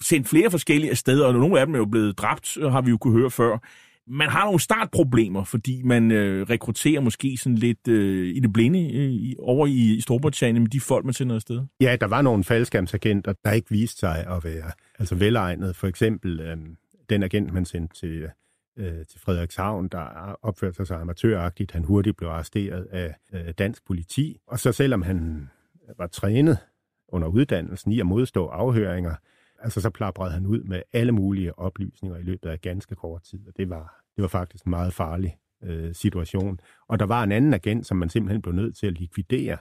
sendt 0.00 0.28
flere 0.28 0.50
forskellige 0.50 0.94
steder, 0.94 1.26
og 1.26 1.32
nogle 1.32 1.60
af 1.60 1.66
dem 1.66 1.74
er 1.74 1.78
jo 1.78 1.86
blevet 1.86 2.18
dræbt, 2.18 2.58
har 2.70 2.80
vi 2.80 2.90
jo 2.90 2.98
kunne 2.98 3.18
høre 3.18 3.30
før. 3.30 3.58
Man 4.10 4.28
har 4.28 4.44
nogle 4.44 4.60
startproblemer, 4.60 5.44
fordi 5.44 5.82
man 5.82 6.10
øh, 6.10 6.46
rekrutterer 6.50 7.00
måske 7.00 7.36
sådan 7.36 7.56
lidt 7.58 7.88
øh, 7.88 8.36
i 8.36 8.40
det 8.40 8.52
blinde 8.52 8.80
øh, 8.94 9.10
i- 9.10 9.36
over 9.38 9.66
i, 9.66 9.94
i 9.96 10.00
Storbritannien 10.00 10.62
med 10.62 10.70
de 10.70 10.80
folk, 10.80 11.04
man 11.04 11.14
sender 11.14 11.34
afsted. 11.36 11.60
Ja, 11.80 11.96
der 12.00 12.06
var 12.06 12.22
nogle 12.22 12.44
faldskærmsagenter, 12.44 13.32
der 13.44 13.52
ikke 13.52 13.70
viste 13.70 13.98
sig 13.98 14.26
at 14.26 14.44
være 14.44 14.70
altså 14.98 15.14
velegnet. 15.14 15.76
For 15.76 15.86
eksempel 15.86 16.40
øh, 16.40 16.56
den 17.10 17.22
agent, 17.22 17.52
man 17.52 17.64
sendte 17.64 17.94
til, 17.96 18.28
øh, 18.76 19.06
til 19.10 19.20
Frederikshavn, 19.20 19.88
der 19.88 20.36
opførte 20.42 20.76
sig 20.76 20.86
så 20.86 20.94
amatøragtigt. 20.94 21.72
Han 21.72 21.84
hurtigt 21.84 22.16
blev 22.16 22.28
arresteret 22.28 22.86
af 22.90 23.14
øh, 23.32 23.54
dansk 23.58 23.86
politi. 23.86 24.36
Og 24.46 24.58
så 24.58 24.72
selvom 24.72 25.02
han 25.02 25.48
var 25.98 26.06
trænet 26.06 26.58
under 27.08 27.28
uddannelsen 27.28 27.92
i 27.92 28.00
at 28.00 28.06
modstå 28.06 28.46
afhøringer, 28.46 29.14
altså 29.62 29.80
så 29.80 29.90
plaprede 29.90 30.30
han 30.32 30.46
ud 30.46 30.62
med 30.62 30.82
alle 30.92 31.12
mulige 31.12 31.58
oplysninger 31.58 32.18
i 32.18 32.22
løbet 32.22 32.48
af 32.48 32.60
ganske 32.60 32.94
kort 32.94 33.22
tid. 33.22 33.38
Og 33.48 33.52
det 33.56 33.70
var, 33.70 33.97
det 34.18 34.22
var 34.22 34.28
faktisk 34.28 34.64
en 34.64 34.70
meget 34.70 34.92
farlig 34.92 35.36
øh, 35.64 35.94
situation. 35.94 36.60
Og 36.88 36.98
der 36.98 37.06
var 37.06 37.22
en 37.22 37.32
anden 37.32 37.54
agent, 37.54 37.86
som 37.86 37.96
man 37.96 38.08
simpelthen 38.08 38.42
blev 38.42 38.54
nødt 38.54 38.76
til 38.76 38.86
at 38.86 38.98
likvidere, 38.98 39.56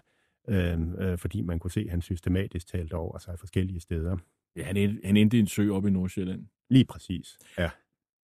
øh, 0.49 0.77
øh, 0.99 1.17
fordi 1.17 1.41
man 1.41 1.59
kunne 1.59 1.71
se, 1.71 1.79
at 1.79 1.89
han 1.89 2.01
systematisk 2.01 2.67
talte 2.67 2.93
over 2.93 3.17
sig 3.17 3.39
forskellige 3.39 3.79
steder. 3.79 4.17
Ja, 4.55 4.63
han, 4.63 4.77
endte- 4.77 5.07
han 5.07 5.17
endte 5.17 5.37
i 5.37 5.39
en 5.39 5.47
sø 5.47 5.71
oppe 5.71 5.89
i 5.89 5.91
Nordsjælland. 5.91 6.45
Lige 6.69 6.85
præcis, 6.85 7.37
ja. 7.57 7.69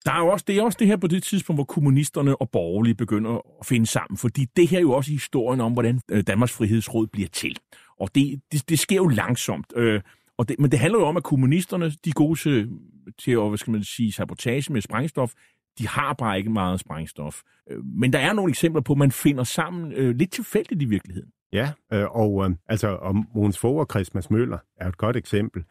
Der 0.04 0.12
er 0.12 0.18
jo 0.18 0.26
også, 0.26 0.44
det 0.48 0.58
er 0.58 0.62
også 0.62 0.76
det 0.78 0.86
her 0.86 0.96
på 0.96 1.06
det 1.06 1.22
tidspunkt, 1.22 1.56
hvor 1.56 1.64
kommunisterne 1.64 2.36
og 2.36 2.50
borgerlige 2.50 2.94
begynder 2.94 3.30
at 3.60 3.66
finde 3.66 3.86
sammen, 3.86 4.16
fordi 4.16 4.44
det 4.56 4.68
her 4.68 4.78
er 4.78 4.82
jo 4.82 4.92
også 4.92 5.10
historien 5.10 5.60
om, 5.60 5.72
hvordan 5.72 6.00
øh, 6.10 6.24
Danmarks 6.26 6.52
Frihedsråd 6.52 7.06
bliver 7.06 7.28
til. 7.28 7.58
Og 8.00 8.14
det, 8.14 8.40
det, 8.52 8.68
det 8.68 8.78
sker 8.78 8.96
jo 8.96 9.08
langsomt. 9.08 9.72
Øh, 9.76 10.00
og 10.38 10.48
det, 10.48 10.58
men 10.58 10.70
det 10.70 10.78
handler 10.78 10.98
jo 10.98 11.06
om, 11.06 11.16
at 11.16 11.22
kommunisterne, 11.22 11.90
de 11.90 12.10
er 12.10 12.14
gode 12.14 12.38
til, 12.38 12.70
til 13.18 13.30
at, 13.30 13.48
hvad 13.48 13.58
skal 13.58 13.70
man 13.70 13.84
sige, 13.84 14.12
sabotage 14.12 14.72
med 14.72 14.80
sprængstof. 14.80 15.32
De 15.78 15.88
har 15.88 16.12
bare 16.12 16.38
ikke 16.38 16.50
meget 16.50 16.80
sprængstof. 16.80 17.40
Øh, 17.70 17.84
men 17.84 18.12
der 18.12 18.18
er 18.18 18.32
nogle 18.32 18.50
eksempler 18.50 18.82
på, 18.82 18.92
at 18.92 18.98
man 18.98 19.12
finder 19.12 19.44
sammen 19.44 19.92
øh, 19.92 20.16
lidt 20.16 20.30
tilfældigt 20.30 20.82
i 20.82 20.84
virkeligheden. 20.84 21.30
Ja, 21.52 21.72
øh, 21.92 22.16
og 22.16 22.44
øh, 22.44 22.56
altså 22.68 22.88
om 22.88 23.28
Mogens 23.34 23.58
Fogh 23.58 23.78
og 23.78 23.86
Christmas 23.90 24.30
Møller 24.30 24.58
er 24.76 24.88
et 24.88 24.96
godt 24.96 25.16
eksempel, 25.16 25.64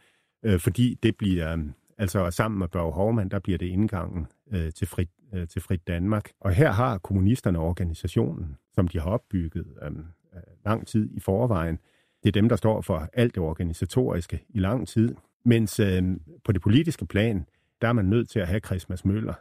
øh, 0.45 0.59
fordi 0.59 0.99
det 1.03 1.17
bliver, 1.17 1.53
øh, 1.53 1.63
altså 1.97 2.31
sammen 2.31 2.59
med 2.59 2.67
Børge 2.67 2.91
Hovmand, 2.91 3.29
der 3.29 3.39
bliver 3.39 3.57
det 3.57 3.65
indgangen 3.65 4.27
øh, 4.53 4.73
til, 4.73 4.87
frit, 4.87 5.09
øh, 5.33 5.47
til 5.47 5.61
Frit 5.61 5.87
Danmark. 5.87 6.31
Og 6.39 6.53
her 6.53 6.71
har 6.71 6.97
kommunisterne 6.97 7.59
organisationen, 7.59 8.57
som 8.73 8.87
de 8.87 8.99
har 8.99 9.09
opbygget 9.09 9.65
øh, 9.81 9.91
øh, 10.35 10.41
lang 10.65 10.87
tid 10.87 11.09
i 11.11 11.19
forvejen. 11.19 11.79
Det 12.23 12.29
er 12.29 12.41
dem, 12.41 12.49
der 12.49 12.55
står 12.55 12.81
for 12.81 13.09
alt 13.13 13.35
det 13.35 13.43
organisatoriske 13.43 14.45
i 14.49 14.59
lang 14.59 14.87
tid. 14.87 15.15
Mens 15.45 15.79
øh, 15.79 16.03
på 16.43 16.51
det 16.51 16.61
politiske 16.61 17.05
plan, 17.05 17.45
der 17.81 17.87
er 17.87 17.93
man 17.93 18.05
nødt 18.05 18.29
til 18.29 18.39
at 18.39 18.47
have 18.47 18.59
Christmas 18.59 19.05
Møller 19.05 19.33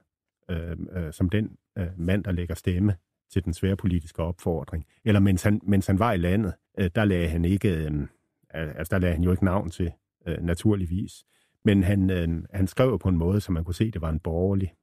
øh, 0.51 0.77
øh, 0.97 1.13
som 1.13 1.29
den 1.29 1.57
øh, 1.79 1.87
mand, 1.97 2.25
der 2.25 2.33
lægger 2.33 2.55
stemme 2.55 2.97
til 3.33 3.45
den 3.45 3.55
svære 3.55 3.77
politiske 3.77 4.23
opfordring. 4.23 4.87
Eller 5.05 5.21
mens 5.21 5.43
han, 5.43 5.61
mens 5.63 5.87
han 5.87 5.99
var 5.99 6.13
i 6.13 6.17
landet, 6.17 6.55
øh, 6.79 6.91
der 6.95 7.05
lagde 7.05 7.29
han 7.29 7.45
ikke, 7.45 7.69
øh, 7.69 8.09
altså 8.51 8.89
der 8.91 8.99
lagde 8.99 9.15
han 9.15 9.25
jo 9.25 9.31
ikke 9.31 9.45
navn 9.45 9.71
til, 9.71 9.93
øh, 10.27 10.39
naturligvis. 10.41 11.25
Men 11.65 11.83
han, 11.83 12.11
øh, 12.11 12.45
han 12.53 12.67
skrev 12.67 12.99
på 12.99 13.09
en 13.09 13.17
måde, 13.17 13.41
så 13.41 13.53
man 13.53 13.65
kunne 13.65 13.75
se, 13.75 13.85
at 13.85 13.93
det 13.95 14.03
var 14.03 14.11
en 14.11 14.21
borgerlig, 14.21 14.75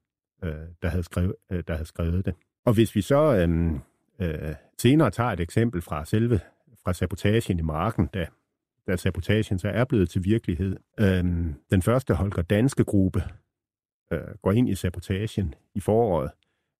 øh, 0.43 0.54
der, 0.82 0.88
havde 0.88 1.04
skrevet, 1.04 1.36
øh, 1.52 1.63
der 1.67 1.74
havde 1.74 1.88
skrevet 1.88 2.26
det. 2.26 2.34
Og 2.65 2.74
hvis 2.74 2.95
vi 2.95 3.02
så 3.02 3.36
øh, 3.36 3.72
øh, 4.19 4.56
senere 4.78 5.12
tager 5.12 5.30
et 5.30 5.39
eksempel 5.39 5.82
fra 5.82 6.06
selve 6.06 6.39
fra 6.84 6.93
sabotagen 6.93 7.60
i 7.60 7.62
marken, 7.62 8.08
da, 8.13 8.28
da 8.88 8.95
sabotagen 8.95 9.60
så 9.60 9.67
er 9.69 9.86
blevet 9.86 10.10
til 10.10 10.24
virkelighed. 10.24 10.78
Øh, 11.00 11.24
den 11.72 11.82
første 11.82 12.13
Holger 12.13 12.41
Danske 12.41 12.84
gruppe 12.84 13.24
øh, 14.12 14.19
går 14.41 14.52
ind 14.52 14.69
i 14.69 14.76
sabotagen 14.76 15.54
i 15.76 15.80
foråret 15.80 16.32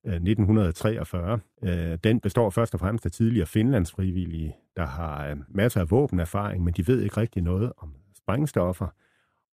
øh, 0.06 0.14
1943. 0.14 1.40
Øh, 1.64 1.98
den 2.04 2.20
består 2.20 2.50
først 2.50 2.74
og 2.74 2.80
fremmest 2.80 3.06
af 3.06 3.12
tidligere 3.12 3.48
finlandsfrivillige, 3.48 4.56
der 4.76 4.86
har 4.86 5.28
øh, 5.28 5.38
masser 5.48 5.82
af 5.82 5.92
våbenerfaring, 5.92 6.64
men 6.64 6.74
de 6.74 6.88
ved 6.88 7.02
ikke 7.02 7.18
rigtig 7.18 7.44
noget 7.44 7.74
om 7.78 7.96
sprængstoffer. 8.18 8.88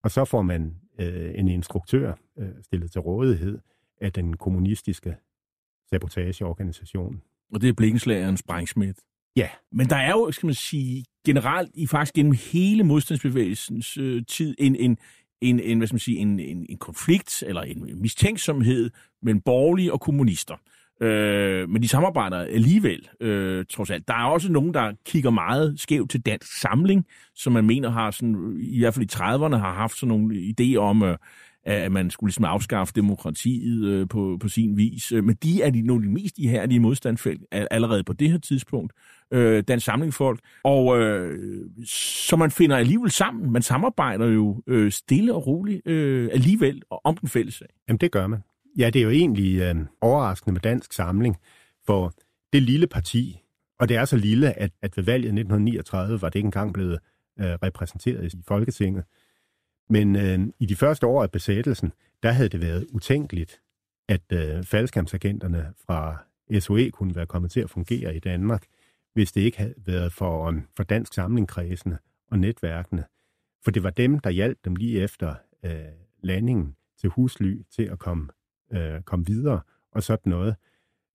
Og 0.03 0.11
så 0.11 0.25
får 0.25 0.43
man 0.43 0.77
øh, 1.01 1.31
en 1.35 1.49
instruktør 1.49 2.15
øh, 2.39 2.49
stillet 2.63 2.93
til 2.93 3.01
rådighed 3.01 3.59
af 4.01 4.13
den 4.13 4.37
kommunistiske 4.37 5.17
sabotageorganisation. 5.91 7.23
Og 7.53 7.61
det 7.61 7.69
er 7.69 7.73
blikkenslageren 7.73 8.37
Sprængsmidt. 8.37 8.99
Ja. 9.37 9.49
Men 9.73 9.89
der 9.89 9.97
er 9.97 10.11
jo, 10.11 10.31
skal 10.33 10.47
man 10.47 10.55
sige, 10.55 11.05
generelt 11.27 11.71
i 11.75 11.87
faktisk 11.87 12.15
gennem 12.15 12.37
hele 12.53 12.85
modstandsbevægelsens 12.85 13.97
øh, 13.97 14.23
tid 14.29 14.55
en, 14.59 14.77
en, 14.77 14.99
en, 15.41 15.61
en, 15.61 15.79
hvad 15.79 15.87
skal 15.87 15.95
man 15.95 16.01
sige, 16.01 16.19
en, 16.19 16.41
en, 16.41 16.67
en 16.69 16.79
konflikt 16.79 17.45
eller 17.47 17.63
en 17.63 18.03
mistænksomhed 18.03 18.91
mellem 19.23 19.41
borgerlige 19.41 19.93
og 19.93 20.01
kommunister. 20.01 20.55
Øh, 21.03 21.69
men 21.69 21.83
de 21.83 21.89
samarbejder 21.89 22.39
alligevel, 22.39 23.09
øh, 23.21 23.65
trods 23.71 23.91
alt. 23.91 24.09
Der 24.09 24.15
er 24.15 24.25
også 24.25 24.53
nogen, 24.53 24.75
der 24.75 24.93
kigger 25.07 25.31
meget 25.31 25.81
skævt 25.81 26.11
til 26.11 26.21
dansk 26.21 26.61
samling, 26.61 27.07
som 27.35 27.53
man 27.53 27.67
mener 27.67 27.91
har, 27.91 28.11
sådan, 28.11 28.57
i 28.61 28.79
hvert 28.79 28.95
fald 28.95 29.05
i 29.05 29.15
30'erne, 29.15 29.57
har 29.57 29.75
haft 29.75 29.99
sådan 29.99 30.09
nogle 30.09 30.55
idéer 30.61 30.79
om, 30.79 31.03
øh, 31.03 31.17
at 31.67 31.93
man 31.93 32.11
skulle 32.11 32.29
ligesom 32.29 32.45
afskaffe 32.45 32.93
demokratiet 32.97 33.85
øh, 33.85 34.09
på, 34.09 34.37
på 34.41 34.49
sin 34.49 34.77
vis. 34.77 35.13
Øh, 35.13 35.25
men 35.25 35.35
de 35.35 35.63
er 35.63 35.71
de, 35.71 35.83
nogle 35.83 36.05
af 36.05 36.09
de 36.09 36.15
mest 36.15 36.39
ihærdige 36.39 36.81
modstandsfelt 36.81 37.43
allerede 37.53 38.05
på 38.05 38.13
det 38.13 38.31
her 38.31 38.39
tidspunkt. 38.39 38.93
Øh, 39.33 39.65
den 39.69 39.81
samling 39.81 40.15
folk. 40.15 40.41
Og 40.65 40.99
øh, 40.99 41.39
så 41.87 42.37
man 42.37 42.51
finder 42.51 42.77
alligevel 42.77 43.11
sammen. 43.11 43.53
Man 43.53 43.63
samarbejder 43.63 44.27
jo 44.27 44.63
øh, 44.67 44.93
stille 44.93 45.35
og 45.35 45.47
roligt 45.47 45.87
øh, 45.87 46.29
alligevel 46.33 46.83
om 47.05 47.17
den 47.17 47.29
fælles 47.29 47.55
sag. 47.55 47.69
Jamen, 47.89 47.99
det 47.99 48.13
gør 48.13 48.27
man. 48.27 48.41
Ja, 48.79 48.91
det 48.91 48.99
er 48.99 49.05
jo 49.05 49.11
egentlig 49.11 49.61
øh, 49.61 49.75
overraskende 50.01 50.53
med 50.53 50.61
dansk 50.61 50.93
samling, 50.93 51.37
for 51.87 52.13
det 52.53 52.63
lille 52.63 52.87
parti, 52.87 53.39
og 53.81 53.89
det 53.89 53.97
er 53.97 54.05
så 54.05 54.17
lille, 54.17 54.59
at, 54.59 54.71
at 54.83 54.97
ved 54.97 55.05
valget 55.05 55.27
1939 55.27 56.23
var 56.23 56.29
det 56.29 56.39
ikke 56.39 56.47
engang 56.47 56.75
blevet 56.75 56.99
øh, 57.41 57.47
repræsenteret 57.47 58.35
i 58.35 58.37
Folketinget. 58.49 59.05
Men 59.89 60.17
øh, 60.17 60.39
i 60.59 60.67
de 60.67 60.77
første 60.77 61.07
år 61.07 61.23
af 61.23 61.31
besættelsen, 61.31 61.93
der 62.23 62.31
havde 62.31 62.49
det 62.49 62.61
været 62.61 62.87
utænkeligt, 62.93 63.61
at 64.09 64.33
øh, 64.33 64.65
faldskærmsagenterne 64.65 65.73
fra 65.87 66.25
SOE 66.61 66.91
kunne 66.91 67.15
være 67.15 67.27
kommet 67.27 67.51
til 67.51 67.61
at 67.61 67.71
fungere 67.71 68.17
i 68.17 68.19
Danmark, 68.19 68.67
hvis 69.13 69.33
det 69.33 69.41
ikke 69.41 69.59
havde 69.59 69.75
været 69.77 70.13
for, 70.13 70.49
um, 70.49 70.69
for 70.77 70.83
dansk 70.83 71.15
samlingkredsene 71.15 71.99
og 72.31 72.39
netværkene. 72.39 73.05
For 73.65 73.71
det 73.71 73.83
var 73.83 73.91
dem, 73.91 74.19
der 74.19 74.31
hjalp 74.31 74.59
dem 74.65 74.77
lige 74.77 75.01
efter 75.01 75.35
øh, 75.63 75.73
landingen 76.23 76.77
til 77.01 77.11
husly 77.11 77.63
til 77.77 77.83
at 77.83 77.99
komme, 77.99 78.29
øh, 78.73 79.03
komme 79.03 79.27
videre 79.27 79.61
og 79.93 80.03
sådan 80.03 80.31
noget. 80.31 80.57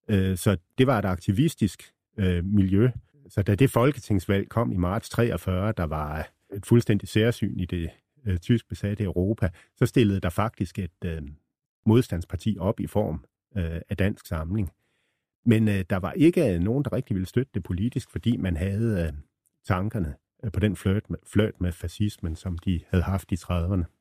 Øh, 0.07 0.38
så 0.38 0.57
det 0.78 0.88
var 0.88 0.99
et 0.99 1.05
aktivistisk 1.05 1.93
øh, 2.17 2.45
miljø. 2.45 2.89
Så 3.30 3.41
da 3.41 3.55
det 3.55 3.72
folketingsvalg 3.72 4.49
kom 4.49 4.72
i 4.72 4.78
marts 4.78 5.09
43, 5.09 5.72
der 5.78 5.84
var 5.84 6.30
et 6.53 6.65
fuldstændig 6.65 7.09
særsyn 7.09 7.59
i 7.59 7.65
det 7.65 7.89
øh, 8.26 8.38
tysk 8.38 8.69
besatte 8.69 9.03
Europa, 9.03 9.49
så 9.76 9.86
stillede 9.86 10.19
der 10.19 10.30
faktisk 10.30 10.80
et 10.80 11.05
øh, 11.05 11.22
modstandsparti 11.86 12.57
op 12.59 12.80
i 12.80 12.88
form 12.88 13.26
øh, 13.57 13.82
af 13.89 13.97
dansk 13.97 14.26
samling. 14.26 14.72
Men 15.45 15.67
øh, 15.67 15.86
der 15.89 15.97
var 15.97 16.11
ikke 16.11 16.53
øh, 16.53 16.59
nogen, 16.59 16.84
der 16.84 16.93
rigtig 16.93 17.15
ville 17.15 17.28
støtte 17.28 17.51
det 17.53 17.63
politisk, 17.63 18.11
fordi 18.11 18.38
man 18.38 18.57
havde 18.57 19.05
øh, 19.07 19.13
tankerne 19.63 20.15
øh, 20.43 20.51
på 20.51 20.59
den 20.59 20.76
fløjt 20.76 21.09
med, 21.09 21.51
med 21.59 21.72
fascismen, 21.72 22.36
som 22.36 22.57
de 22.57 22.82
havde 22.88 23.03
haft 23.03 23.32
i 23.32 23.36
30'erne. 23.36 24.01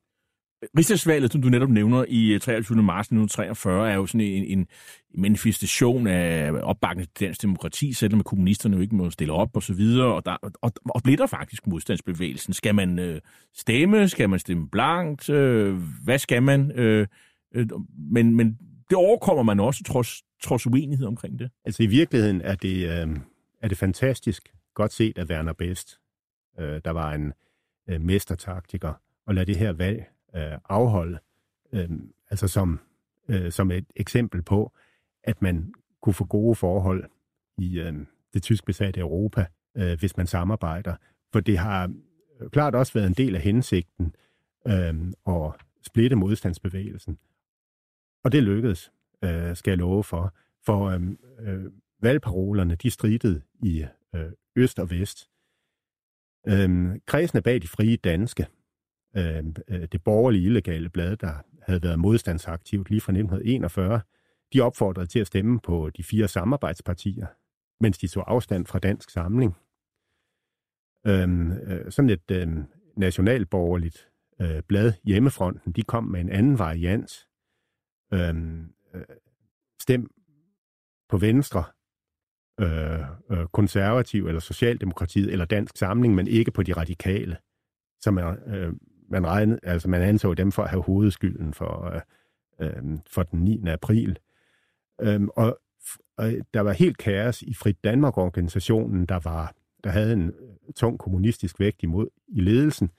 Rigsdagsvalget, 0.77 1.31
som 1.31 1.41
du 1.41 1.49
netop 1.49 1.69
nævner 1.69 2.05
i 2.07 2.33
øh, 2.33 2.39
23. 2.39 2.83
Marts 2.83 3.05
1943, 3.05 3.91
er 3.91 3.95
jo 3.95 4.05
sådan 4.05 4.21
en, 4.21 4.59
en 4.59 4.67
manifestation 5.15 6.07
af 6.07 6.51
opbakning 6.51 7.07
til 7.15 7.27
dansk 7.27 7.41
demokrati, 7.41 7.93
selvom 7.93 8.23
kommunisterne 8.23 8.75
jo 8.75 8.81
ikke 8.81 8.95
må 8.95 9.09
stille 9.09 9.33
op 9.33 9.55
og 9.55 9.63
så 9.63 9.73
videre, 9.73 10.13
og, 10.13 10.25
der, 10.25 10.37
og, 10.61 10.71
og 10.89 11.03
bliver 11.03 11.17
der 11.17 11.27
faktisk 11.27 11.67
modstandsbevægelsen. 11.67 12.53
Skal 12.53 12.75
man 12.75 12.99
øh, 12.99 13.21
stemme? 13.53 14.07
Skal 14.07 14.29
man 14.29 14.39
stemme 14.39 14.69
blankt? 14.69 15.29
Øh, 15.29 15.77
hvad 16.03 16.17
skal 16.17 16.43
man? 16.43 16.71
Øh, 16.71 17.07
øh, 17.55 17.67
men, 18.11 18.35
men 18.35 18.57
det 18.89 18.97
overkommer 18.97 19.43
man 19.43 19.59
også, 19.59 19.83
trods, 19.83 20.23
trods 20.43 20.67
uenighed 20.67 21.07
omkring 21.07 21.39
det. 21.39 21.49
Altså 21.65 21.83
i 21.83 21.87
virkeligheden 21.87 22.41
er 22.41 22.55
det, 22.55 22.75
øh, 22.75 23.17
er 23.61 23.67
det 23.67 23.77
fantastisk 23.77 24.49
godt 24.75 24.93
set 24.93 25.17
af 25.17 25.25
Werner 25.25 25.53
Best, 25.53 25.99
øh, 26.59 26.81
der 26.85 26.91
var 26.91 27.13
en 27.13 27.33
øh, 27.89 28.01
mestertaktiker, 28.01 28.93
og 29.27 29.35
lade 29.35 29.45
det 29.45 29.55
her 29.55 29.71
valg 29.71 30.05
øh, 30.35 30.57
afholde, 30.69 31.19
øh, 31.73 31.89
altså 32.29 32.47
som, 32.47 32.79
øh, 33.27 33.51
som 33.51 33.71
et 33.71 33.85
eksempel 33.95 34.41
på, 34.41 34.71
at 35.23 35.41
man 35.41 35.73
kunne 36.01 36.13
få 36.13 36.25
gode 36.25 36.55
forhold 36.55 37.03
i 37.57 37.79
øh, 37.79 37.93
det 38.33 38.43
tysk 38.43 38.65
besatte 38.65 38.99
Europa, 38.99 39.45
øh, 39.77 39.99
hvis 39.99 40.17
man 40.17 40.27
samarbejder. 40.27 40.95
For 41.33 41.39
det 41.39 41.57
har 41.57 41.93
øh, 42.39 42.49
klart 42.49 42.75
også 42.75 42.93
været 42.93 43.07
en 43.07 43.13
del 43.13 43.35
af 43.35 43.41
hensigten 43.41 44.15
øh, 44.67 44.95
at 45.27 45.51
splitte 45.81 46.15
modstandsbevægelsen. 46.15 47.17
Og 48.23 48.31
det 48.31 48.43
lykkedes, 48.43 48.91
øh, 49.23 49.55
skal 49.55 49.71
jeg 49.71 49.77
love 49.77 50.03
for. 50.03 50.33
For 50.65 50.85
øh, 50.85 51.01
øh, 51.39 51.71
valgparolerne, 52.01 52.75
de 52.75 52.89
stridede 52.91 53.41
i 53.63 53.85
øh, 54.15 54.31
øst 54.55 54.79
og 54.79 54.89
vest. 54.89 55.29
Øh, 56.47 56.99
kredsene 57.05 57.41
bag 57.41 57.61
de 57.61 57.67
frie 57.67 57.97
danske, 57.97 58.47
Øhm, 59.17 59.55
øh, 59.67 59.87
det 59.91 60.03
borgerlige 60.03 60.43
illegale 60.43 60.89
blad, 60.89 61.17
der 61.17 61.33
havde 61.61 61.83
været 61.83 61.99
modstandsaktivt 61.99 62.89
lige 62.89 63.01
fra 63.01 63.11
1941, 63.11 64.01
de 64.53 64.61
opfordrede 64.61 65.07
til 65.07 65.19
at 65.19 65.27
stemme 65.27 65.59
på 65.59 65.89
de 65.97 66.03
fire 66.03 66.27
samarbejdspartier, 66.27 67.27
mens 67.79 67.97
de 67.97 68.07
så 68.07 68.19
afstand 68.19 68.65
fra 68.65 68.79
dansk 68.79 69.09
samling. 69.09 69.57
Øhm, 71.07 71.51
øh, 71.51 71.91
sådan 71.91 72.09
et 72.09 72.31
øh, 72.31 72.47
nationalborgerligt 72.97 74.09
øh, 74.41 74.61
blad, 74.67 74.93
Hjemmefronten, 75.03 75.71
de 75.71 75.83
kom 75.83 76.03
med 76.03 76.21
en 76.21 76.29
anden 76.29 76.59
variant. 76.59 77.27
Øhm, 78.13 78.73
øh, 78.93 79.03
stem 79.81 80.09
på 81.09 81.17
Venstre, 81.17 81.63
øh, 82.59 83.01
øh, 83.31 83.47
konservativ 83.47 84.27
eller 84.27 84.39
Socialdemokratiet 84.39 85.31
eller 85.31 85.45
Dansk 85.45 85.77
Samling, 85.77 86.15
men 86.15 86.27
ikke 86.27 86.51
på 86.51 86.63
de 86.63 86.73
radikale, 86.73 87.37
som 87.99 88.17
er, 88.17 88.35
øh, 88.47 88.73
man, 89.11 89.27
regnede, 89.27 89.59
altså 89.63 89.89
man 89.89 90.01
anså 90.01 90.33
dem 90.33 90.51
for 90.51 90.63
at 90.63 90.69
have 90.69 90.83
hovedskylden 90.83 91.53
for, 91.53 91.93
øh, 91.95 92.01
øh 92.67 92.99
for 93.07 93.23
den 93.23 93.39
9. 93.39 93.63
april. 93.67 94.19
Øhm, 95.01 95.29
og, 95.35 95.59
og 96.17 96.33
der 96.53 96.61
var 96.61 96.71
helt 96.71 96.97
kaos 96.97 97.41
i 97.41 97.53
Frit 97.53 97.83
Danmark-organisationen, 97.83 99.05
der, 99.05 99.19
var, 99.23 99.53
der 99.83 99.89
havde 99.89 100.13
en 100.13 100.27
øh, 100.27 100.73
tung 100.75 100.99
kommunistisk 100.99 101.59
vægt 101.59 101.83
imod 101.83 102.07
i 102.27 102.41
ledelsen. 102.41 102.91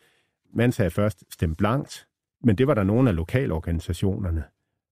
Man 0.55 0.73
sagde 0.73 0.91
først 0.91 1.25
stem 1.31 1.55
blankt, 1.55 2.07
men 2.45 2.59
det 2.59 2.67
var 2.67 2.75
der 2.75 2.85
nogle 2.85 3.11
af 3.11 3.17
lokalorganisationerne, 3.17 4.45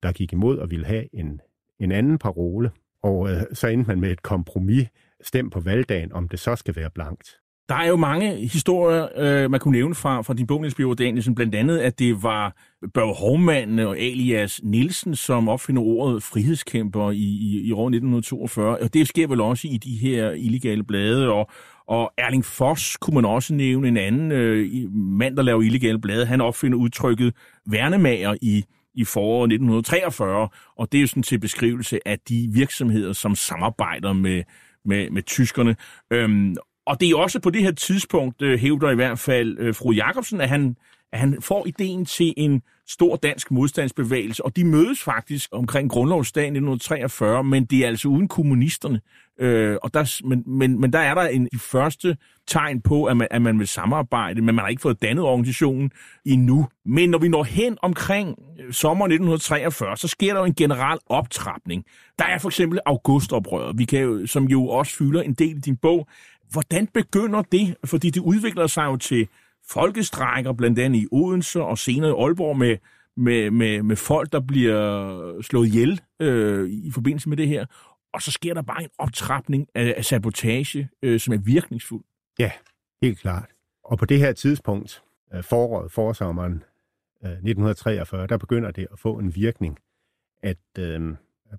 der 0.02 0.12
gik 0.12 0.32
imod 0.32 0.58
og 0.58 0.70
ville 0.70 0.86
have 0.86 1.14
en, 1.14 1.40
en 1.78 1.92
anden 1.92 2.18
parole. 2.18 2.70
Og 3.02 3.30
øh, 3.30 3.42
så 3.52 3.68
endte 3.68 3.88
man 3.88 4.00
med 4.00 4.10
et 4.10 4.22
kompromis, 4.22 4.88
stem 5.22 5.50
på 5.50 5.60
valgdagen, 5.60 6.12
om 6.12 6.28
det 6.28 6.38
så 6.38 6.56
skal 6.56 6.76
være 6.76 6.90
blankt. 6.90 7.40
Der 7.70 7.76
er 7.76 7.86
jo 7.86 7.96
mange 7.96 8.36
historier, 8.36 9.08
øh, 9.16 9.50
man 9.50 9.60
kunne 9.60 9.72
nævne 9.72 9.94
fra, 9.94 10.22
fra 10.22 10.34
din 10.34 10.46
bog, 10.46 10.60
Niels 10.60 10.74
Danielsen, 10.98 11.34
blandt 11.34 11.54
andet, 11.54 11.78
at 11.78 11.98
det 11.98 12.22
var 12.22 12.56
Børge 12.94 13.14
Hovmanden 13.14 13.78
og 13.78 14.00
Elias 14.00 14.60
Nielsen, 14.62 15.16
som 15.16 15.48
opfinder 15.48 15.82
ordet 15.82 16.22
frihedskæmper 16.22 17.10
i, 17.10 17.16
i, 17.16 17.60
i 17.60 17.72
år 17.72 17.86
1942, 17.86 18.78
og 18.78 18.94
det 18.94 19.08
sker 19.08 19.26
vel 19.26 19.40
også 19.40 19.68
i 19.68 19.76
de 19.76 19.96
her 19.96 20.30
illegale 20.30 20.84
blade, 20.84 21.32
og, 21.32 21.50
og 21.86 22.12
Erling 22.18 22.44
Foss 22.44 22.96
kunne 22.96 23.14
man 23.14 23.24
også 23.24 23.54
nævne, 23.54 23.88
en 23.88 23.96
anden 23.96 24.32
øh, 24.32 24.92
mand, 24.92 25.36
der 25.36 25.42
laver 25.42 25.62
illegale 25.62 26.00
blade, 26.00 26.26
han 26.26 26.40
opfinder 26.40 26.78
udtrykket 26.78 27.34
værnemager 27.66 28.34
i, 28.42 28.64
i 28.94 29.04
foråret 29.04 29.46
1943, 29.46 30.48
og 30.76 30.92
det 30.92 30.98
er 30.98 31.02
jo 31.02 31.06
sådan 31.06 31.22
til 31.22 31.38
beskrivelse 31.38 32.08
af 32.08 32.18
de 32.28 32.48
virksomheder, 32.52 33.12
som 33.12 33.34
samarbejder 33.34 34.12
med, 34.12 34.42
med, 34.84 35.10
med 35.10 35.22
tyskerne. 35.22 35.76
Øhm, 36.10 36.56
og 36.86 37.00
det 37.00 37.10
er 37.10 37.16
også 37.16 37.40
på 37.40 37.50
det 37.50 37.62
her 37.62 37.72
tidspunkt, 37.72 38.42
øh, 38.42 38.58
hævder 38.58 38.90
i 38.90 38.94
hvert 38.94 39.18
fald 39.18 39.56
øh, 39.58 39.74
fru 39.74 39.92
Jacobsen, 39.92 40.40
at 40.40 40.48
han, 40.48 40.76
at 41.12 41.18
han 41.18 41.42
får 41.42 41.66
ideen 41.66 42.04
til 42.04 42.34
en 42.36 42.62
stor 42.88 43.16
dansk 43.16 43.50
modstandsbevægelse, 43.50 44.44
og 44.44 44.56
de 44.56 44.64
mødes 44.64 45.02
faktisk 45.02 45.48
omkring 45.52 45.90
grundlovsdagen 45.90 46.46
1943, 46.46 47.44
men 47.44 47.64
det 47.64 47.78
er 47.78 47.88
altså 47.88 48.08
uden 48.08 48.28
kommunisterne. 48.28 49.00
Øh, 49.40 49.76
og 49.82 49.94
der, 49.94 50.20
men, 50.24 50.42
men, 50.46 50.80
men 50.80 50.92
der 50.92 50.98
er 50.98 51.14
der 51.14 51.22
en, 51.22 51.48
de 51.52 51.58
første 51.58 52.16
tegn 52.46 52.80
på, 52.80 53.04
at 53.04 53.16
man, 53.16 53.28
at 53.30 53.42
man 53.42 53.58
vil 53.58 53.68
samarbejde, 53.68 54.42
men 54.42 54.54
man 54.54 54.62
har 54.62 54.68
ikke 54.68 54.82
fået 54.82 55.02
dannet 55.02 55.24
organisationen 55.24 55.90
endnu. 56.26 56.68
Men 56.84 57.10
når 57.10 57.18
vi 57.18 57.28
når 57.28 57.44
hen 57.44 57.78
omkring 57.82 58.28
øh, 58.60 58.72
sommer 58.72 59.04
1943, 59.04 59.96
så 59.96 60.08
sker 60.08 60.32
der 60.32 60.40
jo 60.40 60.46
en 60.46 60.54
general 60.54 60.98
optrapning. 61.06 61.84
Der 62.18 62.24
er 62.24 62.38
for 62.38 62.48
eksempel 62.48 62.80
augustoprøret, 62.86 63.78
vi 63.78 63.84
kan 63.84 64.00
jo, 64.00 64.26
som 64.26 64.44
jo 64.44 64.66
også 64.66 64.96
fylder 64.96 65.22
en 65.22 65.34
del 65.34 65.56
i 65.56 65.60
din 65.60 65.76
bog. 65.76 66.08
Hvordan 66.50 66.86
begynder 66.86 67.42
det? 67.42 67.76
Fordi 67.84 68.10
det 68.10 68.20
udvikler 68.20 68.66
sig 68.66 68.84
jo 68.84 68.96
til 68.96 69.28
folkestrækker, 69.68 70.52
blandt 70.52 70.78
andet 70.78 70.98
i 70.98 71.06
Odense 71.12 71.62
og 71.62 71.78
senere 71.78 72.10
i 72.10 72.22
Aalborg, 72.22 72.58
med, 72.58 72.76
med, 73.16 73.50
med, 73.50 73.82
med 73.82 73.96
folk, 73.96 74.32
der 74.32 74.40
bliver 74.40 75.42
slået 75.42 75.66
ihjel 75.66 76.00
øh, 76.20 76.70
i 76.70 76.90
forbindelse 76.90 77.28
med 77.28 77.36
det 77.36 77.48
her. 77.48 77.66
Og 78.12 78.22
så 78.22 78.30
sker 78.30 78.54
der 78.54 78.62
bare 78.62 78.82
en 78.82 78.88
optrapning 78.98 79.68
af, 79.74 79.94
af 79.96 80.04
sabotage, 80.04 80.88
øh, 81.02 81.20
som 81.20 81.34
er 81.34 81.38
virkningsfuld. 81.38 82.04
Ja, 82.38 82.52
helt 83.02 83.18
klart. 83.18 83.48
Og 83.84 83.98
på 83.98 84.04
det 84.04 84.18
her 84.18 84.32
tidspunkt, 84.32 85.02
øh, 85.34 85.44
foråret, 85.44 85.92
forsommeren 85.92 86.62
1943, 87.22 88.22
øh, 88.22 88.28
der 88.28 88.36
begynder 88.36 88.70
det 88.70 88.86
at 88.92 88.98
få 88.98 89.18
en 89.18 89.34
virkning, 89.34 89.78
at 90.42 90.58
øh, 90.78 91.14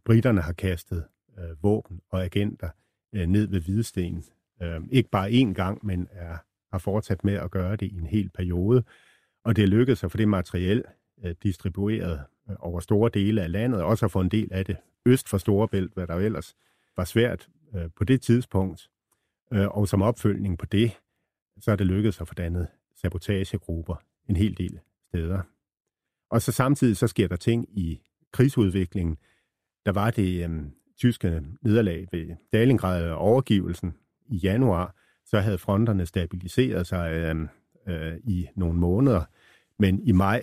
britterne 0.05 0.41
har 0.41 0.53
kastet 0.53 1.03
øh, 1.37 1.63
våben 1.63 2.01
og 2.09 2.23
agenter 2.23 2.69
øh, 3.15 3.27
ned 3.27 3.47
ved 3.47 3.61
Hvidesten 3.61 4.23
Øh, 4.61 4.81
ikke 4.91 5.09
bare 5.09 5.29
én 5.29 5.53
gang, 5.53 5.85
men 5.85 6.07
er, 6.11 6.37
har 6.71 6.77
fortsat 6.77 7.23
med 7.23 7.33
at 7.33 7.51
gøre 7.51 7.75
det 7.75 7.85
i 7.91 7.97
en 7.97 8.07
hel 8.07 8.29
periode. 8.29 8.83
Og 9.43 9.55
det 9.55 9.69
lykkedes 9.69 10.03
at 10.03 10.11
få 10.11 10.17
det 10.17 10.27
materiel 10.27 10.83
øh, 11.23 11.35
distribueret 11.43 12.23
øh, 12.49 12.55
over 12.59 12.79
store 12.79 13.09
dele 13.13 13.41
af 13.41 13.51
landet, 13.51 13.81
og 13.81 13.87
også 13.87 14.05
at 14.05 14.11
få 14.11 14.19
en 14.19 14.29
del 14.29 14.53
af 14.53 14.65
det 14.65 14.77
øst 15.05 15.29
for 15.29 15.37
Storebælt, 15.37 15.93
hvad 15.93 16.07
der 16.07 16.15
ellers 16.15 16.55
var 16.97 17.03
svært 17.03 17.49
øh, 17.75 17.89
på 17.95 18.03
det 18.03 18.21
tidspunkt. 18.21 18.89
Øh, 19.53 19.67
og 19.67 19.87
som 19.87 20.01
opfølgning 20.01 20.57
på 20.57 20.65
det, 20.65 20.99
så 21.59 21.71
er 21.71 21.75
det 21.75 21.87
lykkedes 21.87 22.21
at 22.21 22.27
få 22.27 22.33
dannet 22.33 22.67
sabotagegrupper 22.95 23.95
en 24.29 24.35
hel 24.35 24.57
del 24.57 24.79
steder. 25.07 25.41
Og 26.29 26.41
så 26.41 26.51
samtidig 26.51 26.97
så 26.97 27.07
sker 27.07 27.27
der 27.27 27.35
ting 27.35 27.79
i 27.79 28.01
krigsudviklingen. 28.31 29.17
Der 29.85 29.91
var 29.91 30.11
det 30.11 30.49
øh, 30.49 30.61
tyske 30.97 31.43
nederlag 31.61 32.07
ved 32.11 32.35
Dalingrad 32.53 33.09
og 33.09 33.17
overgivelsen 33.17 33.93
i 34.31 34.37
januar, 34.37 34.95
så 35.25 35.39
havde 35.39 35.57
fronterne 35.57 36.05
stabiliseret 36.05 36.87
sig 36.87 37.11
øh, 37.13 37.47
øh, 37.87 38.17
i 38.23 38.47
nogle 38.55 38.79
måneder, 38.79 39.23
men 39.79 39.99
i 40.07 40.11
maj 40.11 40.41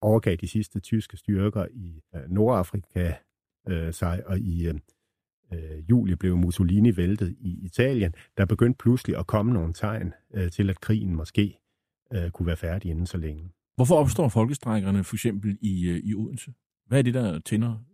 overgav 0.00 0.36
de 0.36 0.48
sidste 0.48 0.80
tyske 0.80 1.16
styrker 1.16 1.66
i 1.70 2.02
øh, 2.14 2.20
Nordafrika 2.28 3.12
øh, 3.68 3.92
sig, 3.92 4.22
og 4.26 4.38
i 4.38 4.66
øh, 4.66 4.74
øh, 5.52 5.90
juli 5.90 6.14
blev 6.14 6.36
Mussolini 6.36 6.96
væltet 6.96 7.36
i 7.40 7.64
Italien. 7.64 8.14
Der 8.36 8.44
begyndte 8.44 8.78
pludselig 8.78 9.18
at 9.18 9.26
komme 9.26 9.52
nogle 9.52 9.72
tegn 9.72 10.12
øh, 10.34 10.50
til, 10.50 10.70
at 10.70 10.80
krigen 10.80 11.16
måske 11.16 11.58
øh, 12.14 12.30
kunne 12.30 12.46
være 12.46 12.56
færdig 12.56 12.90
inden 12.90 13.06
så 13.06 13.16
længe. 13.16 13.50
Hvorfor 13.76 13.94
opstår 13.94 14.28
folkestrækkerne 14.28 15.04
for 15.04 15.16
eksempel 15.16 15.58
i, 15.60 15.88
øh, 15.88 16.00
i 16.04 16.14
Odense? 16.14 16.52
Hvad 16.86 16.98
er 16.98 17.02
det, 17.02 17.14
der 17.14 17.38
tænder? 17.38 17.84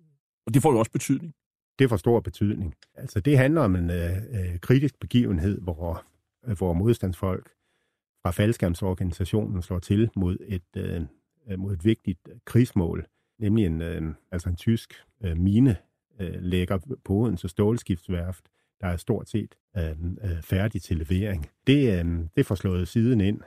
Og 0.47 0.55
det 0.55 0.63
får 0.63 0.73
jo 0.73 0.79
også 0.79 0.93
betydning 0.93 1.35
det 1.79 1.89
får 1.89 1.97
stor 1.97 2.21
betydning. 2.21 2.75
Altså 2.95 3.21
det 3.21 3.39
handler 3.39 3.61
om 3.61 3.77
en 3.77 3.91
øh, 3.91 4.17
øh, 4.17 4.59
kritisk 4.61 5.01
begivenhed, 5.01 5.61
hvor, 5.61 6.05
øh, 6.47 6.57
hvor 6.57 6.73
modstandsfolk 6.73 7.51
fra 8.23 8.31
faldskærmsorganisationen 8.31 9.63
slår 9.63 9.79
til 9.79 10.11
mod 10.17 10.37
et, 10.49 10.63
øh, 10.77 11.03
øh, 11.49 11.59
mod 11.59 11.73
et 11.73 11.85
vigtigt 11.85 12.29
krigsmål, 12.45 13.07
nemlig 13.39 13.67
en, 13.67 13.83
øh, 13.83 14.03
altså 14.33 14.49
en 14.49 14.57
tysk 14.57 14.95
øh, 15.25 15.37
mine 15.37 15.77
øh, 16.21 16.35
lægger 16.41 16.79
på 17.05 17.13
Odense 17.15 17.49
Stålskibsværft, 17.49 18.45
der 18.81 18.87
er 18.87 18.97
stort 18.97 19.29
set 19.29 19.55
øh, 19.77 19.91
øh, 20.25 20.43
færdig 20.43 20.83
til 20.83 20.97
levering. 20.97 21.51
Det, 21.67 21.99
øh, 21.99 22.21
det 22.37 22.47
får 22.47 22.55
slået 22.55 22.89
siden 22.89 23.21
ind 23.21 23.41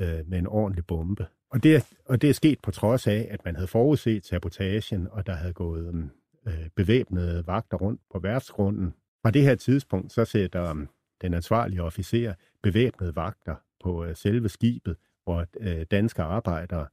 øh, 0.00 0.28
med 0.28 0.38
en 0.38 0.46
ordentlig 0.46 0.86
bombe. 0.86 1.26
Og 1.50 1.62
det, 1.62 1.84
og 2.04 2.22
det 2.22 2.30
er 2.30 2.34
sket 2.34 2.58
på 2.62 2.70
trods 2.70 3.06
af, 3.06 3.28
at 3.30 3.44
man 3.44 3.54
havde 3.54 3.68
forudset 3.68 4.26
sabotagen, 4.26 5.08
og 5.10 5.26
der 5.26 5.32
havde 5.32 5.52
gået 5.52 6.10
øh, 6.46 6.68
bevæbnede 6.76 7.46
vagter 7.46 7.76
rundt 7.76 8.00
på 8.12 8.18
værtsgrunden. 8.18 8.94
Fra 9.22 9.30
det 9.30 9.42
her 9.42 9.54
tidspunkt, 9.54 10.12
så 10.12 10.24
sætter 10.24 10.70
øh, 10.70 10.86
den 11.22 11.34
ansvarlige 11.34 11.82
officer 11.82 12.34
bevæbnede 12.62 13.16
vagter 13.16 13.54
på 13.82 14.04
øh, 14.04 14.16
selve 14.16 14.48
skibet, 14.48 14.96
hvor 15.24 15.46
øh, 15.60 15.86
danske 15.90 16.22
arbejdere 16.22 16.86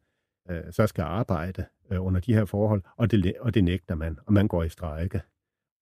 øh, 0.49 0.63
så 0.71 0.87
skal 0.87 1.01
arbejde 1.01 1.65
øh, 1.91 2.05
under 2.05 2.21
de 2.21 2.33
her 2.33 2.45
forhold, 2.45 2.81
og 2.97 3.11
det, 3.11 3.33
og 3.39 3.53
det 3.53 3.63
nægter 3.63 3.95
man, 3.95 4.19
og 4.25 4.33
man 4.33 4.47
går 4.47 4.63
i 4.63 4.69
strejke. 4.69 5.21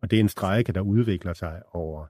Og 0.02 0.12
det 0.12 0.18
er 0.18 0.22
en 0.22 0.30
strejke, 0.30 0.72
der 0.72 0.82
udvikler 0.82 1.34
sig 1.34 1.62
over 1.72 2.06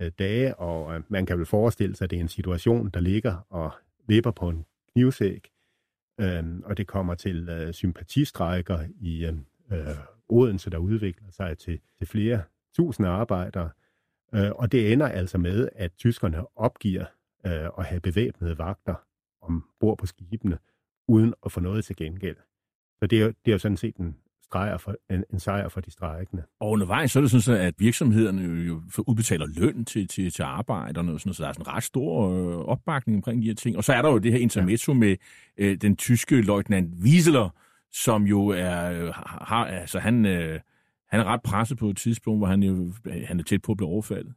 øh, 0.00 0.12
dage, 0.18 0.54
og 0.54 0.94
øh, 0.94 1.02
man 1.08 1.26
kan 1.26 1.38
vel 1.38 1.46
forestille 1.46 1.96
sig, 1.96 2.04
at 2.04 2.10
det 2.10 2.16
er 2.16 2.20
en 2.20 2.28
situation, 2.28 2.90
der 2.90 3.00
ligger 3.00 3.46
og 3.50 3.70
vipper 4.06 4.30
på 4.30 4.48
en 4.48 4.66
knivsæg, 4.92 5.50
øh, 6.20 6.44
og 6.64 6.76
det 6.76 6.86
kommer 6.86 7.14
til 7.14 7.48
øh, 7.48 7.72
sympatistrækker 7.72 8.78
i 9.00 9.24
øh, 9.24 9.34
Odense, 10.34 10.70
der 10.70 10.78
udvikler 10.78 11.30
sig 11.30 11.58
til, 11.58 11.80
til 11.98 12.06
flere 12.06 12.42
tusinde 12.76 13.08
arbejdere, 13.08 13.70
øh, 14.34 14.50
og 14.50 14.72
det 14.72 14.92
ender 14.92 15.08
altså 15.08 15.38
med, 15.38 15.68
at 15.74 15.92
tyskerne 15.92 16.58
opgiver 16.58 17.04
øh, 17.46 17.68
at 17.78 17.84
have 17.84 18.00
bevæbnede 18.00 18.58
vagter 18.58 18.94
ombord 19.42 19.98
på 19.98 20.06
skibene, 20.06 20.58
uden 21.08 21.34
at 21.44 21.52
få 21.52 21.60
noget 21.60 21.84
til 21.84 21.96
gengæld. 21.96 22.36
Så 22.98 23.06
det 23.06 23.22
er, 23.22 23.26
det 23.26 23.50
er 23.50 23.52
jo 23.52 23.58
sådan 23.58 23.76
set 23.76 23.96
en, 23.96 24.16
streger 24.54 24.78
for, 24.78 24.94
en, 25.10 25.24
en 25.32 25.40
sejr 25.40 25.68
for 25.68 25.80
de 25.80 25.90
strejkende. 25.90 26.42
Og 26.60 26.70
undervejs 26.70 27.10
så 27.10 27.18
er 27.18 27.20
det 27.20 27.44
sådan, 27.44 27.60
at 27.60 27.74
virksomhederne 27.78 28.42
jo 28.42 28.82
udbetaler 29.06 29.46
løn 29.46 29.84
til, 29.84 30.08
til, 30.08 30.32
til 30.32 30.42
arbejderne, 30.42 31.12
og 31.12 31.20
sådan 31.20 31.34
så 31.34 31.42
der 31.42 31.48
er 31.48 31.52
sådan 31.52 31.62
en 31.62 31.68
ret 31.68 31.82
stor 31.82 32.30
øh, 32.30 32.58
opbakning 32.58 33.16
omkring 33.16 33.42
de 33.42 33.46
her 33.46 33.54
ting. 33.54 33.76
Og 33.76 33.84
så 33.84 33.92
er 33.92 34.02
der 34.02 34.10
jo 34.10 34.18
det 34.18 34.32
her 34.32 34.38
intermezzo 34.38 34.92
ja. 34.92 34.98
med 34.98 35.16
øh, 35.56 35.76
den 35.76 35.96
tyske 35.96 36.42
løjtnant 36.42 36.94
Wieseler, 37.02 37.50
som 37.94 38.22
jo 38.22 38.46
er, 38.46 38.90
øh, 38.90 39.12
har, 39.26 39.66
altså 39.66 39.98
han, 39.98 40.26
øh, 40.26 40.60
han 41.08 41.20
er 41.20 41.24
ret 41.24 41.42
presset 41.42 41.78
på 41.78 41.88
et 41.88 41.96
tidspunkt, 41.96 42.40
hvor 42.40 42.46
han, 42.46 42.62
jo, 42.62 42.92
øh, 43.06 43.22
han 43.26 43.40
er 43.40 43.44
tæt 43.44 43.62
på 43.62 43.72
at 43.72 43.76
blive 43.76 43.88
overfaldet. 43.88 44.34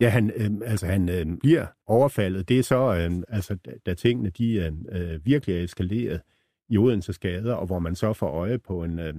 Ja, 0.00 0.08
han, 0.08 0.30
øh, 0.36 0.50
altså 0.70 0.86
han 0.86 1.08
øh, 1.08 1.38
bliver 1.38 1.66
overfaldet. 1.86 2.48
Det 2.48 2.58
er 2.58 2.62
så, 2.62 2.94
øh, 2.96 3.22
altså 3.28 3.54
da, 3.54 3.70
da 3.86 3.94
tingene 3.94 4.30
de 4.30 4.54
øh, 4.54 4.72
øh, 4.92 5.26
virkelig 5.26 5.56
er 5.56 5.64
eskaleret 5.64 6.20
i 6.68 6.78
Odense 6.78 7.12
skader, 7.12 7.54
og 7.54 7.66
hvor 7.66 7.78
man 7.78 7.94
så 7.94 8.12
får 8.12 8.28
øje 8.28 8.58
på 8.58 8.84
en 8.84 8.98
øh, 8.98 9.14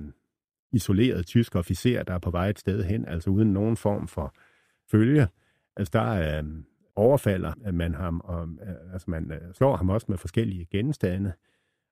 isoleret 0.72 1.26
tysk 1.26 1.55
officer, 1.55 2.03
der 2.03 2.13
er 2.13 2.20
på 2.20 2.32
vej 2.32 2.49
et 2.49 2.59
sted 2.59 2.84
hen, 2.84 3.05
altså 3.05 3.30
uden 3.30 3.53
nogen 3.53 3.78
form 3.78 4.07
for 4.07 4.36
følge. 4.91 5.28
Altså 5.78 5.91
der 5.93 6.39
øh, 6.39 6.43
overfalder 6.95 7.72
man 7.72 7.93
ham, 7.93 8.22
og 8.24 8.47
øh, 8.68 8.93
altså 8.93 9.11
man 9.11 9.32
øh, 9.32 9.53
slår 9.53 9.76
ham 9.76 9.89
også 9.89 10.05
med 10.09 10.18
forskellige 10.18 10.65
genstande, 10.65 11.34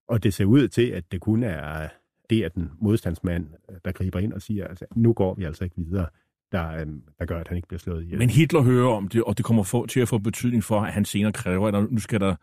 og 0.08 0.24
det 0.24 0.34
ser 0.34 0.46
ud 0.46 0.68
til, 0.68 0.88
at 0.90 1.12
det 1.12 1.22
kun 1.22 1.44
er 1.44 1.88
det, 2.30 2.44
at 2.44 2.56
den 2.56 2.72
modstandsmand, 2.82 3.48
der 3.86 3.92
griber 3.92 4.20
ind 4.20 4.34
og 4.34 4.42
siger, 4.42 4.68
altså 4.68 4.86
nu 4.96 5.14
går 5.14 5.34
vi 5.34 5.44
altså 5.44 5.64
ikke 5.64 5.76
videre 5.78 6.08
der, 6.52 6.82
øhm, 6.82 7.02
der 7.20 7.26
gør, 7.26 7.40
at 7.40 7.48
han 7.48 7.58
ikke 7.58 7.68
bliver 7.68 7.80
slået 7.80 8.04
ihjel. 8.04 8.18
Men 8.18 8.30
Hitler 8.30 8.62
hører 8.62 8.90
om 8.90 9.08
det, 9.08 9.24
og 9.24 9.38
det 9.38 9.46
kommer 9.46 9.64
for, 9.64 9.86
til 9.86 10.00
at 10.00 10.08
få 10.08 10.18
betydning 10.18 10.64
for, 10.64 10.82
at 10.82 10.94
han 10.94 11.06
senere 11.06 11.32
kræver, 11.32 11.68
at 11.68 11.92
nu 11.92 12.00
skal 12.00 12.20
der 12.20 12.36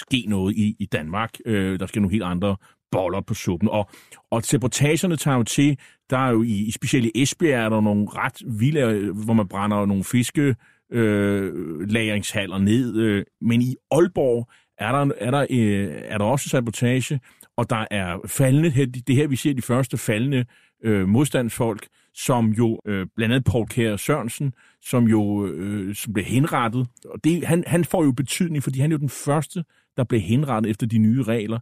ske 0.00 0.24
noget 0.28 0.56
i, 0.56 0.76
i 0.78 0.86
Danmark. 0.86 1.38
Øh, 1.46 1.80
der 1.80 1.86
skal 1.86 2.02
nogle 2.02 2.12
helt 2.12 2.24
andre 2.24 2.56
boller 2.90 3.20
på 3.20 3.34
suppen. 3.34 3.68
Og, 3.68 3.90
og 4.30 4.42
sabotageerne 4.42 5.16
tager 5.16 5.36
jo 5.36 5.42
til, 5.42 5.78
der 6.10 6.18
er 6.18 6.30
jo 6.30 6.42
i, 6.42 6.52
i 6.52 6.70
specielt 6.70 7.06
i 7.06 7.22
Esbjerg, 7.22 7.64
er 7.64 7.68
der 7.68 7.80
nogle 7.80 8.06
ret 8.10 8.42
vilde, 8.60 8.80
øh, 8.80 9.24
hvor 9.24 9.34
man 9.34 9.48
brænder 9.48 9.86
nogle 9.86 10.04
fiske 10.04 10.56
øh, 10.92 11.80
lagringshaller 11.88 12.58
ned. 12.58 12.96
Øh, 12.96 13.24
men 13.40 13.62
i 13.62 13.76
Aalborg 13.90 14.48
er 14.78 14.92
der, 14.92 15.12
er 15.18 15.30
der, 15.30 15.46
øh, 15.50 16.02
er 16.04 16.18
der 16.18 16.24
også 16.24 16.48
sabotage, 16.48 17.20
og 17.56 17.70
der 17.70 17.84
er 17.90 18.18
faldende, 18.26 18.86
det 18.86 19.16
her 19.16 19.26
vi 19.26 19.36
ser 19.36 19.52
de 19.52 19.62
første 19.62 19.98
faldende 19.98 20.44
øh, 20.84 21.08
modstandsfolk, 21.08 21.86
som 22.14 22.48
jo 22.48 22.80
øh, 22.86 23.06
blandt 23.16 23.34
andet 23.34 23.44
Paul 23.44 23.66
Kjær 23.66 23.96
Sørensen, 23.96 24.52
som 24.82 25.04
jo 25.04 25.46
øh, 25.46 25.94
som 25.94 26.12
blev 26.12 26.24
henrettet. 26.24 26.86
Og 27.04 27.24
det, 27.24 27.46
han, 27.46 27.64
han 27.66 27.84
får 27.84 28.04
jo 28.04 28.12
betydning, 28.12 28.62
fordi 28.62 28.80
han 28.80 28.90
er 28.90 28.94
jo 28.94 28.98
den 28.98 29.08
første, 29.08 29.64
der 29.96 30.04
blev 30.04 30.20
henrettet 30.20 30.70
efter 30.70 30.86
de 30.86 30.98
nye 30.98 31.22
regler. 31.22 31.58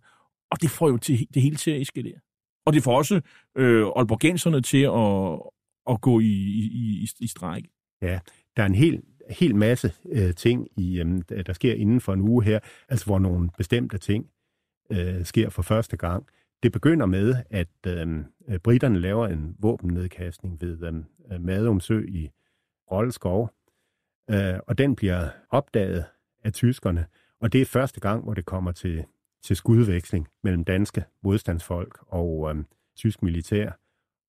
Og 0.51 0.63
det 0.63 0.71
får 0.71 0.89
jo 0.89 0.97
til, 0.97 1.27
det 1.35 1.43
hele 1.43 1.57
til 1.57 1.71
at 1.71 1.81
eskalere. 1.81 2.19
Og 2.67 2.73
det 2.73 2.83
får 2.83 2.97
også 2.97 3.21
øh, 3.57 3.87
Aalborgenserne 3.97 4.61
til 4.61 4.83
at, 4.83 5.41
at 5.95 6.01
gå 6.01 6.21
i, 6.21 6.25
i, 6.25 6.71
i, 6.75 7.09
i 7.21 7.27
stræk. 7.27 7.65
Ja, 8.03 8.19
der 8.57 8.63
er 8.63 8.67
en 8.67 8.75
helt 8.75 9.05
hel 9.31 9.57
masse 9.57 9.93
øh, 10.09 10.35
ting, 10.35 10.69
i, 10.77 11.01
øh, 11.01 11.45
der 11.47 11.53
sker 11.53 11.75
inden 11.75 12.01
for 12.01 12.13
en 12.13 12.21
uge 12.21 12.45
her, 12.45 12.59
altså 12.89 13.07
hvor 13.07 13.19
nogle 13.19 13.51
bestemte 13.59 13.99
ting 13.99 14.31
øh, 14.91 15.25
sker 15.25 15.49
for 15.49 15.63
første 15.63 15.97
gang. 15.97 16.27
Det 16.63 16.73
begynder 16.73 17.07
med, 17.07 17.35
at 17.51 17.69
øh, 17.87 18.19
øh 18.49 18.59
britterne 18.59 18.99
laver 18.99 19.27
en 19.29 19.57
våbennedkastning 19.59 20.61
ved 20.61 20.83
øh, 20.83 20.95
øh 21.33 21.41
Madumsø 21.41 22.05
i 22.09 22.31
Rolleskov, 22.91 23.51
øh, 24.31 24.59
og 24.67 24.79
den 24.79 24.97
bliver 24.97 25.29
opdaget 25.51 26.05
af 26.45 26.53
tyskerne, 26.53 27.07
og 27.41 27.53
det 27.53 27.61
er 27.61 27.67
første 27.67 28.01
gang, 28.01 28.25
hvor 28.25 28.35
det 28.35 28.45
kommer 28.45 28.73
til, 28.73 29.05
til 29.43 29.57
skudveksling 29.57 30.29
mellem 30.43 30.65
danske 30.65 31.05
modstandsfolk 31.23 31.99
og 32.07 32.51
øh, 32.51 32.65
tysk 32.97 33.23
militær 33.23 33.71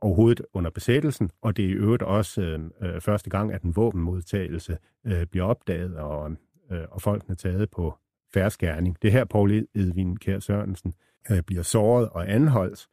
overhovedet 0.01 0.45
under 0.53 0.71
besættelsen, 0.71 1.31
og 1.41 1.57
det 1.57 1.65
er 1.65 1.69
i 1.69 1.73
øvrigt 1.73 2.03
også 2.03 2.41
øh, 2.41 2.59
øh, 2.81 3.01
første 3.01 3.29
gang, 3.29 3.53
at 3.53 3.61
en 3.61 3.75
våbenmodtagelse 3.75 4.77
øh, 5.05 5.25
bliver 5.25 5.45
opdaget, 5.45 5.95
og, 5.95 6.31
øh, 6.71 6.83
og 6.91 7.01
folkene 7.01 7.35
taget 7.35 7.69
på 7.69 7.97
færskærning. 8.33 8.97
Det 9.01 9.11
her 9.11 9.25
Paul 9.25 9.67
Edvin 9.75 10.17
Kjær 10.17 10.39
Sørensen 10.39 10.93
øh, 11.31 11.41
bliver 11.41 11.63
såret 11.63 12.09
og 12.09 12.31
anholdt, 12.31 12.87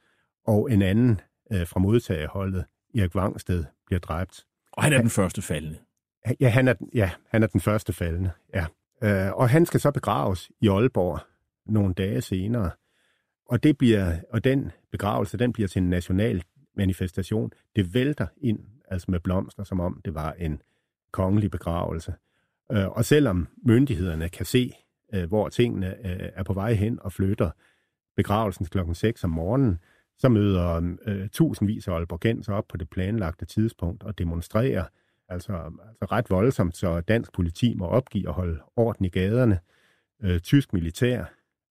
og 0.46 0.72
en 0.72 0.82
anden 0.82 1.20
øh, 1.52 1.66
fra 1.66 1.80
modtagerholdet, 1.80 2.64
Erik 2.94 3.14
Vangsted, 3.14 3.64
bliver 3.86 4.00
dræbt. 4.00 4.46
Og 4.72 4.82
han 4.82 4.92
er 4.92 5.00
den 5.00 5.10
første 5.10 5.42
faldende. 5.42 5.78
Ja, 6.40 6.48
han 6.48 6.68
er, 6.68 6.74
ja, 6.94 7.10
han 7.28 7.42
er 7.42 7.46
den 7.46 7.60
første 7.60 7.92
faldende, 7.92 8.30
ja. 8.54 8.66
Øh, 9.02 9.32
og 9.32 9.50
han 9.50 9.66
skal 9.66 9.80
så 9.80 9.90
begraves 9.90 10.50
i 10.60 10.68
Aalborg 10.68 11.20
nogle 11.66 11.94
dage 11.94 12.20
senere. 12.20 12.70
Og, 13.46 13.62
det 13.62 13.78
bliver, 13.78 14.16
og 14.30 14.44
den 14.44 14.70
begravelse, 14.92 15.36
den 15.36 15.52
bliver 15.52 15.68
til 15.68 15.82
en 15.82 15.90
national 15.90 16.42
manifestation. 16.76 17.52
Det 17.76 17.94
vælter 17.94 18.26
ind, 18.36 18.58
altså 18.88 19.10
med 19.10 19.20
blomster, 19.20 19.64
som 19.64 19.80
om 19.80 20.00
det 20.04 20.14
var 20.14 20.32
en 20.32 20.62
kongelig 21.12 21.50
begravelse. 21.50 22.14
Øh, 22.72 22.88
og 22.88 23.04
selvom 23.04 23.48
myndighederne 23.62 24.28
kan 24.28 24.46
se, 24.46 24.72
øh, 25.14 25.28
hvor 25.28 25.48
tingene 25.48 25.86
øh, 26.06 26.28
er 26.34 26.42
på 26.42 26.52
vej 26.52 26.72
hen 26.72 26.98
og 27.02 27.12
flytter, 27.12 27.50
begravelsen 28.16 28.66
klokken 28.66 28.94
6 28.94 29.24
om 29.24 29.30
morgenen, 29.30 29.78
så 30.18 30.28
møder 30.28 30.96
øh, 31.06 31.28
tusindvis 31.28 31.88
af 31.88 31.92
Aalborgenser 31.92 32.52
op 32.52 32.64
på 32.68 32.76
det 32.76 32.90
planlagte 32.90 33.44
tidspunkt 33.46 34.02
og 34.02 34.18
demonstrerer, 34.18 34.84
altså, 35.28 35.52
altså 35.88 36.04
ret 36.04 36.30
voldsomt, 36.30 36.76
så 36.76 37.00
dansk 37.00 37.32
politi 37.32 37.74
må 37.74 37.86
opgive 37.86 38.28
at 38.28 38.34
holde 38.34 38.60
orden 38.76 39.04
i 39.04 39.08
gaderne. 39.08 39.58
Øh, 40.22 40.40
tysk 40.40 40.72
militær 40.72 41.24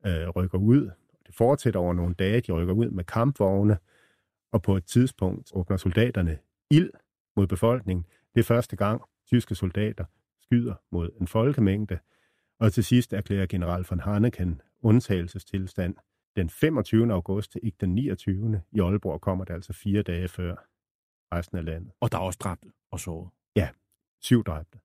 øh, 0.06 0.30
rykker 0.30 0.58
ud. 0.58 0.92
Det 1.28 1.36
fortsætter 1.36 1.80
over 1.80 1.94
nogle 1.94 2.14
dage. 2.14 2.42
De 2.42 2.52
rykker 2.52 2.74
ud 2.74 2.90
med 2.90 3.04
kampvogne, 3.04 3.78
og 4.54 4.62
på 4.62 4.78
et 4.78 4.86
tidspunkt 4.86 5.52
åbner 5.54 5.78
soldaterne 5.78 6.40
ild 6.72 6.92
mod 7.36 7.48
befolkningen. 7.48 8.06
Det 8.36 8.40
er 8.40 8.44
første 8.44 8.76
gang, 8.76 9.02
tyske 9.28 9.56
soldater 9.56 10.06
skyder 10.42 10.76
mod 10.92 11.10
en 11.22 11.28
folkemængde. 11.28 12.00
Og 12.60 12.74
til 12.74 12.84
sidst 12.84 13.14
erklærer 13.14 13.46
general 13.46 13.86
von 13.90 14.00
Hanneken 14.00 14.62
undtagelsestilstand 14.82 15.96
den 16.36 16.50
25. 16.50 17.14
august 17.14 17.58
ikke 17.64 17.78
den 17.82 17.96
29. 17.96 18.62
I 18.72 18.80
Aalborg 18.80 19.22
kommer 19.22 19.46
det 19.46 19.54
altså 19.54 19.74
fire 19.74 20.02
dage 20.02 20.28
før 20.28 20.56
resten 21.32 21.58
af 21.58 21.66
landet. 21.66 21.92
Og 22.00 22.12
der 22.12 22.18
er 22.18 22.22
også 22.22 22.40
dræbte 22.44 22.68
og 22.92 23.00
såret. 23.00 23.30
Ja, 23.56 23.70
syv 24.22 24.44
dræbte. 24.44 24.80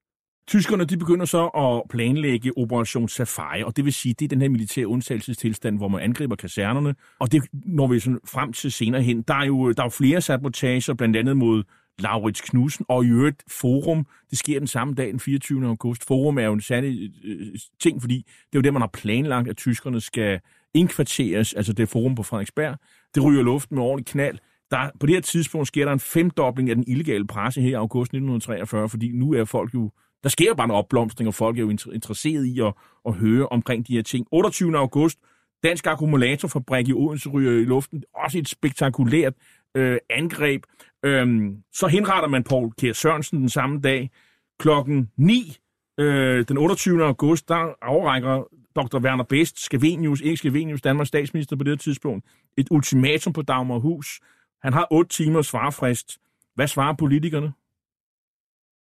Tyskerne 0.49 0.85
de 0.85 0.97
begynder 0.97 1.25
så 1.25 1.47
at 1.47 1.91
planlægge 1.91 2.53
Operation 2.57 3.09
Safari, 3.09 3.63
og 3.63 3.77
det 3.77 3.85
vil 3.85 3.93
sige, 3.93 4.15
det 4.19 4.25
er 4.25 4.29
den 4.29 4.41
her 4.41 4.49
militære 4.49 4.87
undtagelsestilstand, 4.87 5.77
hvor 5.77 5.89
man 5.89 6.01
angriber 6.01 6.37
kasernerne, 6.37 6.95
og 7.19 7.33
det 7.33 7.43
når 7.53 7.87
vi 7.87 8.01
sådan 8.01 8.19
frem 8.27 8.53
til 8.53 8.73
senere 8.73 9.03
hen. 9.03 9.23
Der 9.23 9.35
er 9.35 9.45
jo, 9.45 9.73
der 9.73 9.83
er 9.83 9.87
jo 9.87 9.91
flere 9.91 10.21
sabotager, 10.21 10.95
blandt 10.95 11.17
andet 11.17 11.37
mod 11.37 11.63
Laurits 11.99 12.41
Knudsen, 12.41 12.85
og 12.89 13.05
i 13.05 13.09
øvrigt 13.09 13.43
Forum, 13.49 14.07
det 14.31 14.39
sker 14.39 14.59
den 14.59 14.67
samme 14.67 14.95
dag, 14.95 15.07
den 15.07 15.21
24. 15.21 15.67
august. 15.67 16.07
Forum 16.07 16.39
er 16.39 16.45
jo 16.45 16.53
en 16.53 16.61
særlig 16.61 17.11
øh, 17.25 17.47
ting, 17.81 18.01
fordi 18.01 18.17
det 18.17 18.55
er 18.55 18.59
jo 18.59 18.61
det, 18.61 18.73
man 18.73 18.83
har 18.83 18.91
planlagt, 18.93 19.49
at 19.49 19.57
tyskerne 19.57 20.01
skal 20.01 20.41
indkvarteres, 20.75 21.55
altså 21.55 21.73
det 21.73 21.89
forum 21.89 22.15
på 22.15 22.23
Frederiksberg. 22.23 22.77
Det 23.15 23.25
ryger 23.25 23.43
luften 23.43 23.77
med 23.77 23.85
ordentlig 23.85 24.07
knald. 24.07 24.39
der, 24.71 24.91
på 25.01 25.07
det 25.07 25.15
her 25.15 25.21
tidspunkt 25.21 25.69
sker 25.69 25.85
der 25.85 25.93
en 25.93 26.01
femdobling 26.01 26.71
af 26.71 26.77
den 26.77 26.85
illegale 26.87 27.27
presse 27.27 27.61
her 27.61 27.71
i 27.71 27.73
august 27.73 28.09
1943, 28.09 28.89
fordi 28.89 29.13
nu 29.13 29.33
er 29.33 29.45
folk 29.45 29.75
jo, 29.75 29.91
der 30.23 30.29
sker 30.29 30.49
jo 30.49 30.55
bare 30.55 30.65
en 30.65 30.71
opblomstring, 30.71 31.29
og 31.29 31.35
folk 31.35 31.59
er 31.59 31.63
jo 31.63 31.71
interesseret 31.71 32.45
i 32.45 32.61
at, 32.61 32.75
at 33.07 33.15
høre 33.15 33.47
omkring 33.47 33.87
de 33.87 33.95
her 33.95 34.03
ting. 34.03 34.27
28. 34.33 34.79
august, 34.79 35.19
Dansk 35.63 35.87
Akkumulatorfabrik 35.87 36.89
i 36.89 36.93
Odense 36.93 37.29
ryger 37.29 37.53
i 37.53 37.65
luften. 37.65 38.03
Også 38.15 38.39
et 38.39 38.49
spektakulært 38.49 39.35
øh, 39.75 39.99
angreb. 40.11 40.63
Øhm, 41.05 41.57
så 41.73 41.87
henretter 41.87 42.29
man 42.29 42.45
Paul 42.45 42.73
Kjær 42.73 42.93
Sørensen 42.93 43.41
den 43.41 43.49
samme 43.49 43.81
dag. 43.81 44.11
Klokken 44.59 45.11
9 45.17 45.57
øh, 45.99 46.45
den 46.49 46.59
28. 46.59 47.05
august, 47.05 47.49
der 47.49 47.75
afrækker 47.83 48.43
Dr. 48.77 48.99
Werner 48.99 49.25
Best, 49.25 49.65
Skavenius, 49.65 50.21
ikke 50.21 50.37
Skavenius, 50.37 50.81
Danmarks 50.81 51.09
statsminister 51.09 51.57
på 51.57 51.65
det 51.65 51.81
tidspunkt, 51.81 52.27
et 52.57 52.67
ultimatum 52.71 53.33
på 53.33 53.43
Dagmarhus. 53.43 54.21
Han 54.63 54.73
har 54.73 54.87
otte 54.91 55.09
timers 55.09 55.47
svarfrist. 55.47 56.19
Hvad 56.55 56.67
svarer 56.67 56.95
politikerne? 56.99 57.53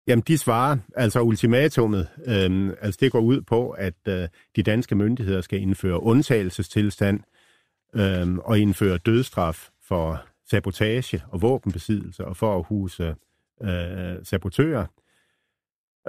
Jamen, 0.07 0.23
de 0.27 0.37
svarer, 0.37 0.77
altså 0.95 1.21
ultimatummet, 1.21 2.07
øh, 2.25 2.73
altså 2.81 2.97
det 3.01 3.11
går 3.11 3.19
ud 3.19 3.41
på, 3.41 3.69
at 3.69 3.93
øh, 4.07 4.27
de 4.55 4.63
danske 4.63 4.95
myndigheder 4.95 5.41
skal 5.41 5.61
indføre 5.61 6.03
undtagelsestilstand 6.03 7.19
øh, 7.95 8.35
og 8.35 8.59
indføre 8.59 8.97
dødstraf 8.97 9.69
for 9.87 10.23
sabotage 10.49 11.23
og 11.27 11.41
våbenbesiddelse 11.41 12.25
og 12.25 12.37
for 12.37 12.57
at 12.59 12.65
huse 12.67 13.15
øh, 13.61 14.15
sabotører. 14.23 14.85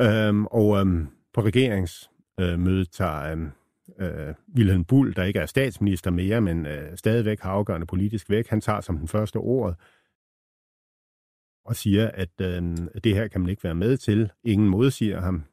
Øhm, 0.00 0.10
øhm, 0.10 0.40
øh, 0.40 0.46
og 0.50 0.80
øhm, 0.80 1.00
øh, 1.00 1.06
på 1.34 1.40
regeringsmødet 1.40 2.80
øh, 2.80 2.86
tager 2.92 3.50
øh, 3.98 4.34
Wilhelm 4.56 4.84
Bull, 4.84 5.16
der 5.16 5.24
ikke 5.24 5.38
er 5.38 5.46
statsminister 5.46 6.10
mere, 6.10 6.40
men 6.40 6.66
øh, 6.66 6.96
stadigvæk 6.96 7.40
har 7.40 7.50
afgørende 7.50 7.86
politisk 7.86 8.30
væk, 8.30 8.48
han 8.48 8.60
tager 8.60 8.80
som 8.80 8.98
den 8.98 9.08
første 9.08 9.36
ord 9.36 9.76
og 11.64 11.76
siger, 11.76 12.10
at 12.10 12.40
øh, 12.40 12.62
det 13.04 13.14
her 13.14 13.28
kan 13.28 13.40
man 13.40 13.50
ikke 13.50 13.64
være 13.64 13.74
med 13.74 13.96
til. 13.96 14.32
Ingen 14.44 14.68
modsiger 14.68 15.20
ham. 15.20 15.44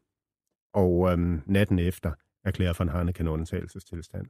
Og 0.74 1.12
øh, 1.12 1.18
natten 1.46 1.80
efter 1.80 2.12
erklærer 2.44 2.74
von 2.78 2.90
Hanneken 2.90 3.28
undtagelsestilstand. 3.28 4.28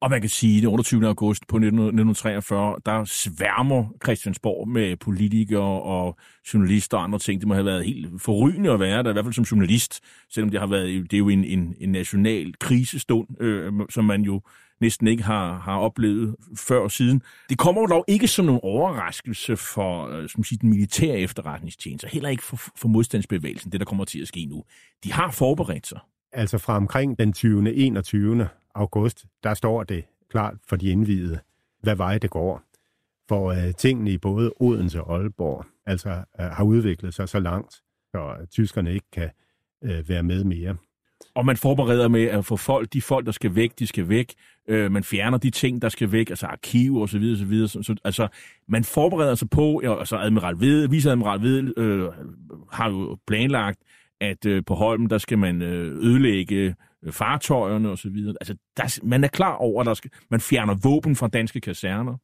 Og 0.00 0.10
man 0.10 0.20
kan 0.20 0.30
sige, 0.30 0.56
at 0.56 0.62
den 0.62 0.70
28. 0.70 1.06
august 1.06 1.46
på 1.46 1.56
1943, 1.56 2.76
der 2.86 3.04
sværmer 3.04 3.84
Christiansborg 4.04 4.68
med 4.68 4.96
politikere 4.96 5.82
og 5.82 6.18
journalister 6.54 6.96
og 6.96 7.04
andre 7.04 7.18
ting. 7.18 7.40
Det 7.40 7.48
må 7.48 7.54
have 7.54 7.66
været 7.66 7.84
helt 7.84 8.22
forrygende 8.22 8.70
at 8.70 8.80
være 8.80 9.02
der, 9.02 9.10
i 9.10 9.12
hvert 9.12 9.24
fald 9.24 9.34
som 9.34 9.44
journalist, 9.44 10.00
selvom 10.30 10.50
det 10.50 10.60
har 10.60 10.66
været 10.66 11.10
det 11.10 11.12
er 11.16 11.18
jo 11.18 11.28
en, 11.28 11.44
en, 11.44 11.76
en 11.80 11.92
national 11.92 12.54
krisestund, 12.58 13.42
øh, 13.42 13.72
som 13.90 14.04
man 14.04 14.22
jo 14.22 14.40
næsten 14.80 15.06
ikke 15.06 15.22
har, 15.22 15.58
har 15.58 15.78
oplevet 15.78 16.36
før 16.58 16.80
og 16.80 16.90
siden. 16.90 17.22
Det 17.48 17.58
kommer 17.58 17.86
dog 17.86 18.04
ikke 18.08 18.28
som 18.28 18.44
nogen 18.44 18.60
overraskelse 18.62 19.56
for 19.56 20.08
øh, 20.08 20.28
som 20.28 20.44
siger, 20.44 20.58
den 20.58 20.70
militære 20.70 21.18
efterretningstjeneste, 21.18 22.08
heller 22.08 22.28
ikke 22.28 22.42
for, 22.42 22.56
for 22.56 22.88
modstandsbevægelsen, 22.88 23.72
det 23.72 23.80
der 23.80 23.86
kommer 23.86 24.04
til 24.04 24.20
at 24.20 24.28
ske 24.28 24.46
nu. 24.46 24.64
De 25.04 25.12
har 25.12 25.30
forberedt 25.30 25.86
sig. 25.86 25.98
Altså 26.32 26.58
fra 26.58 26.76
omkring 26.76 27.18
den 27.18 27.32
20. 27.32 27.74
21 27.74 28.48
august, 28.74 29.26
der 29.42 29.54
står 29.54 29.84
det 29.84 30.04
klart 30.30 30.54
for 30.68 30.76
de 30.76 30.90
indvidede, 30.90 31.38
hvad 31.82 31.96
vej 31.96 32.18
det 32.18 32.30
går. 32.30 32.62
For 33.28 33.50
øh, 33.50 33.74
tingene 33.74 34.10
i 34.10 34.18
både 34.18 34.52
Odense 34.60 35.02
og 35.02 35.16
Aalborg 35.16 35.64
altså, 35.86 36.10
øh, 36.10 36.46
har 36.46 36.64
udviklet 36.64 37.14
sig 37.14 37.28
så 37.28 37.38
langt, 37.38 37.74
så 38.10 38.46
tyskerne 38.50 38.94
ikke 38.94 39.10
kan 39.12 39.30
øh, 39.84 40.08
være 40.08 40.22
med 40.22 40.44
mere. 40.44 40.76
Og 41.34 41.46
man 41.46 41.56
forbereder 41.56 42.08
med 42.08 42.24
at 42.24 42.44
få 42.44 42.56
folk, 42.56 42.92
de 42.92 43.02
folk, 43.02 43.26
der 43.26 43.32
skal 43.32 43.54
væk, 43.54 43.78
de 43.78 43.86
skal 43.86 44.08
væk. 44.08 44.34
Øh, 44.68 44.92
man 44.92 45.04
fjerner 45.04 45.38
de 45.38 45.50
ting, 45.50 45.82
der 45.82 45.88
skal 45.88 46.12
væk, 46.12 46.30
altså 46.30 46.46
arkiv 46.46 46.96
og 46.96 47.08
så 47.08 47.18
videre, 47.18 47.38
så 47.38 47.44
videre. 47.44 47.68
Så, 47.68 47.82
så, 47.82 47.96
altså, 48.04 48.28
man 48.68 48.84
forbereder 48.84 49.34
sig 49.34 49.50
på, 49.50 49.78
altså 49.78 50.16
Admiral 50.16 50.60
Ved, 50.60 50.88
viceadmiral 50.88 51.42
Ved 51.42 51.78
øh, 51.78 52.08
har 52.72 52.90
jo 52.90 53.18
planlagt, 53.26 53.80
at 54.20 54.46
øh, 54.46 54.62
på 54.66 54.74
Holmen, 54.74 55.10
der 55.10 55.18
skal 55.18 55.38
man 55.38 55.62
øh, 55.62 55.96
ødelægge 55.96 56.74
Øh, 57.02 57.12
fartøjerne 57.12 57.90
osv. 57.90 58.16
Altså, 58.40 58.56
der, 58.76 58.98
man 59.02 59.24
er 59.24 59.28
klar 59.28 59.54
over, 59.54 59.80
at 59.80 59.86
der 59.86 59.94
skal, 59.94 60.10
man 60.30 60.40
fjerner 60.40 60.74
våben 60.82 61.16
fra 61.16 61.28
danske 61.28 61.60
kaserner. 61.60 62.16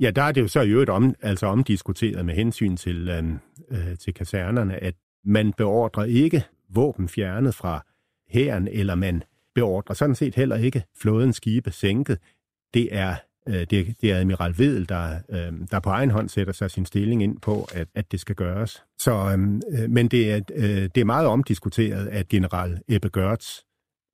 Ja, 0.00 0.10
der 0.10 0.22
er 0.22 0.32
det 0.32 0.40
jo 0.40 0.48
så 0.48 0.60
i 0.60 0.70
øvrigt 0.70 0.90
om, 0.90 1.14
altså 1.22 1.46
omdiskuteret 1.46 2.26
med 2.26 2.34
hensyn 2.34 2.76
til, 2.76 3.08
øh, 3.08 3.24
øh, 3.70 3.98
til 3.98 4.14
kasernerne, 4.14 4.76
at 4.76 4.94
man 5.24 5.52
beordrer 5.52 6.04
ikke 6.04 6.44
våben 6.68 7.08
fjernet 7.08 7.54
fra 7.54 7.84
hæren, 8.28 8.68
eller 8.68 8.94
man 8.94 9.22
beordrer 9.54 9.94
sådan 9.94 10.14
set 10.14 10.34
heller 10.34 10.56
ikke 10.56 10.82
flådens 11.00 11.36
skibe 11.36 11.70
sænket. 11.70 12.18
Det 12.74 12.88
er 12.96 13.16
øh, 13.48 13.66
det, 13.70 14.00
det 14.00 14.12
er 14.12 14.18
Admiral 14.18 14.58
Vedel, 14.58 14.88
der, 14.88 15.18
øh, 15.28 15.52
der 15.70 15.80
på 15.80 15.90
egen 15.90 16.10
hånd 16.10 16.28
sætter 16.28 16.52
sig 16.52 16.70
sin 16.70 16.86
stilling 16.86 17.22
ind 17.22 17.40
på, 17.40 17.68
at, 17.74 17.88
at 17.94 18.12
det 18.12 18.20
skal 18.20 18.34
gøres. 18.34 18.84
Så, 18.98 19.12
øhm, 19.12 19.62
øh, 19.72 19.90
men 19.90 20.08
det 20.08 20.32
er, 20.32 20.40
øh, 20.54 20.82
det 20.94 20.98
er 20.98 21.04
meget 21.04 21.26
omdiskuteret, 21.26 22.08
at 22.08 22.28
general 22.28 22.80
Ebbe 22.88 23.08
Gørts 23.08 23.66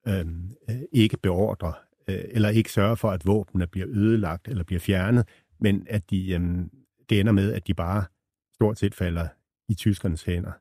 øhm, 0.08 0.50
øh, 0.70 0.76
ikke 0.92 1.16
beordrer, 1.22 1.72
øh, 2.08 2.24
eller 2.28 2.48
ikke 2.48 2.72
sørger 2.72 2.94
for, 2.94 3.10
at 3.10 3.26
våbnene 3.26 3.66
bliver 3.66 3.86
ødelagt 3.90 4.48
eller 4.48 4.64
bliver 4.64 4.80
fjernet, 4.80 5.28
men 5.60 5.86
at 5.90 6.10
de, 6.10 6.32
øh, 6.32 6.40
det 7.08 7.20
ender 7.20 7.32
med, 7.32 7.52
at 7.52 7.66
de 7.66 7.74
bare 7.74 8.04
stort 8.54 8.78
set 8.78 8.94
falder 8.94 9.28
i 9.68 9.74
tyskernes 9.74 10.24
hænder. 10.24 10.52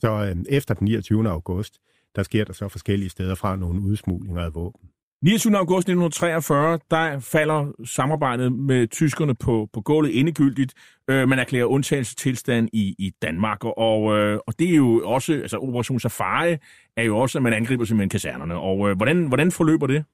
Så 0.00 0.10
øh, 0.10 0.44
efter 0.48 0.74
den 0.74 0.84
29. 0.84 1.28
august, 1.28 1.78
der 2.16 2.22
sker 2.22 2.44
der 2.44 2.52
så 2.52 2.68
forskellige 2.68 3.08
steder 3.08 3.34
fra 3.34 3.56
nogle 3.56 3.82
udsmuglinger 3.82 4.42
af 4.42 4.54
våben. 4.54 4.88
29. 5.22 5.56
august 5.56 5.88
1943, 5.88 6.78
der 6.90 7.20
falder 7.20 7.72
samarbejdet 7.84 8.52
med 8.52 8.86
tyskerne 8.86 9.34
på, 9.34 9.68
på 9.72 9.80
gulvet 9.80 10.18
endegyldigt. 10.18 10.74
Øh, 11.08 11.28
man 11.28 11.38
erklærer 11.38 11.64
undtagelsestilstand 11.64 12.68
i, 12.72 12.94
i 12.98 13.12
Danmark, 13.22 13.58
og, 13.64 14.18
øh, 14.18 14.38
og 14.46 14.58
det 14.58 14.70
er 14.70 14.76
jo 14.76 15.02
også, 15.04 15.32
altså 15.32 15.58
Operation 15.58 16.00
Safari 16.00 16.56
er 16.96 17.02
jo 17.02 17.18
også, 17.18 17.38
at 17.38 17.42
man 17.42 17.52
angriber 17.52 17.84
simpelthen 17.84 18.08
kasernerne. 18.08 18.54
Og 18.54 18.90
øh, 18.90 18.96
hvordan, 18.96 19.26
hvordan 19.26 19.52
forløber 19.52 19.86
det 19.86 20.04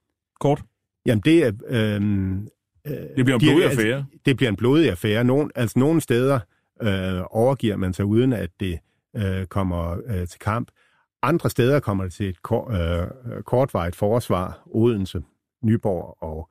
kort? 0.41 0.63
Jamen 1.07 1.23
det 1.25 1.47
er... 1.47 1.53
Øh, 1.69 2.01
det 3.17 3.25
bliver 3.25 3.39
en 3.39 3.41
blodig 3.41 3.65
altså, 3.65 3.81
affære. 3.81 3.97
Altså, 3.97 4.19
det 4.27 4.37
bliver 4.37 4.51
en 4.51 4.57
blodig 4.57 4.91
affære. 4.91 5.25
Nogle, 5.25 5.51
altså 5.55 5.79
nogle 5.79 6.01
steder 6.01 6.41
øh, 6.83 7.21
overgiver 7.31 7.77
man 7.77 7.93
sig 7.93 8.05
uden, 8.05 8.33
at 8.33 8.51
det 8.61 8.79
øh, 9.17 9.47
kommer 9.47 9.97
øh, 10.07 10.27
til 10.29 10.39
kamp. 10.41 10.69
Andre 11.23 11.51
steder 11.51 11.81
kommer 11.81 12.05
det 12.05 12.13
til 12.13 12.29
et 12.29 12.43
kort, 12.43 12.75
øh, 12.75 13.37
øh, 13.37 13.43
kortvarigt 13.43 13.97
forsvar, 13.97 14.63
Odense, 14.67 15.23
Nyborg 15.63 16.17
og 16.23 16.51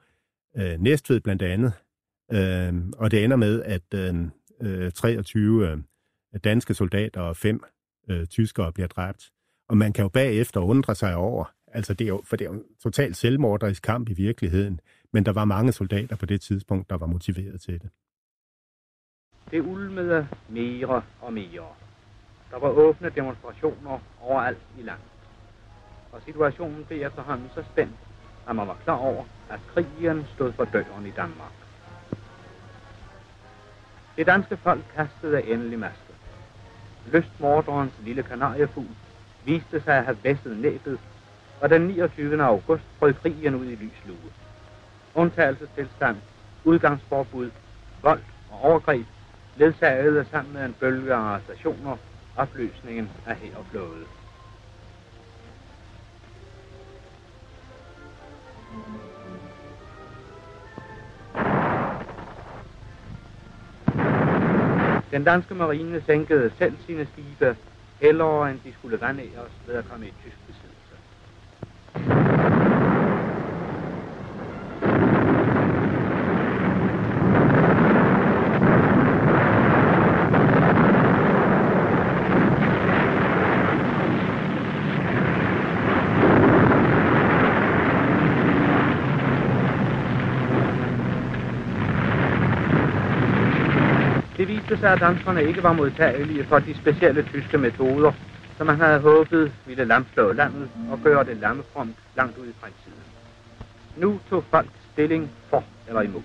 øh, 0.57 0.80
Næstved 0.80 1.20
blandt 1.20 1.41
andet. 1.41 1.74
Øh, 2.32 2.74
og 2.97 3.11
det 3.11 3.24
ender 3.24 3.36
med, 3.36 3.63
at 3.63 3.93
øhm, 3.93 4.32
øh, 4.61 4.91
23 4.91 5.72
øh, 5.72 5.78
danske 6.43 6.74
soldater 6.74 7.22
og 7.22 7.38
fem 7.38 7.63
øh, 8.09 8.26
tyskere 8.26 8.74
bliver 8.74 8.88
dræbt. 8.88 9.32
Og 9.70 9.78
man 9.78 9.93
kan 9.93 10.03
jo 10.03 10.09
bagefter 10.09 10.61
undre 10.61 10.95
sig 10.95 11.15
over, 11.15 11.53
altså 11.68 11.93
det 11.93 12.05
er 12.05 12.09
jo, 12.09 12.22
for 12.26 12.36
det 12.36 12.45
er 12.45 12.49
jo 12.49 12.55
en 12.55 12.63
totalt 12.84 13.18
selvmorderisk 13.18 13.84
kamp 13.84 14.09
i 14.09 14.13
virkeligheden, 14.13 14.80
men 15.13 15.26
der 15.26 15.32
var 15.32 15.45
mange 15.45 15.72
soldater 15.72 16.15
på 16.15 16.26
det 16.26 16.41
tidspunkt, 16.41 16.89
der 16.89 16.97
var 16.97 17.07
motiveret 17.07 17.61
til 17.61 17.82
det. 17.82 17.89
Det 19.51 19.61
ulmede 19.61 20.28
mere 20.49 21.01
og 21.22 21.34
mere. 21.34 21.86
Der 22.51 22.59
var 22.59 22.69
åbne 22.69 23.09
demonstrationer 23.09 23.99
overalt 24.21 24.57
i 24.77 24.81
landet. 24.81 25.11
Og 26.11 26.21
situationen 26.25 26.85
blev 26.85 27.05
efterhånden 27.05 27.49
så 27.55 27.63
spændt, 27.63 27.97
at 28.47 28.55
man 28.55 28.67
var 28.67 28.77
klar 28.83 28.97
over, 28.97 29.23
at 29.49 29.59
krigen 29.73 30.27
stod 30.35 30.51
for 30.51 30.65
døren 30.65 31.05
i 31.05 31.11
Danmark. 31.11 31.51
Det 34.17 34.27
danske 34.27 34.57
folk 34.57 34.81
kastede 34.95 35.43
endelig 35.43 35.79
masket. 35.79 36.15
Lystmorderens 37.05 37.93
lille 38.03 38.23
kanariefugl 38.23 38.87
viste 39.45 39.81
sig 39.81 39.97
at 39.97 40.05
have 40.05 40.17
væsset 40.23 40.57
næbet, 40.57 40.99
og 41.61 41.69
den 41.69 41.81
29. 41.81 42.43
august 42.43 42.83
brød 42.99 43.13
krigen 43.13 43.55
ud 43.55 43.65
i 43.65 43.75
lys 43.75 44.05
lue. 44.05 44.31
Undtagelsestilstand, 45.15 46.17
udgangsforbud, 46.63 47.51
vold 48.01 48.21
og 48.51 48.61
overgreb 48.61 49.05
ledsagede 49.55 50.25
sammen 50.31 50.53
med 50.53 50.65
en 50.65 50.75
bølge 50.79 51.13
af 51.13 51.17
arrestationer 51.17 51.97
opløsningen 52.38 53.09
af 53.25 53.35
hærflåde. 53.35 54.05
Den 65.11 65.23
danske 65.23 65.55
marine 65.55 66.01
sænkede 66.05 66.51
selv 66.57 66.73
sine 66.85 67.07
skibe, 67.13 67.55
hellere 68.01 68.51
end 68.51 68.59
de 68.63 68.73
skulle 68.73 69.01
os 69.38 69.51
ved 69.67 69.75
at 69.75 69.85
komme 69.89 70.07
i 70.07 70.13
tysk 70.23 70.38
besiddelse. 70.47 70.66
Det 94.68 94.74
viste 94.74 94.88
sig, 94.88 94.93
at 94.93 94.99
danskerne 94.99 95.43
ikke 95.43 95.63
var 95.63 95.74
modtagelige 95.74 96.43
for 96.43 96.59
de 96.59 96.76
specielle 96.76 97.24
tyske 97.24 97.57
metoder, 97.57 98.11
som 98.57 98.68
man 98.68 98.76
havde 98.76 98.99
håbet 98.99 99.51
ville 99.65 99.86
lamslå 99.86 100.32
landet 100.32 100.70
og 100.91 100.99
gøre 101.03 101.24
det 101.24 101.38
lammefromt 101.38 101.95
langt 102.15 102.38
ud 102.38 102.47
i 102.47 102.53
fremtiden. 102.59 103.03
Nu 103.97 104.20
tog 104.30 104.43
folk 104.43 104.68
stilling 104.93 105.32
for 105.49 105.63
eller 105.88 106.01
imod. 106.01 106.22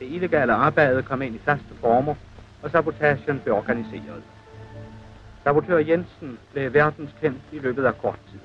Det 0.00 0.06
illegale 0.10 0.52
arbejde 0.52 1.02
kom 1.02 1.22
ind 1.22 1.34
i 1.34 1.40
faste 1.44 1.74
former, 1.80 2.14
og 2.62 2.70
sabotagen 2.70 3.40
blev 3.40 3.54
organiseret. 3.54 4.22
Sabotør 5.44 5.78
Jensen 5.78 6.38
blev 6.52 6.74
verdenskendt 6.74 7.42
i 7.52 7.58
løbet 7.58 7.84
af 7.84 7.98
kort 7.98 8.18
tid. 8.30 8.40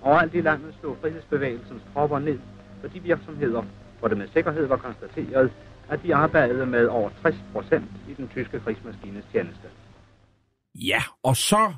Overalt 0.00 0.34
i 0.34 0.40
landet 0.40 0.74
slog 0.80 0.96
frihedsbevægelsens 1.00 1.82
tropper 1.94 2.18
ned 2.18 2.38
på 2.80 2.88
de 2.88 3.00
virksomheder, 3.00 3.62
hvor 3.98 4.08
det 4.08 4.18
med 4.18 4.28
sikkerhed 4.28 4.66
var 4.66 4.76
konstateret, 4.76 5.50
at 5.92 6.00
de 6.04 6.14
arbejdede 6.14 6.66
med 6.66 6.86
over 6.86 7.10
60 7.22 7.36
procent 7.52 7.84
i 8.08 8.14
den 8.14 8.28
tyske 8.28 8.60
krigsmaskines 8.60 9.24
tjeneste. 9.32 9.68
Ja, 10.74 11.02
og 11.22 11.36
så, 11.36 11.72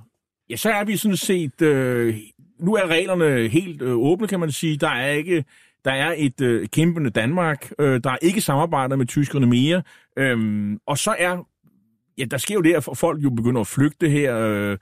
ja, 0.51 0.57
så 0.57 0.71
er 0.71 0.85
vi 0.85 0.97
sådan 0.97 1.17
set... 1.17 1.63
Øh, 1.63 2.15
nu 2.59 2.75
er 2.75 2.87
reglerne 2.87 3.49
helt 3.49 3.83
øh, 3.83 3.93
åbne, 3.93 4.27
kan 4.29 4.41
man 4.41 4.53
sige. 4.53 4.77
Der 4.77 4.89
er 4.89 5.11
ikke 5.11 5.45
der 5.85 5.93
er 5.93 6.15
et 6.17 6.41
øh, 6.41 6.69
kæmpende 6.69 7.11
Danmark, 7.11 7.73
øh, 7.79 8.01
der 8.05 8.11
er 8.11 8.17
ikke 8.23 8.41
samarbejder 8.41 8.97
med 8.97 9.07
tyskerne 9.07 9.47
mere, 9.47 9.83
øhm, 10.17 10.79
og 10.87 10.99
så 10.99 11.17
er, 11.19 11.47
ja, 12.19 12.25
der 12.25 12.37
sker 12.37 12.55
jo 12.55 12.61
det, 12.61 12.75
at 12.75 12.89
folk 12.95 13.25
jo 13.25 13.31
begynder 13.31 13.61
at 13.61 13.67
flygte 13.67 14.09
her, 14.09 14.39
øh, 14.39 14.79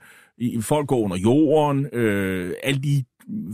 folk 0.61 0.87
går 0.87 0.99
under 0.99 1.17
jorden, 1.17 1.89
øh, 1.93 2.53
alle 2.63 2.81
de 2.81 3.03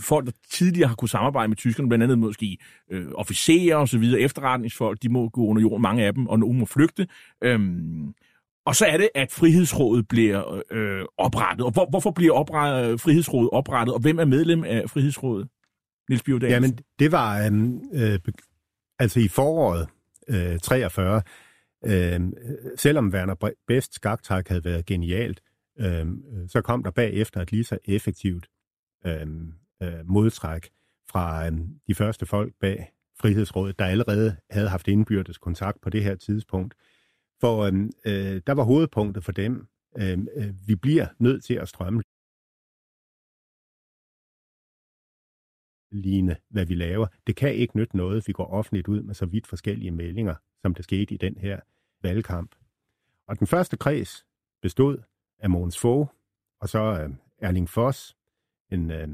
folk, 0.01 0.25
der 0.25 0.31
tidligere 0.51 0.87
har 0.87 0.95
kunne 0.95 1.09
samarbejde 1.09 1.47
med 1.47 1.57
tyskerne, 1.57 1.89
blandt 1.89 2.03
andet 2.03 2.19
måske 2.19 2.57
øh, 2.91 3.07
officerer 3.15 3.75
og 3.75 3.87
så 3.89 3.97
videre, 3.97 4.21
efterretningsfolk, 4.21 5.03
de 5.03 5.09
må 5.09 5.29
gå 5.29 5.47
under 5.47 5.61
jorden, 5.61 5.81
mange 5.81 6.05
af 6.05 6.13
dem, 6.13 6.27
og 6.27 6.39
nogen 6.39 6.59
må 6.59 6.65
flygte. 6.65 7.07
Øhm, 7.43 8.13
og 8.65 8.75
så 8.75 8.85
er 8.85 8.97
det, 8.97 9.09
at 9.15 9.31
Frihedsrådet 9.31 10.07
bliver 10.07 10.61
øh, 10.71 11.05
oprettet. 11.17 11.65
Og 11.65 11.71
hvor, 11.71 11.87
hvorfor 11.89 12.11
bliver 12.11 12.33
oprettet, 12.33 13.01
Frihedsrådet 13.01 13.49
oprettet, 13.49 13.93
og 13.95 14.01
hvem 14.01 14.19
er 14.19 14.25
medlem 14.25 14.63
af 14.63 14.89
Frihedsrådet? 14.89 15.47
Niels 16.09 16.23
Bjørn 16.23 16.41
Jamen, 16.41 16.79
det 16.99 17.11
var 17.11 17.45
øhm, 17.45 17.81
øh, 17.93 18.19
altså 18.99 19.19
i 19.19 19.27
foråret 19.27 19.87
øh, 20.29 20.59
43, 20.59 21.21
øh, 21.85 22.21
selvom 22.77 23.09
Werner 23.09 23.51
Best 23.67 23.93
skaktak 23.93 24.47
havde 24.47 24.63
været 24.63 24.85
genialt, 24.85 25.41
øh, 25.79 26.05
så 26.47 26.61
kom 26.61 26.83
der 26.83 26.91
bagefter 26.91 27.41
et 27.41 27.51
lige 27.51 27.63
så 27.63 27.77
effektivt 27.85 28.47
øh, 29.05 29.27
øh, 29.83 30.05
modtræk 30.05 30.69
fra 31.09 31.47
øh, 31.47 31.59
de 31.87 31.95
første 31.95 32.25
folk 32.25 32.53
bag 32.59 32.91
Frihedsrådet, 33.19 33.79
der 33.79 33.85
allerede 33.85 34.37
havde 34.49 34.69
haft 34.69 34.87
indbyrdes 34.87 35.37
kontakt 35.37 35.81
på 35.81 35.89
det 35.89 36.03
her 36.03 36.15
tidspunkt. 36.15 36.75
For 37.41 37.63
øhm, 37.63 37.91
øh, 38.05 38.41
der 38.47 38.53
var 38.53 38.63
hovedpunktet 38.63 39.23
for 39.23 39.31
dem, 39.31 39.67
øhm, 39.97 40.27
øh, 40.35 40.53
vi 40.67 40.75
bliver 40.75 41.07
nødt 41.19 41.43
til 41.43 41.53
at 41.53 41.69
strømme 41.69 42.01
ligne, 45.91 46.37
hvad 46.49 46.65
vi 46.65 46.75
laver. 46.75 47.07
Det 47.27 47.35
kan 47.35 47.55
ikke 47.55 47.77
nytte 47.77 47.97
noget, 47.97 48.27
vi 48.27 48.33
går 48.33 48.45
offentligt 48.45 48.87
ud 48.87 49.01
med 49.01 49.13
så 49.13 49.25
vidt 49.25 49.47
forskellige 49.47 49.91
meldinger, 49.91 50.35
som 50.61 50.73
det 50.73 50.83
skete 50.83 51.13
i 51.13 51.17
den 51.17 51.37
her 51.37 51.59
valgkamp. 52.01 52.55
Og 53.27 53.39
den 53.39 53.47
første 53.47 53.77
kreds 53.77 54.25
bestod 54.61 54.97
af 55.39 55.49
Mogens 55.49 55.79
Fogh, 55.79 56.07
og 56.59 56.69
så 56.69 56.79
øh, 56.79 57.09
Erling 57.37 57.69
Foss, 57.69 58.17
en 58.71 58.91
øh, 58.91 59.07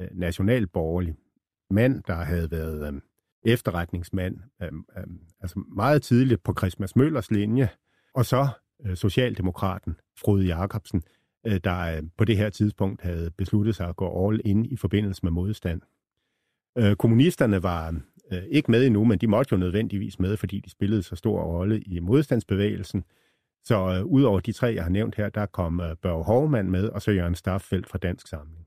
øh, 0.00 0.08
nationalborgerlig 0.12 1.14
mand, 1.70 2.02
der 2.06 2.14
havde 2.14 2.50
været 2.50 2.94
øh, 2.94 3.00
efterretningsmand, 3.44 4.36
øh, 4.62 4.72
øh, 4.96 5.04
altså 5.40 5.64
meget 5.76 6.02
tidligt 6.02 6.42
på 6.42 6.54
Christmas 6.58 6.96
Møllers 6.96 7.30
linje, 7.30 7.68
og 8.14 8.26
så 8.26 8.48
øh, 8.86 8.96
Socialdemokraten 8.96 9.96
Frode 10.18 10.46
Jacobsen, 10.46 11.02
øh, 11.46 11.60
der 11.64 11.96
øh, 11.96 12.02
på 12.16 12.24
det 12.24 12.36
her 12.36 12.50
tidspunkt 12.50 13.02
havde 13.02 13.30
besluttet 13.30 13.76
sig 13.76 13.88
at 13.88 13.96
gå 13.96 14.28
all 14.28 14.40
in 14.44 14.64
i 14.64 14.76
forbindelse 14.76 15.20
med 15.22 15.32
modstand. 15.32 15.80
Øh, 16.78 16.96
kommunisterne 16.96 17.62
var 17.62 18.00
øh, 18.32 18.42
ikke 18.50 18.70
med 18.70 18.86
endnu, 18.86 19.04
men 19.04 19.18
de 19.18 19.26
måtte 19.26 19.52
jo 19.52 19.56
nødvendigvis 19.56 20.18
med, 20.18 20.36
fordi 20.36 20.60
de 20.60 20.70
spillede 20.70 21.02
så 21.02 21.16
stor 21.16 21.42
rolle 21.42 21.80
i 21.80 22.00
modstandsbevægelsen. 22.00 23.04
Så 23.64 23.98
øh, 23.98 24.04
udover 24.04 24.40
de 24.40 24.52
tre, 24.52 24.74
jeg 24.74 24.82
har 24.82 24.90
nævnt 24.90 25.14
her, 25.14 25.28
der 25.28 25.46
kom 25.46 25.80
øh, 25.80 25.96
Børge 25.96 26.24
Hovmand 26.24 26.68
med, 26.68 26.88
og 26.88 27.02
så 27.02 27.10
Jørgen 27.10 27.34
Staffeldt 27.34 27.88
fra 27.88 27.98
Dansk 27.98 28.26
Samling. 28.28 28.66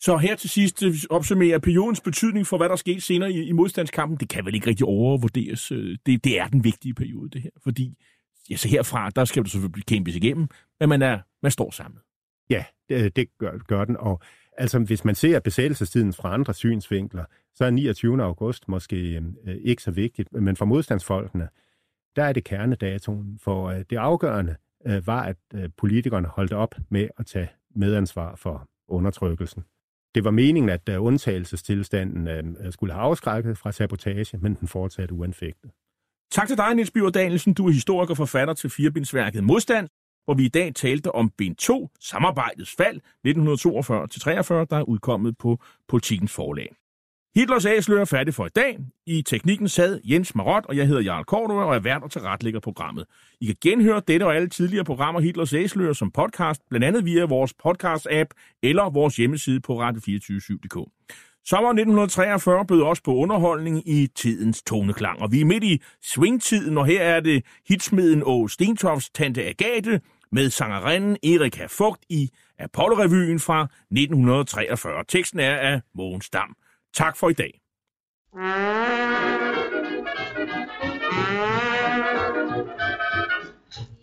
Så 0.00 0.16
her 0.16 0.36
til 0.36 0.50
sidst 0.50 0.82
øh, 0.82 0.94
opsummerer 1.10 1.58
periodens 1.58 2.00
betydning 2.00 2.46
for, 2.46 2.56
hvad 2.56 2.68
der 2.68 2.76
skete 2.76 3.00
senere 3.00 3.32
i, 3.32 3.42
i 3.42 3.52
modstandskampen. 3.52 4.18
Det 4.20 4.28
kan 4.28 4.44
vel 4.44 4.54
ikke 4.54 4.66
rigtig 4.66 4.86
overvurderes. 4.86 5.72
Øh, 5.72 5.98
det, 6.06 6.24
det 6.24 6.40
er 6.40 6.46
den 6.46 6.64
vigtige 6.64 6.94
periode, 6.94 7.30
det 7.30 7.42
her. 7.42 7.50
Fordi 7.62 7.94
ja, 8.50 8.56
så 8.56 8.68
herfra, 8.68 9.10
der 9.10 9.24
skal 9.24 9.44
du 9.44 9.48
selvfølgelig 9.48 9.86
kæmpes 9.86 10.16
igennem, 10.16 10.48
men 10.80 10.88
man, 10.88 11.02
er, 11.02 11.18
man 11.42 11.52
står 11.52 11.70
samlet. 11.70 12.02
Ja, 12.50 12.64
det, 12.88 13.16
det 13.16 13.28
gør, 13.38 13.58
gør 13.68 13.84
den. 13.84 13.96
Og 13.96 14.22
Altså, 14.60 14.78
hvis 14.78 15.04
man 15.04 15.14
ser 15.14 15.40
besættelsestiden 15.40 16.12
fra 16.12 16.34
andre 16.34 16.54
synsvinkler, 16.54 17.24
så 17.54 17.64
er 17.64 17.70
29. 17.70 18.22
august 18.22 18.68
måske 18.68 19.22
øh, 19.46 19.56
ikke 19.62 19.82
så 19.82 19.90
vigtigt, 19.90 20.32
men 20.32 20.56
for 20.56 20.64
modstandsfolkene, 20.64 21.48
der 22.16 22.24
er 22.24 22.32
det 22.32 22.44
kernedatoen, 22.44 23.38
for 23.38 23.68
øh, 23.68 23.84
det 23.90 23.96
afgørende 23.96 24.56
øh, 24.86 25.06
var, 25.06 25.22
at 25.22 25.36
øh, 25.54 25.68
politikerne 25.76 26.28
holdt 26.28 26.52
op 26.52 26.74
med 26.88 27.08
at 27.18 27.26
tage 27.26 27.48
medansvar 27.74 28.36
for 28.36 28.68
undertrykkelsen. 28.88 29.64
Det 30.14 30.24
var 30.24 30.30
meningen, 30.30 30.70
at 30.70 30.88
øh, 30.88 31.02
undtagelsestilstanden 31.02 32.28
øh, 32.28 32.66
øh, 32.66 32.72
skulle 32.72 32.92
have 32.92 33.02
afskrækket 33.02 33.58
fra 33.58 33.72
sabotage, 33.72 34.38
men 34.38 34.54
den 34.54 34.68
fortsatte 34.68 35.14
uanfægtet. 35.14 35.70
Tak 36.30 36.48
til 36.48 36.56
dig, 36.56 36.74
Niels 36.74 36.90
Biver 36.90 37.10
Danielsen. 37.10 37.54
Du 37.54 37.66
er 37.66 37.72
historiker 37.72 38.10
og 38.10 38.16
forfatter 38.16 38.54
til 38.54 38.70
firebindsværket 38.70 39.44
Modstand, 39.44 39.88
hvor 40.24 40.34
vi 40.34 40.44
i 40.44 40.48
dag 40.48 40.74
talte 40.74 41.12
om 41.12 41.30
bind 41.38 41.56
2, 41.56 41.88
samarbejdets 42.00 42.74
fald 42.76 43.00
1942-43, 43.26 44.66
der 44.70 44.76
er 44.76 44.82
udkommet 44.82 45.38
på 45.38 45.58
Politikens 45.88 46.32
forlag. 46.32 46.76
Hitlers 47.34 47.66
Æsler 47.66 48.00
er 48.00 48.04
færdig 48.04 48.34
for 48.34 48.46
i 48.46 48.48
dag. 48.48 48.78
I 49.06 49.22
teknikken 49.22 49.68
sad 49.68 50.00
Jens 50.04 50.34
Marot, 50.34 50.64
og 50.66 50.76
jeg 50.76 50.86
hedder 50.86 51.02
Jarl 51.02 51.24
Kordova, 51.24 51.64
og 51.64 51.74
er 51.74 51.78
vært 51.78 52.02
og 52.02 52.10
tilretlægger 52.10 52.60
programmet. 52.60 53.04
I 53.40 53.46
kan 53.46 53.56
genhøre 53.60 54.02
dette 54.08 54.24
og 54.24 54.36
alle 54.36 54.48
tidligere 54.48 54.84
programmer 54.84 55.20
Hitlers 55.20 55.52
Æsler 55.52 55.92
som 55.92 56.10
podcast, 56.10 56.60
blandt 56.70 56.86
andet 56.86 57.04
via 57.04 57.24
vores 57.24 57.54
podcast-app 57.66 58.28
eller 58.62 58.90
vores 58.90 59.16
hjemmeside 59.16 59.60
på 59.60 59.82
radio247.dk. 59.82 60.90
Sommeren 61.44 61.78
1943 61.78 62.66
bød 62.66 62.82
også 62.82 63.02
på 63.02 63.14
underholdning 63.14 63.88
i 63.88 64.06
tidens 64.06 64.62
toneklang, 64.62 65.22
og 65.22 65.32
vi 65.32 65.40
er 65.40 65.44
midt 65.44 65.64
i 65.64 65.82
swingtiden, 66.14 66.78
og 66.78 66.86
her 66.86 67.02
er 67.02 67.20
det 67.20 67.44
hitsmeden 67.68 68.22
og 68.26 68.50
Stentofs 68.50 69.10
Tante 69.10 69.48
Agate 69.48 70.00
med 70.32 70.50
sangerinden 70.50 71.16
Erika 71.22 71.66
Fugt 71.68 72.04
i 72.08 72.28
Apollo-revyen 72.58 73.40
fra 73.40 73.62
1943. 73.62 75.04
Teksten 75.08 75.40
er 75.40 75.56
af 75.56 75.80
Mogens 75.94 76.30
Dam. 76.30 76.56
Tak 76.94 77.16
for 77.16 77.28
i 77.30 77.32
dag. 77.32 77.52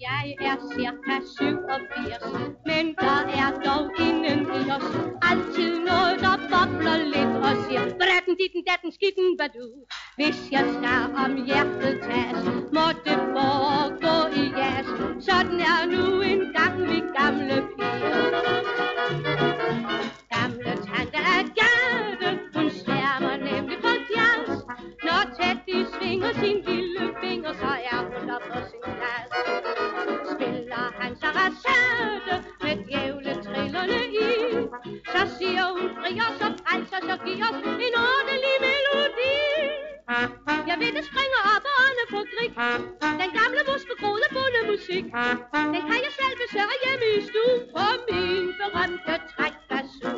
Jeg 0.08 0.36
er 0.40 0.58
cirka 0.74 1.16
87, 1.38 2.24
men 2.66 2.96
der 2.96 3.20
er 3.42 3.52
dog 3.66 3.86
inden 4.08 4.40
i 4.60 4.72
os 4.78 4.88
altid 5.30 5.72
noget, 5.90 6.16
der 6.26 6.36
bobler 6.52 6.98
lidt 7.14 7.34
og 7.48 7.54
siger, 7.66 7.84
bratten, 8.00 8.34
ditten, 8.40 8.64
datten, 8.70 8.92
skitten, 8.98 9.28
hvad 9.38 9.50
du. 9.58 9.66
Hvis 10.16 10.52
jeg 10.52 10.66
skal 10.76 11.04
om 11.24 11.34
hjertet 11.46 11.96
tas, 12.08 12.40
må 12.76 12.88
det 13.06 13.20
foregå 13.34 14.16
i 14.42 14.46
jas. 14.60 14.88
Sådan 15.28 15.60
er 15.72 15.82
nu 15.94 16.22
en 16.22 16.42
gang 16.58 16.76
vi 16.90 17.00
gamle 17.18 17.58
piger. 17.76 18.58
Han 31.48 31.56
med 31.56 31.66
rasade 31.66 32.44
med 32.64 32.76
djævletrillerne 32.88 34.02
i. 34.26 34.28
Så 35.14 35.22
siger 35.38 35.66
hun 35.76 35.90
fri 35.98 36.12
os 36.28 36.42
og 36.48 36.52
frelser, 36.62 36.72
altså, 36.74 36.98
så 37.08 37.16
giv 37.26 37.42
os 37.50 37.60
en 37.88 37.96
ordentlig 38.12 38.56
melodi. 38.66 39.36
Jeg 40.70 40.78
ved, 40.82 40.92
det 40.98 41.06
springer 41.12 41.42
op 41.54 41.66
og 41.70 41.76
ånde 41.86 42.06
på 42.14 42.20
grik. 42.32 42.54
Den 43.22 43.32
gamle 43.40 43.62
muspe 43.70 43.94
grode 44.02 44.28
bunde 44.36 44.62
musik. 44.72 45.06
Den 45.74 45.82
kan 45.90 46.00
jeg 46.06 46.14
selv 46.20 46.36
besøge 46.44 46.76
hjemme 46.84 47.08
i 47.18 47.20
stuen 47.30 47.60
på 47.74 47.86
min 48.08 48.46
berømte 48.60 49.14
trækbasun. 49.32 50.18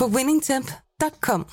på 0.00 0.06
winningtemp.com. 0.06 1.44